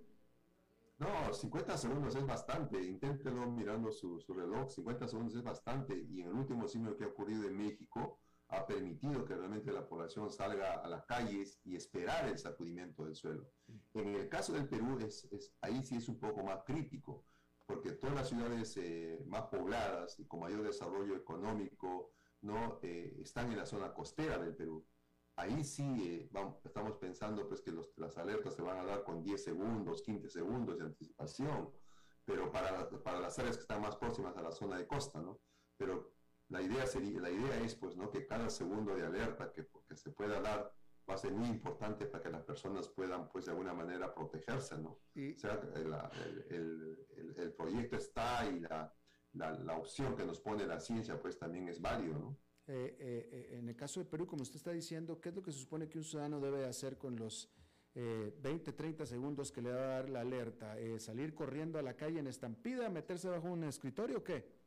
No, 1.00 1.34
50 1.34 1.78
segundos 1.78 2.16
es 2.16 2.26
bastante. 2.26 2.84
Inténtelo 2.84 3.50
mirando 3.50 3.92
su, 3.92 4.20
reloj. 4.28 4.70
50 4.70 5.08
segundos 5.08 5.36
es 5.36 5.44
bastante. 5.44 5.98
Y 5.98 6.22
en 6.22 6.28
el 6.28 6.34
último 6.34 6.68
signo 6.68 6.96
que 6.98 7.06
ha 7.06 7.08
ocurrido 7.08 7.48
en 7.48 7.58
México, 7.58 8.20
ha 8.50 8.66
permitido 8.66 9.24
que 9.24 9.36
realmente 9.36 9.72
la 9.72 9.88
población 9.88 10.30
salga 10.30 10.74
a 10.74 10.88
las 10.90 11.06
calles 11.06 11.62
y 11.64 11.76
esperar 11.76 12.28
el 12.28 12.38
sacudimiento 12.38 13.06
del 13.06 13.16
suelo. 13.16 13.50
En 13.94 14.16
el 14.16 14.28
caso 14.28 14.54
del 14.54 14.68
Perú, 14.68 14.98
es, 15.00 15.30
ahí 15.62 15.84
sí 15.84 15.96
es 15.96 16.10
un 16.10 16.20
poco 16.20 16.44
más 16.44 16.64
crítico 16.66 17.24
porque 17.70 17.92
todas 17.92 18.16
las 18.16 18.30
ciudades 18.30 18.76
eh, 18.78 19.24
más 19.28 19.44
pobladas 19.44 20.20
y 20.20 20.26
con 20.26 20.40
mayor 20.40 20.64
desarrollo 20.64 21.16
económico 21.16 22.14
no 22.42 22.80
eh, 22.82 23.20
están 23.22 23.52
en 23.52 23.58
la 23.58 23.68
zona 23.68 23.94
costera 23.94 24.40
del 24.40 24.56
Perú. 24.56 24.84
Ahí 25.36 25.64
sí 25.64 25.84
eh, 26.04 26.30
vamos, 26.32 26.56
estamos 26.66 26.98
pensando 26.98 27.48
pues 27.48 27.62
que 27.62 27.72
las 27.98 28.18
alertas 28.18 28.56
se 28.56 28.64
van 28.64 28.80
a 28.80 28.84
dar 28.86 29.04
con 29.04 29.22
10 29.22 29.44
segundos, 29.44 30.02
15 30.02 30.30
segundos 30.30 30.80
de 30.80 30.86
anticipación, 30.86 31.70
pero 32.26 32.52
para, 32.52 32.90
para 32.90 33.20
las 33.20 33.38
áreas 33.38 33.58
que 33.58 33.62
están 33.62 33.82
más 33.82 33.96
próximas 33.98 34.36
a 34.36 34.42
la 34.42 34.52
zona 34.52 34.76
de 34.76 34.88
costa, 34.88 35.22
¿no? 35.22 35.40
Pero 35.78 36.12
la 36.48 36.64
idea, 36.64 36.88
sería, 36.88 37.22
la 37.22 37.30
idea 37.30 37.56
es 37.62 37.76
pues, 37.76 37.96
¿no? 37.96 38.10
que 38.10 38.26
cada 38.26 38.50
segundo 38.50 38.96
de 38.96 39.06
alerta 39.06 39.54
que, 39.54 39.68
que 39.88 39.96
se 39.96 40.10
pueda 40.10 40.42
dar 40.42 40.74
va 41.10 41.16
a 41.16 41.18
ser 41.18 41.34
muy 41.34 41.50
importante 41.50 42.06
para 42.06 42.24
que 42.24 42.30
las 42.30 42.44
personas 42.44 42.88
puedan, 42.88 43.30
pues, 43.30 43.46
de 43.46 43.52
alguna 43.52 43.74
manera 43.74 44.14
protegerse, 44.14 44.78
¿no? 44.78 44.90
o 44.90 45.38
sea, 45.38 45.60
el, 45.76 47.08
el, 47.36 47.54
proyecto 47.54 47.98
está 47.98 48.48
y 48.48 48.60
la, 48.60 48.94
la, 49.34 49.78
opción 49.78 50.16
que 50.16 50.26
nos 50.26 50.40
pone 50.40 50.68
la 50.68 50.80
ciencia, 50.80 51.20
pues, 51.20 51.38
también 51.40 51.68
es 51.68 51.82
válido, 51.82 52.20
¿no? 52.20 52.38
Eh, 52.68 52.96
eh, 53.00 53.30
eh, 53.32 53.58
en 53.58 53.68
el 53.68 53.76
caso 53.76 54.00
de 54.00 54.06
Perú, 54.06 54.28
como 54.28 54.44
usted 54.44 54.58
está 54.58 54.72
diciendo, 54.72 55.20
¿qué 55.20 55.30
es 55.30 55.36
lo 55.36 55.42
que 55.42 55.52
se 55.52 55.58
supone 55.58 55.90
que 55.90 55.98
un 55.98 56.04
ciudadano 56.04 56.40
debe 56.40 56.66
hacer 56.66 56.98
con 56.98 57.16
los 57.16 57.52
20, 57.96 58.72
30 58.72 59.06
segundos 59.08 59.52
que 59.52 59.62
le 59.64 59.72
va 59.72 59.82
a 59.82 59.88
dar 59.88 60.10
la 60.10 60.22
alerta? 60.22 60.78
¿Salir 61.00 61.34
corriendo 61.34 61.80
a 61.80 61.82
la 61.82 61.96
calle 61.96 62.20
en 62.20 62.28
estampida, 62.28 62.88
meterse 62.90 63.28
bajo 63.28 63.48
un 63.48 63.64
escritorio 63.64 64.20
o 64.20 64.24
qué? 64.24 64.59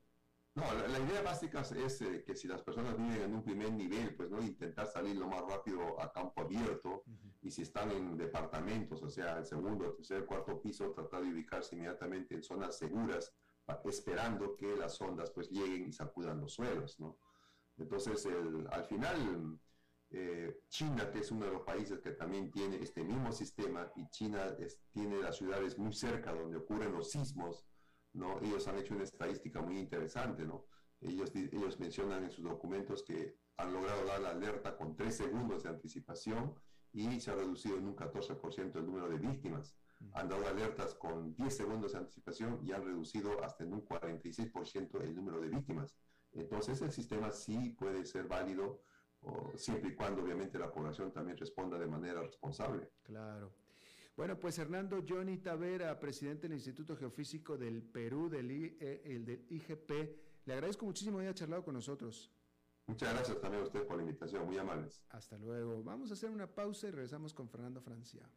No, 0.54 0.64
la, 0.74 0.98
idea 0.98 1.22
básica 1.22 1.62
es 1.62 2.02
eh, 2.02 2.22
que 2.26 2.36
si 2.36 2.46
las 2.46 2.60
personas 2.62 2.94
viven 2.98 3.22
en 3.22 3.34
un 3.34 3.42
primer 3.42 3.72
nivel, 3.72 4.14
pues 4.14 4.30
no 4.30 4.42
intentar 4.42 4.86
salir 4.86 5.16
lo 5.16 5.26
más 5.26 5.40
rápido 5.48 5.98
a 5.98 6.12
campo 6.12 6.42
abierto 6.42 7.04
y 7.40 7.50
si 7.50 7.62
están 7.62 7.90
en 7.90 8.18
departamentos, 8.18 9.02
o 9.02 9.08
sea, 9.08 9.38
el 9.38 9.46
segundo, 9.46 9.94
tercer, 9.94 10.26
cuarto 10.26 10.60
piso, 10.60 10.92
tratar 10.92 11.22
de 11.22 11.32
ubicarse 11.32 11.74
inmediatamente 11.74 12.34
en 12.34 12.42
zonas 12.42 12.76
seguras, 12.76 13.32
esperando 13.86 14.54
que 14.54 14.76
las 14.76 15.00
ondas 15.00 15.30
pues 15.30 15.50
lleguen 15.50 15.88
y 15.88 15.92
sacudan 15.92 16.40
los 16.40 16.52
suelos, 16.52 17.00
¿no? 17.00 17.16
Entonces, 17.78 18.26
el, 18.26 18.68
al 18.70 18.84
final, 18.84 19.58
eh, 20.10 20.60
China, 20.68 21.10
que 21.10 21.20
es 21.20 21.30
uno 21.30 21.46
de 21.46 21.52
los 21.52 21.62
países 21.62 21.98
que 22.00 22.10
también 22.10 22.50
tiene 22.50 22.76
este 22.76 23.02
mismo 23.02 23.32
sistema, 23.32 23.90
y 23.96 24.06
China 24.10 24.54
tiene 24.92 25.18
las 25.18 25.38
ciudades 25.38 25.78
muy 25.78 25.94
cerca 25.94 26.34
donde 26.34 26.58
ocurren 26.58 26.92
los 26.92 27.10
sismos, 27.10 27.64
¿no? 28.12 28.40
Ellos 28.40 28.66
han 28.68 28.78
hecho 28.78 28.94
una 28.94 29.04
estadística 29.04 29.60
muy 29.60 29.78
interesante, 29.78 30.44
¿no? 30.44 30.66
Ellos, 31.00 31.30
ellos 31.34 31.80
mencionan 31.80 32.24
en 32.24 32.30
sus 32.30 32.44
documentos 32.44 33.02
que 33.02 33.36
han 33.56 33.72
logrado 33.72 34.04
dar 34.06 34.20
la 34.20 34.30
alerta 34.30 34.76
con 34.76 34.96
tres 34.96 35.16
segundos 35.16 35.62
de 35.62 35.70
anticipación 35.70 36.54
y 36.92 37.20
se 37.20 37.30
ha 37.30 37.34
reducido 37.34 37.76
en 37.76 37.86
un 37.86 37.96
14% 37.96 38.76
el 38.76 38.86
número 38.86 39.08
de 39.08 39.18
víctimas. 39.18 39.74
Han 40.14 40.28
dado 40.28 40.46
alertas 40.48 40.94
con 40.94 41.34
10 41.36 41.56
segundos 41.56 41.92
de 41.92 41.98
anticipación 41.98 42.58
y 42.62 42.72
han 42.72 42.84
reducido 42.84 43.42
hasta 43.44 43.62
en 43.64 43.72
un 43.72 43.84
46% 43.84 45.00
el 45.00 45.14
número 45.14 45.40
de 45.40 45.48
víctimas. 45.48 45.96
Entonces 46.32 46.82
el 46.82 46.90
sistema 46.90 47.30
sí 47.30 47.70
puede 47.70 48.04
ser 48.04 48.26
válido 48.26 48.82
siempre 49.54 49.90
y 49.90 49.94
cuando 49.94 50.22
obviamente 50.22 50.58
la 50.58 50.72
población 50.72 51.12
también 51.12 51.36
responda 51.36 51.78
de 51.78 51.86
manera 51.86 52.20
responsable. 52.22 52.90
Claro. 53.02 53.52
Bueno, 54.16 54.38
pues 54.38 54.58
Hernando 54.58 55.02
Johnny 55.08 55.38
Tavera, 55.38 55.98
presidente 55.98 56.42
del 56.42 56.58
Instituto 56.58 56.96
Geofísico 56.96 57.56
del 57.56 57.82
Perú, 57.82 58.28
del, 58.28 58.50
eh, 58.50 59.02
el 59.06 59.24
del 59.24 59.46
IGP, 59.48 59.90
le 60.44 60.52
agradezco 60.52 60.84
muchísimo 60.84 61.18
que 61.18 61.24
haya 61.24 61.34
charlado 61.34 61.64
con 61.64 61.74
nosotros. 61.74 62.30
Muchas 62.86 63.14
gracias 63.14 63.40
también 63.40 63.62
a 63.62 63.66
usted 63.66 63.86
por 63.86 63.96
la 63.96 64.02
invitación, 64.02 64.44
muy 64.44 64.58
amables. 64.58 65.02
Hasta 65.08 65.38
luego. 65.38 65.82
Vamos 65.82 66.10
a 66.10 66.14
hacer 66.14 66.28
una 66.30 66.46
pausa 66.46 66.88
y 66.88 66.90
regresamos 66.90 67.32
con 67.32 67.48
Fernando 67.48 67.80
Francia. 67.80 68.28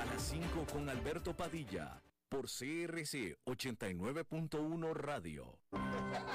A 0.00 0.04
las 0.04 0.22
5 0.22 0.66
con 0.72 0.88
Alberto 0.88 1.34
Padilla 1.34 2.00
por 2.28 2.46
CRC 2.46 3.38
89.1 3.46 4.94
Radio. 4.94 5.58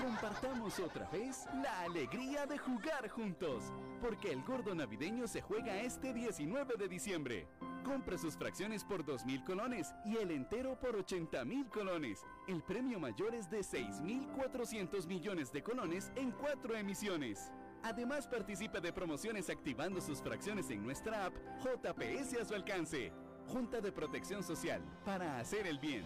Compartamos 0.02 0.80
otra 0.80 1.10
vez 1.10 1.46
la 1.62 1.82
alegría 1.82 2.46
de 2.46 2.58
jugar 2.58 3.08
juntos, 3.10 3.72
porque 4.02 4.32
el 4.32 4.44
gordo 4.44 4.74
navideño 4.74 5.28
se 5.28 5.42
juega 5.42 5.82
este 5.82 6.14
19 6.14 6.76
de 6.78 6.88
diciembre. 6.88 7.48
Compre 7.84 8.18
sus 8.18 8.36
fracciones 8.36 8.84
por 8.84 9.06
2.000 9.06 9.44
colones 9.46 9.94
y 10.06 10.18
el 10.18 10.32
entero 10.32 10.80
por 10.80 10.96
80.000 10.98 11.70
colones. 11.70 12.22
El 12.48 12.64
premio 12.64 13.00
mayor 13.00 13.36
es 13.36 13.50
de 13.50 13.60
6.400 13.60 15.06
millones 15.06 15.52
de 15.52 15.64
colones 15.64 16.12
en 16.16 16.32
cuatro 16.32 16.76
emisiones. 16.76 17.52
Además 17.84 18.28
participe 18.28 18.80
de 18.80 18.94
promociones 18.94 19.50
activando 19.50 20.00
sus 20.00 20.22
fracciones 20.22 20.70
en 20.70 20.82
nuestra 20.82 21.26
app 21.26 21.36
JPS 21.62 22.42
a 22.42 22.46
su 22.46 22.56
alcance. 22.56 23.12
Junta 23.48 23.82
de 23.82 23.92
Protección 23.92 24.44
Social, 24.44 24.82
para 25.06 25.40
hacer 25.40 25.68
el 25.68 25.80
bien. 25.80 26.04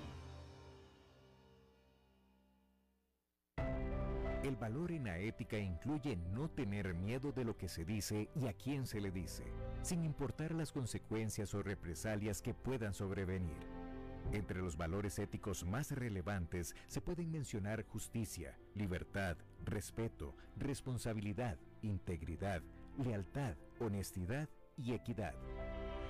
El 4.44 4.56
valor 4.56 4.92
en 4.92 5.06
la 5.06 5.18
ética 5.18 5.58
incluye 5.58 6.16
no 6.16 6.50
tener 6.50 6.94
miedo 6.94 7.32
de 7.32 7.44
lo 7.44 7.58
que 7.58 7.68
se 7.68 7.84
dice 7.84 8.30
y 8.36 8.48
a 8.48 8.54
quién 8.54 8.86
se 8.86 9.02
le 9.02 9.12
dice, 9.12 9.44
sin 9.82 10.06
importar 10.06 10.54
las 10.54 10.72
consecuencias 10.72 11.54
o 11.54 11.64
represalias 11.64 12.42
que 12.42 12.54
puedan 12.54 12.94
sobrevenir. 12.94 13.58
Entre 14.32 14.60
los 14.60 14.78
valores 14.78 15.20
éticos 15.20 15.66
más 15.66 15.92
relevantes 15.92 16.76
se 16.88 17.02
pueden 17.02 17.32
mencionar 17.32 17.86
justicia, 17.86 18.58
libertad, 18.76 19.38
respeto, 19.64 20.36
responsabilidad, 20.58 21.58
integridad, 21.82 22.62
lealtad, 22.98 23.56
honestidad 23.80 24.50
y 24.78 24.94
equidad. 24.94 25.34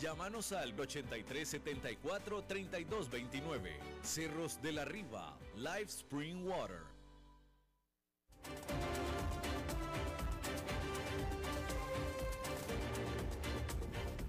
Llámanos 0.00 0.52
al 0.52 0.76
8374-3229. 0.76 3.70
Cerros 4.02 4.60
de 4.60 4.72
la 4.72 4.84
Riva, 4.84 5.38
Live 5.56 5.84
Spring 5.84 6.46
Water. 6.46 6.82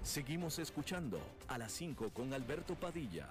Seguimos 0.02 0.58
escuchando 0.58 1.20
a 1.48 1.58
las 1.58 1.72
5 1.72 2.08
con 2.10 2.32
Alberto 2.32 2.74
Padilla. 2.74 3.28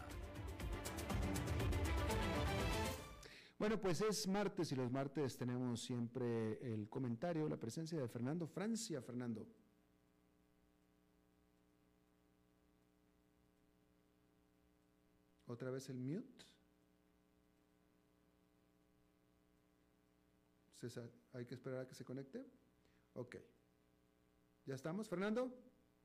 Bueno, 3.57 3.79
pues 3.79 4.01
es 4.01 4.27
martes 4.27 4.73
y 4.73 4.75
los 4.75 4.91
martes 4.91 5.37
tenemos 5.37 5.81
siempre 5.81 6.59
el 6.61 6.89
comentario, 6.89 7.47
la 7.47 7.57
presencia 7.57 7.97
de 7.97 8.09
Fernando 8.09 8.45
Francia. 8.45 9.01
Fernando. 9.01 9.47
Otra 15.55 15.71
vez 15.71 15.87
el 15.87 15.95
mute. 15.95 16.45
César, 20.73 21.09
hay 21.31 21.45
que 21.45 21.53
esperar 21.53 21.79
a 21.79 21.87
que 21.87 21.95
se 21.95 22.03
conecte. 22.03 22.45
Ok. 23.13 23.37
¿Ya 24.65 24.75
estamos, 24.75 25.07
Fernando? 25.07 25.57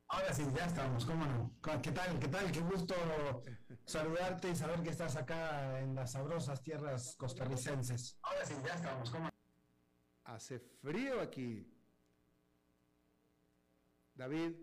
Ahora 0.07 0.33
sí, 0.33 0.45
ya 0.55 0.67
estamos, 0.67 1.05
¿cómo 1.05 1.27
no? 1.27 1.53
¿Qué 1.83 1.91
tal? 1.91 2.21
¿Qué 2.21 2.29
tal? 2.29 2.53
Qué 2.53 2.61
gusto 2.61 2.95
saludarte 3.87 4.51
y 4.51 4.55
saber 4.55 4.85
que 4.85 4.91
estás 4.91 5.17
acá 5.17 5.81
en 5.81 5.97
las 5.97 6.13
sabrosas 6.13 6.63
tierras 6.63 7.17
costarricenses. 7.17 8.21
Ahora 8.23 8.47
sí, 8.47 8.55
ya 8.65 8.75
estamos, 8.75 9.11
¿cómo 9.11 9.25
no? 9.25 9.31
Hace 10.27 10.61
frío 10.61 11.21
aquí. 11.21 11.67
David, 14.15 14.55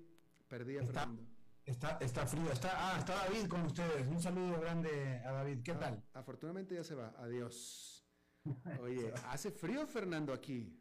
perdí 0.47 0.77
a 0.77 0.85
Fernando. 0.85 1.26
Está, 1.67 1.97
está 1.99 2.25
frío, 2.25 2.49
está, 2.51 2.69
ah, 2.73 2.97
está 2.97 3.13
David 3.25 3.47
con 3.47 3.61
ustedes. 3.65 4.07
Un 4.07 4.21
saludo 4.21 4.59
grande 4.61 5.21
a 5.25 5.31
David. 5.33 5.61
¿Qué 5.63 5.73
Ah, 5.73 5.79
tal? 5.79 6.03
Afortunadamente 6.13 6.75
ya 6.75 6.83
se 6.83 6.95
va. 6.95 7.13
Adiós. 7.19 8.07
Oye, 8.81 9.13
hace 9.25 9.51
frío, 9.51 9.85
Fernando, 9.85 10.33
aquí. 10.33 10.73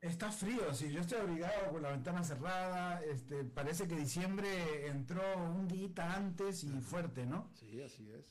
Está 0.00 0.30
frío, 0.30 0.72
sí, 0.74 0.92
yo 0.92 1.00
estoy 1.00 1.18
abrigado 1.18 1.72
con 1.72 1.82
la 1.82 1.90
ventana 1.90 2.22
cerrada, 2.22 3.02
este, 3.02 3.42
parece 3.44 3.88
que 3.88 3.96
diciembre 3.96 4.86
entró 4.86 5.22
un 5.38 5.66
día 5.66 5.88
antes 6.14 6.62
y 6.62 6.80
fuerte, 6.80 7.26
¿no? 7.26 7.50
Sí, 7.54 7.82
así 7.82 8.08
es. 8.12 8.24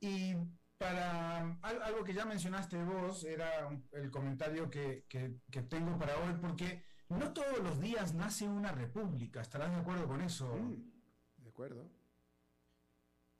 Y 0.00 0.34
para 0.78 1.58
al- 1.62 1.82
algo 1.82 2.04
que 2.04 2.14
ya 2.14 2.24
mencionaste 2.24 2.76
vos, 2.84 3.24
era 3.24 3.68
el 3.92 4.10
comentario 4.10 4.70
que, 4.70 5.04
que- 5.08 5.40
que 5.50 5.62
tengo 5.62 5.98
para 5.98 6.16
hoy, 6.18 6.34
porque 6.40 6.84
no 7.16 7.32
todos 7.32 7.58
los 7.58 7.80
días 7.80 8.14
nace 8.14 8.48
una 8.48 8.72
república, 8.72 9.40
¿estarás 9.40 9.70
de 9.70 9.80
acuerdo 9.80 10.06
con 10.06 10.20
eso? 10.20 10.54
Mm, 10.54 11.42
de 11.42 11.48
acuerdo. 11.48 11.90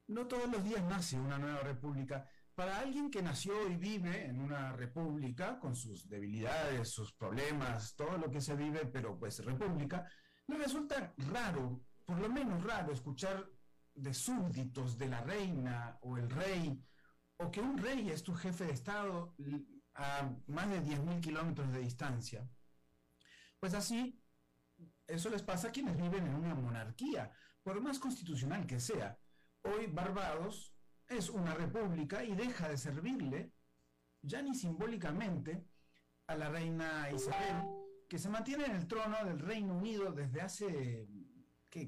No 0.09 0.27
todos 0.27 0.51
los 0.51 0.65
días 0.65 0.83
nace 0.85 1.19
una 1.19 1.39
nueva 1.39 1.61
república. 1.61 2.29
Para 2.55 2.81
alguien 2.81 3.11
que 3.11 3.23
nació 3.23 3.69
y 3.69 3.77
vive 3.77 4.27
en 4.27 4.41
una 4.41 4.73
república, 4.73 5.59
con 5.59 5.75
sus 5.75 6.09
debilidades, 6.09 6.91
sus 6.91 7.13
problemas, 7.13 7.95
todo 7.95 8.19
lo 8.19 8.31
que 8.31 8.41
se 8.41 8.55
vive, 8.55 8.85
pero 8.87 9.19
pues 9.19 9.43
república, 9.45 10.07
le 10.49 10.59
resulta 10.59 11.15
raro, 11.17 11.81
por 12.05 12.19
lo 12.19 12.29
menos 12.29 12.63
raro, 12.63 12.93
escuchar 12.93 13.49
de 13.95 14.13
súbditos 14.13 14.99
de 14.99 15.09
la 15.09 15.23
reina 15.23 15.99
o 16.03 16.19
el 16.19 16.29
rey, 16.29 16.79
o 17.39 17.51
que 17.51 17.61
un 17.61 17.79
rey 17.79 18.11
es 18.11 18.23
tu 18.23 18.35
jefe 18.35 18.65
de 18.65 18.73
Estado 18.73 19.35
a 19.95 20.31
más 20.47 20.69
de 20.69 20.83
10.000 20.83 21.21
kilómetros 21.21 21.73
de 21.73 21.81
distancia. 21.81 22.49
Pues 23.63 23.75
así, 23.75 24.21
eso 25.07 25.31
les 25.31 25.45
pasa 25.45 25.69
a 25.69 25.71
quienes 25.71 25.97
viven 25.97 26.27
en 26.27 26.35
una 26.35 26.53
monarquía, 26.53 27.33
por 27.63 27.81
más 27.81 28.01
constitucional 28.01 28.67
que 28.67 28.81
sea. 28.81 29.17
Hoy 29.63 29.87
Barbados 29.87 30.75
es 31.07 31.31
una 31.31 31.55
república 31.55 32.25
y 32.25 32.35
deja 32.35 32.69
de 32.69 32.77
servirle, 32.77 33.53
ya 34.21 34.43
ni 34.43 34.57
simbólicamente, 34.57 35.65
a 36.27 36.35
la 36.35 36.49
reina 36.49 37.09
Isabel, 37.13 37.63
que 38.09 38.19
se 38.19 38.29
mantiene 38.29 38.65
en 38.65 38.75
el 38.75 38.89
trono 38.89 39.25
del 39.25 39.39
Reino 39.39 39.75
Unido 39.77 40.11
desde 40.11 40.41
hace 40.41 41.07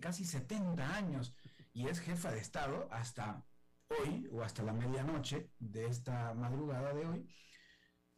casi 0.01 0.25
70 0.25 0.95
años 0.95 1.35
y 1.73 1.89
es 1.89 1.99
jefa 1.99 2.31
de 2.31 2.39
Estado 2.39 2.87
hasta 2.93 3.45
hoy 3.89 4.29
o 4.31 4.43
hasta 4.43 4.63
la 4.63 4.73
medianoche 4.73 5.51
de 5.59 5.87
esta 5.87 6.35
madrugada 6.35 6.95
de 6.95 7.05
hoy 7.05 7.29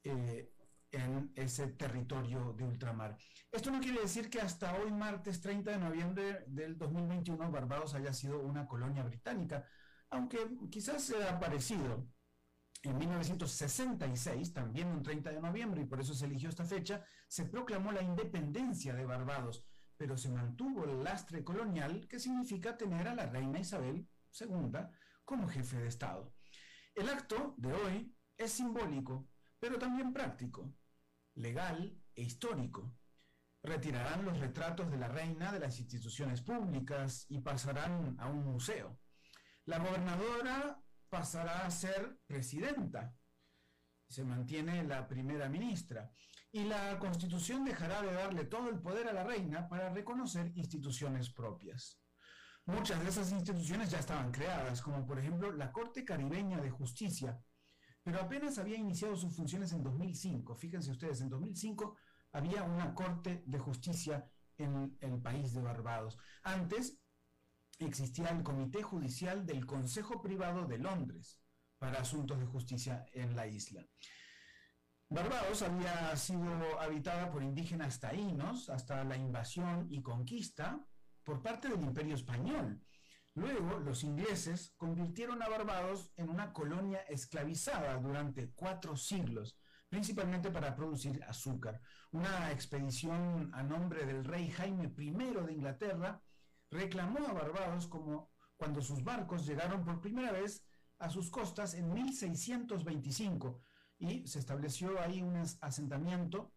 eh, 0.05 0.53
en 0.97 1.33
ese 1.35 1.69
territorio 1.69 2.53
de 2.55 2.65
ultramar. 2.65 3.17
Esto 3.53 3.71
no 3.71 3.81
quiere 3.81 4.01
decir 4.01 4.29
que 4.29 4.41
hasta 4.41 4.75
hoy, 4.75 4.93
martes 4.93 5.41
30 5.41 5.71
de 5.71 5.79
noviembre 5.79 6.45
del 6.47 6.77
2021, 6.77 7.51
Barbados 7.51 7.95
haya 7.95 8.13
sido 8.13 8.41
una 8.41 8.67
colonia 8.67 9.03
británica, 9.03 9.67
aunque 10.11 10.39
quizás 10.71 11.03
sea 11.03 11.39
parecido. 11.39 12.09
En 12.83 12.99
1966, 12.99 14.53
también 14.53 14.89
un 14.89 15.03
30 15.03 15.31
de 15.31 15.41
noviembre, 15.41 15.83
y 15.83 15.87
por 15.87 16.01
eso 16.01 16.15
se 16.15 16.27
eligió 16.27 16.49
esta 16.49 16.65
fecha, 16.65 17.05
se 17.29 17.47
proclamó 17.47 17.91
la 17.93 18.03
independencia 18.03 18.95
de 18.95 19.05
Barbados, 19.05 19.65
pero 19.97 20.17
se 20.17 20.31
mantuvo 20.31 20.85
el 20.85 21.03
lastre 21.03 21.43
colonial 21.43 22.07
que 22.09 22.21
significa 22.21 22.77
tener 22.77 23.09
a 23.09 23.15
la 23.15 23.27
reina 23.27 23.59
Isabel 23.59 24.09
II 24.39 24.79
como 25.25 25.49
jefe 25.49 25.79
de 25.79 25.89
Estado. 25.89 26.33
El 26.95 27.09
acto 27.09 27.55
de 27.57 27.73
hoy 27.73 28.17
es 28.37 28.53
simbólico, 28.53 29.29
pero 29.59 29.79
también 29.79 30.13
práctico, 30.13 30.73
legal 31.37 31.97
e 32.15 32.23
histórico. 32.23 32.93
Retirarán 33.63 34.25
los 34.25 34.39
retratos 34.39 34.91
de 34.91 34.97
la 34.97 35.09
reina 35.09 35.53
de 35.53 35.61
las 35.61 35.79
instituciones 35.79 36.41
públicas 36.43 37.27
y 37.29 37.41
pasarán 37.41 38.17
a 38.19 38.29
un 38.29 38.45
museo. 38.45 39.01
La 39.65 39.79
gobernadora 39.79 40.81
pasará 41.09 41.67
a 41.67 41.71
ser 41.71 42.19
presidenta. 42.27 43.15
Se 44.09 44.25
mantiene 44.25 44.85
la 44.85 45.09
primera 45.09 45.49
ministra. 45.49 46.11
Y 46.53 46.65
la 46.65 46.99
constitución 46.99 47.65
dejará 47.65 48.01
de 48.03 48.13
darle 48.13 48.45
todo 48.45 48.71
el 48.71 48.81
poder 48.81 49.09
a 49.09 49.13
la 49.13 49.25
reina 49.25 49.69
para 49.69 49.91
reconocer 49.91 50.53
instituciones 50.55 51.31
propias. 51.31 52.01
Muchas 52.65 53.03
de 53.03 53.11
esas 53.11 53.31
instituciones 53.33 53.91
ya 53.91 53.99
estaban 53.99 54.33
creadas, 54.33 54.81
como 54.81 55.07
por 55.07 55.19
ejemplo 55.19 55.53
la 55.53 55.71
Corte 55.71 56.05
Caribeña 56.05 56.61
de 56.61 56.71
Justicia, 56.71 57.39
pero 58.07 58.21
apenas 58.21 58.57
había 58.59 58.77
iniciado 58.77 59.17
sus 59.17 59.35
funciones 59.35 59.73
en 59.73 59.83
2005. 59.83 60.55
Fíjense 60.55 60.93
ustedes, 60.93 61.23
en 61.23 61.29
2005 61.29 61.97
había 62.31 62.63
una 62.63 62.95
Corte 62.95 63.43
de 63.45 63.59
Justicia 63.59 64.31
en 64.57 64.97
el 65.01 65.21
país 65.21 65.53
de 65.53 65.61
Barbados. 65.61 66.17
Antes 66.45 67.01
existía 67.81 68.29
el 68.29 68.45
Comité 68.45 68.81
Judicial 68.81 69.45
del 69.45 69.67
Consejo 69.67 70.23
Privado 70.23 70.67
de 70.67 70.79
Londres 70.79 71.41
para 71.79 71.99
asuntos 71.99 72.39
de 72.39 72.47
justicia 72.47 73.05
en 73.13 73.35
la 73.35 73.49
isla. 73.49 73.85
Barbados 75.09 75.63
había 75.63 76.15
sido 76.15 76.79
habitada 76.79 77.29
por 77.29 77.43
indígenas 77.43 77.99
taínos 77.99 78.71
hasta 78.71 79.03
la 79.03 79.17
invasión 79.17 79.89
y 79.91 80.01
conquista 80.01 80.81
por 81.25 81.43
parte 81.43 81.69
del 81.69 81.83
Imperio 81.83 82.15
Español. 82.15 82.81
Luego, 83.37 83.79
los 83.81 84.03
ingleses 84.03 84.73
convirtieron 84.79 85.43
a 85.43 85.49
Barbados 85.51 86.11
en 86.17 86.31
una 86.31 86.55
colonia 86.55 87.01
esclavizada 87.01 87.99
durante 87.99 88.51
cuatro 88.53 88.97
siglos, 88.97 89.59
principalmente 89.91 90.51
para 90.51 90.75
producir 90.75 91.23
azúcar. 91.23 91.83
Una 92.13 92.51
expedición 92.51 93.51
a 93.53 93.63
nombre 93.63 94.07
del 94.07 94.25
rey 94.25 94.51
Jaime 94.51 94.91
I 94.97 95.11
de 95.11 95.53
Inglaterra 95.53 96.23
reclamó 96.71 97.27
a 97.29 97.35
Barbados 97.35 97.87
como 97.89 98.31
cuando 98.57 98.81
sus 98.81 99.05
barcos 99.05 99.47
llegaron 99.47 99.85
por 99.85 100.01
primera 100.01 100.33
vez 100.33 100.65
a 100.99 101.11
sus 101.11 101.31
costas 101.31 101.75
en 101.75 101.93
1625 101.93 103.61
y 103.99 104.27
se 104.27 104.39
estableció 104.39 104.99
ahí 104.99 105.21
un 105.21 105.37
asentamiento 105.61 106.55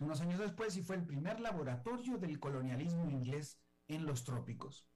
unos 0.00 0.20
años 0.20 0.38
después 0.38 0.76
y 0.76 0.82
fue 0.82 0.96
el 0.96 1.06
primer 1.06 1.40
laboratorio 1.40 2.18
del 2.18 2.38
colonialismo 2.38 3.08
inglés 3.08 3.58
en 3.88 4.04
los 4.04 4.24
trópicos. 4.24 4.86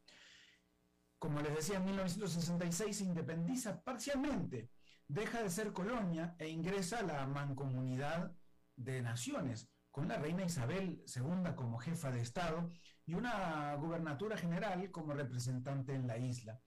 Como 1.19 1.41
les 1.41 1.55
decía, 1.55 1.79
en 1.79 1.85
1966 1.87 2.97
se 2.97 3.05
independiza 3.05 3.83
parcialmente, 3.83 4.71
deja 5.09 5.43
de 5.43 5.51
ser 5.51 5.73
colonia 5.73 6.37
e 6.39 6.49
ingresa 6.49 7.01
a 7.01 7.03
la 7.03 7.27
mancomunidad 7.27 8.37
de 8.77 9.03
naciones, 9.03 9.69
con 9.91 10.07
la 10.07 10.19
reina 10.19 10.45
Isabel 10.45 11.03
II 11.07 11.55
como 11.57 11.79
jefa 11.79 12.13
de 12.13 12.21
Estado 12.21 12.71
y 13.05 13.15
una 13.15 13.75
gubernatura 13.75 14.37
general 14.37 14.91
como 14.93 15.13
representante 15.13 15.95
en 15.95 16.07
la 16.07 16.19
isla. 16.19 16.61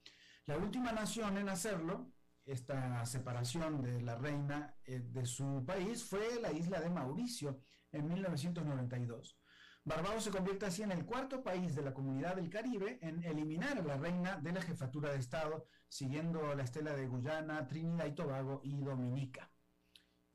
La 0.44 0.58
última 0.58 0.92
nación 0.92 1.38
en 1.38 1.48
hacerlo, 1.48 2.12
esta 2.44 3.06
separación 3.06 3.80
de 3.80 4.02
la 4.02 4.16
reina 4.16 4.76
eh, 4.84 5.00
de 5.00 5.24
su 5.24 5.64
país, 5.64 6.04
fue 6.04 6.40
la 6.40 6.52
isla 6.52 6.80
de 6.80 6.90
Mauricio 6.90 7.62
en 7.92 8.08
1992. 8.08 9.38
Barbados 9.84 10.22
se 10.22 10.30
convierte 10.30 10.66
así 10.66 10.82
en 10.82 10.92
el 10.92 11.04
cuarto 11.04 11.42
país 11.42 11.74
de 11.74 11.82
la 11.82 11.92
comunidad 11.92 12.36
del 12.36 12.48
Caribe 12.48 13.00
en 13.02 13.24
eliminar 13.24 13.78
a 13.78 13.82
la 13.82 13.96
reina 13.96 14.36
de 14.36 14.52
la 14.52 14.62
jefatura 14.62 15.10
de 15.10 15.18
Estado, 15.18 15.66
siguiendo 15.88 16.54
la 16.54 16.62
estela 16.62 16.94
de 16.94 17.08
Guyana, 17.08 17.66
Trinidad 17.66 18.06
y 18.06 18.14
Tobago 18.14 18.60
y 18.62 18.80
Dominica. 18.80 19.50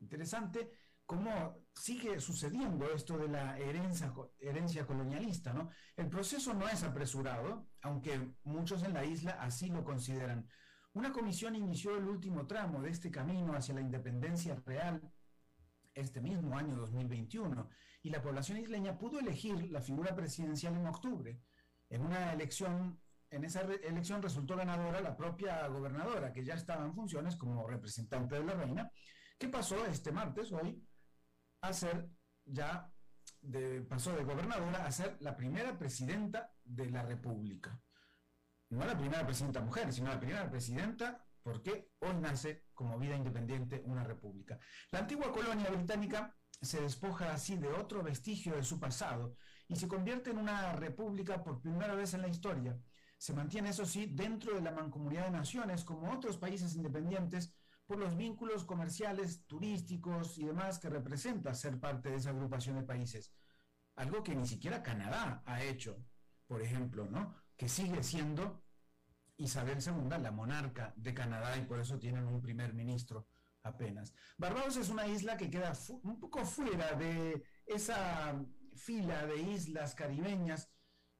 Interesante 0.00 0.70
cómo 1.06 1.64
sigue 1.72 2.20
sucediendo 2.20 2.90
esto 2.90 3.16
de 3.16 3.28
la 3.28 3.58
herencia, 3.58 4.12
herencia 4.38 4.86
colonialista, 4.86 5.54
¿no? 5.54 5.70
El 5.96 6.10
proceso 6.10 6.52
no 6.52 6.68
es 6.68 6.82
apresurado, 6.82 7.70
aunque 7.80 8.34
muchos 8.44 8.82
en 8.82 8.92
la 8.92 9.06
isla 9.06 9.38
así 9.40 9.70
lo 9.70 9.82
consideran. 9.82 10.46
Una 10.92 11.10
comisión 11.10 11.56
inició 11.56 11.96
el 11.96 12.06
último 12.06 12.46
tramo 12.46 12.82
de 12.82 12.90
este 12.90 13.10
camino 13.10 13.54
hacia 13.54 13.74
la 13.74 13.80
independencia 13.80 14.62
real 14.66 15.10
este 15.94 16.20
mismo 16.20 16.56
año 16.56 16.76
2021 16.76 17.70
y 18.08 18.10
la 18.10 18.22
población 18.22 18.56
isleña 18.56 18.96
pudo 18.96 19.20
elegir 19.20 19.70
la 19.70 19.82
figura 19.82 20.16
presidencial 20.16 20.74
en 20.74 20.86
octubre. 20.86 21.42
En 21.90 22.00
una 22.00 22.32
elección, 22.32 22.98
en 23.28 23.44
esa 23.44 23.60
elección 23.60 24.22
resultó 24.22 24.56
ganadora 24.56 25.02
la 25.02 25.14
propia 25.14 25.66
gobernadora, 25.68 26.32
que 26.32 26.42
ya 26.42 26.54
estaba 26.54 26.86
en 26.86 26.94
funciones 26.94 27.36
como 27.36 27.68
representante 27.68 28.36
de 28.36 28.44
la 28.44 28.54
reina, 28.54 28.90
que 29.38 29.48
pasó 29.48 29.84
este 29.84 30.10
martes, 30.10 30.50
hoy, 30.52 30.82
a 31.60 31.72
ser 31.74 32.08
ya, 32.46 32.90
de, 33.42 33.82
pasó 33.82 34.16
de 34.16 34.24
gobernadora 34.24 34.86
a 34.86 34.90
ser 34.90 35.18
la 35.20 35.36
primera 35.36 35.78
presidenta 35.78 36.50
de 36.64 36.90
la 36.90 37.02
República. 37.02 37.78
No 38.70 38.86
la 38.86 38.96
primera 38.96 39.26
presidenta 39.26 39.60
mujer, 39.60 39.92
sino 39.92 40.08
la 40.08 40.18
primera 40.18 40.48
presidenta 40.50 41.22
porque 41.42 41.90
hoy 41.98 42.14
nace 42.14 42.68
como 42.72 42.98
vida 42.98 43.16
independiente 43.16 43.82
una 43.84 44.02
república. 44.02 44.58
La 44.92 45.00
antigua 45.00 45.30
colonia 45.30 45.68
británica 45.70 46.37
se 46.60 46.80
despoja 46.80 47.32
así 47.32 47.56
de 47.56 47.68
otro 47.68 48.02
vestigio 48.02 48.56
de 48.56 48.62
su 48.62 48.80
pasado 48.80 49.36
y 49.68 49.76
se 49.76 49.88
convierte 49.88 50.30
en 50.30 50.38
una 50.38 50.72
república 50.72 51.42
por 51.42 51.60
primera 51.60 51.94
vez 51.94 52.14
en 52.14 52.22
la 52.22 52.28
historia. 52.28 52.78
Se 53.16 53.34
mantiene, 53.34 53.70
eso 53.70 53.84
sí, 53.84 54.06
dentro 54.06 54.54
de 54.54 54.62
la 54.62 54.72
mancomunidad 54.72 55.24
de 55.24 55.32
naciones, 55.32 55.84
como 55.84 56.12
otros 56.12 56.38
países 56.38 56.74
independientes, 56.74 57.52
por 57.86 57.98
los 57.98 58.16
vínculos 58.16 58.64
comerciales, 58.64 59.46
turísticos 59.46 60.38
y 60.38 60.44
demás 60.44 60.78
que 60.78 60.90
representa 60.90 61.54
ser 61.54 61.80
parte 61.80 62.10
de 62.10 62.16
esa 62.16 62.30
agrupación 62.30 62.76
de 62.76 62.82
países. 62.82 63.32
Algo 63.96 64.22
que 64.22 64.34
ni 64.34 64.46
siquiera 64.46 64.82
Canadá 64.82 65.42
ha 65.46 65.62
hecho, 65.62 65.96
por 66.46 66.62
ejemplo, 66.62 67.06
¿no? 67.06 67.34
Que 67.56 67.68
sigue 67.68 68.02
siendo 68.02 68.62
Isabel 69.38 69.78
II, 69.84 70.20
la 70.20 70.30
monarca 70.30 70.92
de 70.96 71.14
Canadá, 71.14 71.56
y 71.56 71.62
por 71.62 71.80
eso 71.80 71.98
tienen 71.98 72.26
un 72.26 72.40
primer 72.40 72.74
ministro 72.74 73.26
apenas. 73.68 74.14
Barbados 74.36 74.76
es 74.76 74.88
una 74.88 75.06
isla 75.06 75.36
que 75.36 75.50
queda 75.50 75.72
un 76.02 76.18
poco 76.18 76.44
fuera 76.44 76.94
de 76.94 77.42
esa 77.66 78.44
fila 78.74 79.26
de 79.26 79.40
islas 79.40 79.94
caribeñas, 79.94 80.70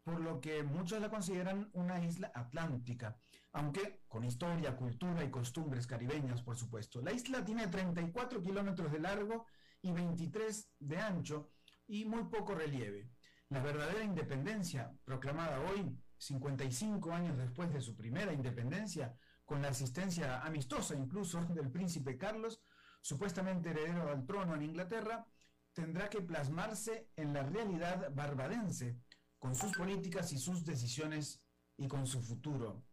por 0.03 0.21
lo 0.21 0.41
que 0.41 0.63
muchos 0.63 1.01
la 1.01 1.11
consideran 1.11 1.71
una 1.75 2.03
isla 2.05 2.33
atlántica, 2.35 3.21
aunque 3.53 4.05
con 4.09 4.25
historia, 4.25 4.77
cultura 4.77 5.23
y 5.25 5.31
costumbres 5.31 5.87
caribeñas, 5.87 6.43
por 6.43 6.57
supuesto. 6.57 7.03
La 7.03 7.13
isla 7.13 7.45
tiene 7.45 7.67
34 7.67 8.43
kilómetros 8.43 8.91
de 8.91 9.01
largo 9.01 9.47
y 9.83 9.93
23 9.93 10.73
de 10.79 10.99
ancho 10.99 11.53
y 11.87 12.05
muy 12.05 12.25
poco 12.25 12.55
relieve. 12.55 13.11
La 13.51 13.63
verdadera 13.63 14.03
independencia, 14.03 14.93
proclamada 15.05 15.61
hoy 15.61 15.99
55 16.19 17.13
años 17.13 17.37
después 17.39 17.73
de 17.73 17.81
su 17.81 17.97
primera 17.97 18.33
independencia, 18.33 19.17
con 19.49 19.63
la 19.63 19.69
asistencia 19.69 20.43
amistosa 20.43 20.95
incluso 20.95 21.41
del 21.55 21.71
príncipe 21.71 22.19
Carlos, 22.19 22.61
supuestamente 23.01 23.71
heredero 23.71 24.11
al 24.11 24.27
trono 24.27 24.55
en 24.55 24.63
Inglaterra, 24.63 25.27
tendrá 25.73 26.11
que 26.11 26.21
plasmarse 26.21 27.09
en 27.17 27.33
la 27.33 27.45
realidad 27.45 28.13
barbadense, 28.15 29.01
con 29.39 29.55
sus 29.55 29.73
políticas 29.75 30.35
y 30.35 30.39
sus 30.39 30.67
decisiones 30.67 31.43
y 31.79 31.89
con 31.89 32.07
su 32.07 32.21
futuro. 32.21 32.85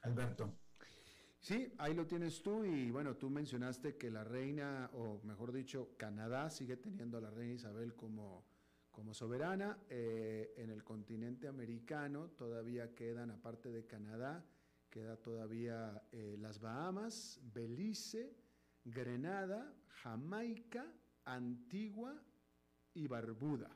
Alberto. 0.00 0.56
Sí, 1.40 1.74
ahí 1.76 1.92
lo 1.92 2.06
tienes 2.06 2.42
tú 2.42 2.64
y 2.64 2.90
bueno, 2.90 3.16
tú 3.16 3.28
mencionaste 3.28 3.98
que 3.98 4.10
la 4.10 4.24
reina, 4.24 4.88
o 4.94 5.20
mejor 5.24 5.52
dicho, 5.52 5.94
Canadá 5.98 6.48
sigue 6.48 6.78
teniendo 6.78 7.18
a 7.18 7.20
la 7.20 7.30
reina 7.30 7.52
Isabel 7.52 7.94
como 7.94 8.46
como 8.92 9.14
soberana. 9.14 9.78
Eh, 9.88 10.54
en 10.56 10.70
el 10.70 10.84
continente 10.84 11.48
americano 11.48 12.28
todavía 12.30 12.94
quedan, 12.94 13.30
aparte 13.30 13.70
de 13.70 13.86
Canadá, 13.86 14.44
queda 14.92 15.16
todavía 15.16 16.06
eh, 16.12 16.36
las 16.38 16.60
Bahamas, 16.60 17.40
Belice, 17.42 18.36
Grenada, 18.84 19.74
Jamaica, 20.02 20.84
Antigua 21.24 22.22
y 22.92 23.06
Barbuda. 23.06 23.70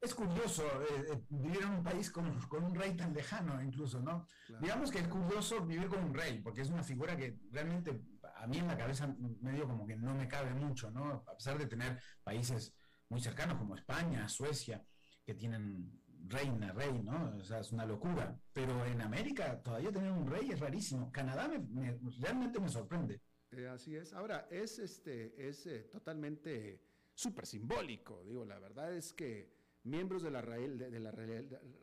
Es 0.00 0.14
curioso 0.14 0.64
eh, 0.82 1.24
vivir 1.28 1.62
en 1.62 1.70
un 1.70 1.82
país 1.82 2.10
con, 2.10 2.26
un 2.26 2.74
rey 2.74 2.96
tan 2.96 3.12
lejano, 3.12 3.60
incluso, 3.62 4.00
¿no? 4.00 4.26
Digamos 4.60 4.90
que 4.90 4.98
es 5.00 5.08
curioso 5.08 5.64
vivir 5.64 5.88
con 5.88 6.02
un 6.02 6.14
rey, 6.14 6.40
porque 6.40 6.62
es 6.62 6.70
una 6.70 6.82
figura 6.82 7.16
que 7.16 7.38
realmente 7.50 8.00
a 8.36 8.46
mí 8.46 8.58
en 8.58 8.68
la 8.68 8.76
cabeza 8.76 9.14
medio 9.40 9.66
como 9.66 9.86
que 9.86 9.96
no 9.96 10.14
me 10.14 10.28
cabe 10.28 10.54
mucho, 10.54 10.90
¿no? 10.90 11.24
A 11.26 11.36
pesar 11.36 11.58
de 11.58 11.66
tener 11.66 12.00
países 12.22 12.74
muy 13.08 13.20
cercanos 13.20 13.58
como 13.58 13.76
España, 13.76 14.28
Suecia, 14.28 14.84
que 15.24 15.34
tienen 15.34 16.01
reina, 16.28 16.72
rey, 16.72 17.00
¿no? 17.02 17.36
O 17.36 17.44
sea, 17.44 17.60
es 17.60 17.72
una 17.72 17.86
locura. 17.86 18.38
Pero 18.52 18.84
en 18.86 19.00
América 19.00 19.60
todavía 19.62 19.92
tener 19.92 20.12
un 20.12 20.26
rey 20.26 20.50
es 20.50 20.60
rarísimo. 20.60 21.10
Canadá 21.12 21.48
me, 21.48 21.98
realmente 22.20 22.60
me 22.60 22.68
sorprende. 22.68 23.20
Eh, 23.50 23.68
así 23.68 23.96
es. 23.96 24.12
Ahora, 24.12 24.48
es, 24.50 24.78
este, 24.78 25.48
es 25.48 25.66
eh, 25.66 25.88
totalmente 25.90 26.80
súper 27.14 27.46
simbólico. 27.46 28.22
Digo, 28.24 28.44
la 28.44 28.58
verdad 28.58 28.92
es 28.94 29.12
que 29.12 29.52
miembros 29.84 30.22
de 30.22 30.30
la, 30.30 30.42
de, 30.42 31.00
la 31.00 31.12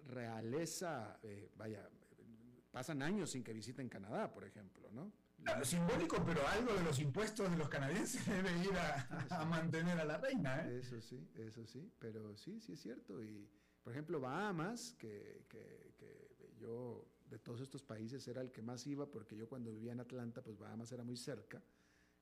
realeza, 0.08 1.20
eh, 1.22 1.52
vaya, 1.56 1.90
pasan 2.72 3.02
años 3.02 3.32
sin 3.32 3.44
que 3.44 3.54
visiten 3.54 3.90
Canadá, 3.90 4.32
por 4.32 4.46
ejemplo, 4.46 4.90
¿no? 4.92 5.12
simbólico, 5.64 6.24
pero 6.26 6.46
algo 6.48 6.74
de 6.74 6.84
los 6.84 7.00
impuestos 7.00 7.50
de 7.50 7.58
los 7.58 7.70
canadienses 7.70 8.26
debe 8.28 8.52
ir 8.60 8.74
a, 8.78 9.46
mantener 9.46 10.00
a 10.00 10.06
la 10.06 10.18
reina. 10.18 10.66
¿eh? 10.66 10.80
Eso 10.80 11.02
sí, 11.02 11.28
eso 11.36 11.66
sí, 11.66 11.92
pero 12.00 12.36
sí, 12.36 12.60
sí 12.60 12.74
es 12.74 12.82
cierto. 12.82 13.24
Y, 13.24 13.50
por 13.84 13.94
ejemplo, 13.94 14.20
Bahamas, 14.20 14.94
que, 14.98 15.46
que, 15.48 15.94
que, 15.98 16.54
yo 16.60 17.08
de 17.30 17.40
todos 17.40 17.62
estos 17.62 17.84
países 17.84 18.28
era 18.28 18.42
el 18.42 18.52
que 18.52 18.62
más 18.62 18.86
iba, 18.88 19.10
porque 19.10 19.36
yo 19.36 19.48
cuando 19.48 19.72
vivía 19.72 19.94
en 19.94 20.00
Atlanta, 20.00 20.42
pues 20.42 20.58
Bahamas 20.58 20.92
era 20.92 21.04
muy 21.04 21.16
cerca, 21.16 21.64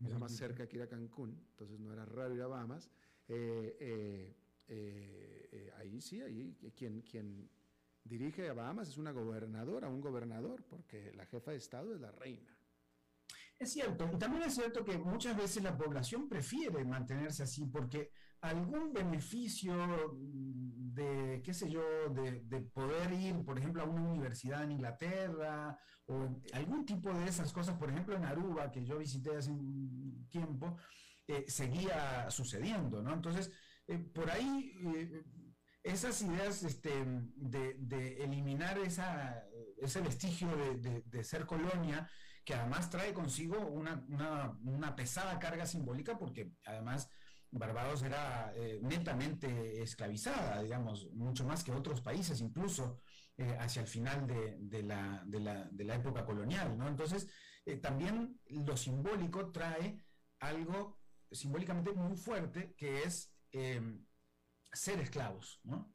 era 0.05 0.19
más 0.19 0.31
cerca 0.33 0.67
que 0.67 0.77
ir 0.77 0.83
a 0.83 0.87
Cancún, 0.87 1.43
entonces 1.51 1.79
no 1.79 1.91
era 1.91 2.05
raro 2.05 2.35
ir 2.35 2.41
a 2.41 2.47
Bahamas. 2.47 2.89
Eh, 3.27 3.77
eh, 3.79 4.35
eh, 4.67 5.71
ahí 5.77 5.99
sí, 6.01 6.21
ahí 6.21 6.55
quien, 6.75 7.01
quien 7.01 7.49
dirige 8.03 8.47
a 8.47 8.53
Bahamas 8.53 8.89
es 8.89 8.97
una 8.97 9.11
gobernadora, 9.11 9.89
un 9.89 10.01
gobernador, 10.01 10.63
porque 10.65 11.11
la 11.13 11.25
jefa 11.25 11.51
de 11.51 11.57
Estado 11.57 11.93
es 11.93 12.01
la 12.01 12.11
reina. 12.11 12.55
Es 13.59 13.71
cierto, 13.71 14.07
y 14.13 14.17
también 14.17 14.43
es 14.43 14.53
cierto 14.53 14.85
que 14.85 14.97
muchas 14.99 15.35
veces 15.35 15.63
la 15.63 15.75
población 15.75 16.29
prefiere 16.29 16.85
mantenerse 16.85 17.41
así 17.41 17.65
porque 17.65 18.11
algún 18.41 18.93
beneficio 18.93 19.73
de, 20.97 21.41
qué 21.43 21.53
sé 21.53 21.69
yo, 21.69 21.81
de, 22.09 22.61
poder 22.73 23.11
ir, 23.13 23.45
por 23.45 23.57
ejemplo, 23.57 23.83
a 23.83 23.85
una 23.85 24.01
universidad 24.01 24.63
en 24.63 24.71
Inglaterra 24.71 25.79
o 26.05 26.41
algún 26.53 26.85
tipo 26.85 27.13
de 27.13 27.27
esas 27.27 27.53
cosas, 27.53 27.77
por 27.77 27.89
ejemplo, 27.89 28.15
en 28.15 28.25
Aruba, 28.25 28.71
que 28.71 28.83
yo 28.83 28.97
visité 28.97 29.35
hace 29.35 29.51
un 29.51 30.27
tiempo, 30.29 30.77
eh, 31.27 31.45
seguía 31.47 32.29
sucediendo, 32.29 33.01
¿no? 33.01 33.13
Entonces, 33.13 33.51
eh, 33.87 33.97
por 33.97 34.29
ahí, 34.31 34.73
eh, 34.95 35.23
esas 35.83 36.21
ideas 36.21 36.63
este, 36.63 36.91
de, 37.35 38.23
eliminar 38.23 38.77
esa, 38.79 39.43
ese 39.77 40.01
vestigio 40.01 40.49
de 40.77 41.23
ser 41.23 41.45
colonia, 41.45 42.09
que 42.47 42.53
además 42.53 42.89
trae 42.89 43.13
consigo 43.13 43.59
una, 43.59 44.05
una, 44.63 44.95
pesada 44.95 45.37
carga 45.37 45.65
simbólica 45.65 46.17
porque 46.17 46.53
además 46.63 47.09
Barbados 47.51 48.03
era 48.03 48.53
eh, 48.55 48.79
netamente 48.81 49.81
esclavizada, 49.81 50.61
digamos, 50.61 51.09
mucho 51.13 51.45
más 51.45 51.63
que 51.63 51.71
otros 51.71 52.01
países, 52.01 52.41
incluso 52.41 53.01
eh, 53.37 53.55
hacia 53.59 53.81
el 53.81 53.87
final 53.87 54.27
de, 54.27 54.83
la, 54.83 55.23
de, 55.25 55.39
la, 55.39 55.67
de, 55.71 55.83
la, 55.83 55.95
época 55.95 56.25
colonial, 56.25 56.77
¿no? 56.77 56.87
Entonces, 56.87 57.27
eh, 57.65 57.77
también 57.77 58.39
lo 58.47 58.75
simbólico 58.75 59.51
trae 59.51 60.03
algo 60.39 60.99
simbólicamente 61.31 61.91
muy 61.93 62.15
fuerte, 62.15 62.73
que 62.75 63.03
es 63.03 63.33
ser 64.71 64.99
esclavos, 64.99 65.59
¿no? 65.63 65.93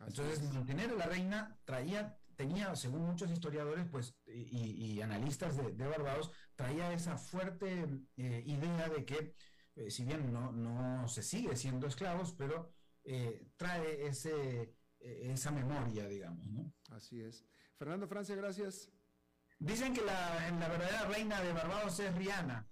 Entonces, 0.00 0.42
mantener 0.52 0.90
a 0.90 0.94
la 0.94 1.06
reina 1.06 1.58
traía, 1.64 2.18
tenía, 2.36 2.74
según 2.74 3.02
muchos 3.02 3.30
historiadores 3.30 3.86
pues, 3.90 4.16
y, 4.26 5.00
analistas 5.02 5.56
de, 5.56 5.86
Barbados, 5.86 6.32
traía 6.56 6.92
esa 6.92 7.16
fuerte 7.16 7.86
idea 8.16 8.88
de 8.88 9.04
que, 9.04 9.34
eh, 9.76 9.90
si 9.90 10.04
bien 10.04 10.32
no, 10.32 10.52
no, 10.52 11.08
se 11.08 11.22
sigue 11.22 11.56
siendo 11.56 11.86
esclavos, 11.86 12.32
pero 12.32 12.72
eh, 13.04 13.48
trae 13.56 14.06
ese, 14.06 14.74
esa 14.98 15.50
memoria, 15.50 16.06
digamos. 16.06 16.46
¿no? 16.48 16.72
Así 16.90 17.20
es. 17.20 17.44
Fernando 17.76 18.06
Francia, 18.08 18.34
gracias. 18.34 18.90
Dicen 19.58 19.92
que 19.92 20.02
la, 20.02 20.50
la 20.58 20.68
verdadera 20.68 21.04
reina 21.04 21.40
de 21.42 21.52
Barbados 21.52 22.00
es 22.00 22.14
Rihanna, 22.14 22.66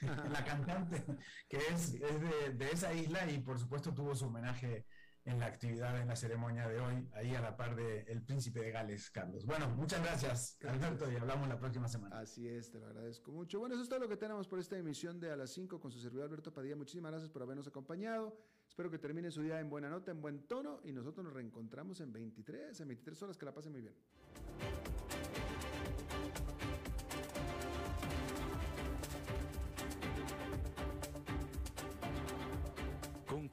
la 0.30 0.44
cantante, 0.44 1.02
que 1.48 1.56
es, 1.56 1.94
es 1.94 2.20
de, 2.20 2.52
de, 2.52 2.70
esa 2.70 2.92
isla 2.92 3.30
y 3.30 3.38
por 3.38 3.58
supuesto 3.58 3.94
tuvo 3.94 4.14
su 4.14 4.26
homenaje 4.26 4.86
en 5.24 5.38
la 5.40 5.46
actividad, 5.46 6.00
en 6.00 6.08
la 6.08 6.16
ceremonia 6.16 6.68
de 6.68 6.80
hoy, 6.80 7.08
ahí 7.14 7.34
a 7.34 7.40
la 7.40 7.56
par 7.56 7.74
del 7.74 8.06
el 8.08 8.22
príncipe 8.22 8.60
de 8.60 8.70
Gales, 8.70 9.10
Carlos. 9.10 9.46
Bueno, 9.46 9.68
muchas 9.70 10.02
gracias, 10.02 10.58
Alberto, 10.66 11.10
y 11.10 11.16
hablamos 11.16 11.48
la 11.48 11.58
próxima 11.58 11.88
semana. 11.88 12.18
Así 12.18 12.46
es, 12.46 12.70
te 12.70 12.78
lo 12.78 12.86
agradezco 12.86 13.32
mucho. 13.32 13.58
Bueno, 13.58 13.74
eso 13.74 13.82
es 13.82 13.88
todo 13.88 14.00
lo 14.00 14.08
que 14.08 14.16
tenemos 14.16 14.46
por 14.46 14.58
esta 14.58 14.76
emisión 14.76 15.20
de 15.20 15.30
A 15.30 15.36
las 15.36 15.50
5 15.50 15.80
con 15.80 15.90
su 15.90 15.98
servidor 15.98 16.26
Alberto 16.26 16.52
Padilla. 16.52 16.76
Muchísimas 16.76 17.10
gracias 17.12 17.30
por 17.30 17.42
habernos 17.42 17.66
acompañado. 17.66 18.36
Espero 18.68 18.90
que 18.90 18.98
termine 18.98 19.30
su 19.30 19.42
día 19.42 19.60
en 19.60 19.70
buena 19.70 19.88
nota, 19.88 20.10
en 20.10 20.20
buen 20.20 20.46
tono, 20.46 20.80
y 20.84 20.92
nosotros 20.92 21.24
nos 21.24 21.32
reencontramos 21.32 22.00
en 22.00 22.12
23, 22.12 22.80
en 22.80 22.88
23 22.88 23.22
horas. 23.22 23.38
Que 23.38 23.46
la 23.46 23.54
pasen 23.54 23.72
muy 23.72 23.80
bien. 23.80 23.94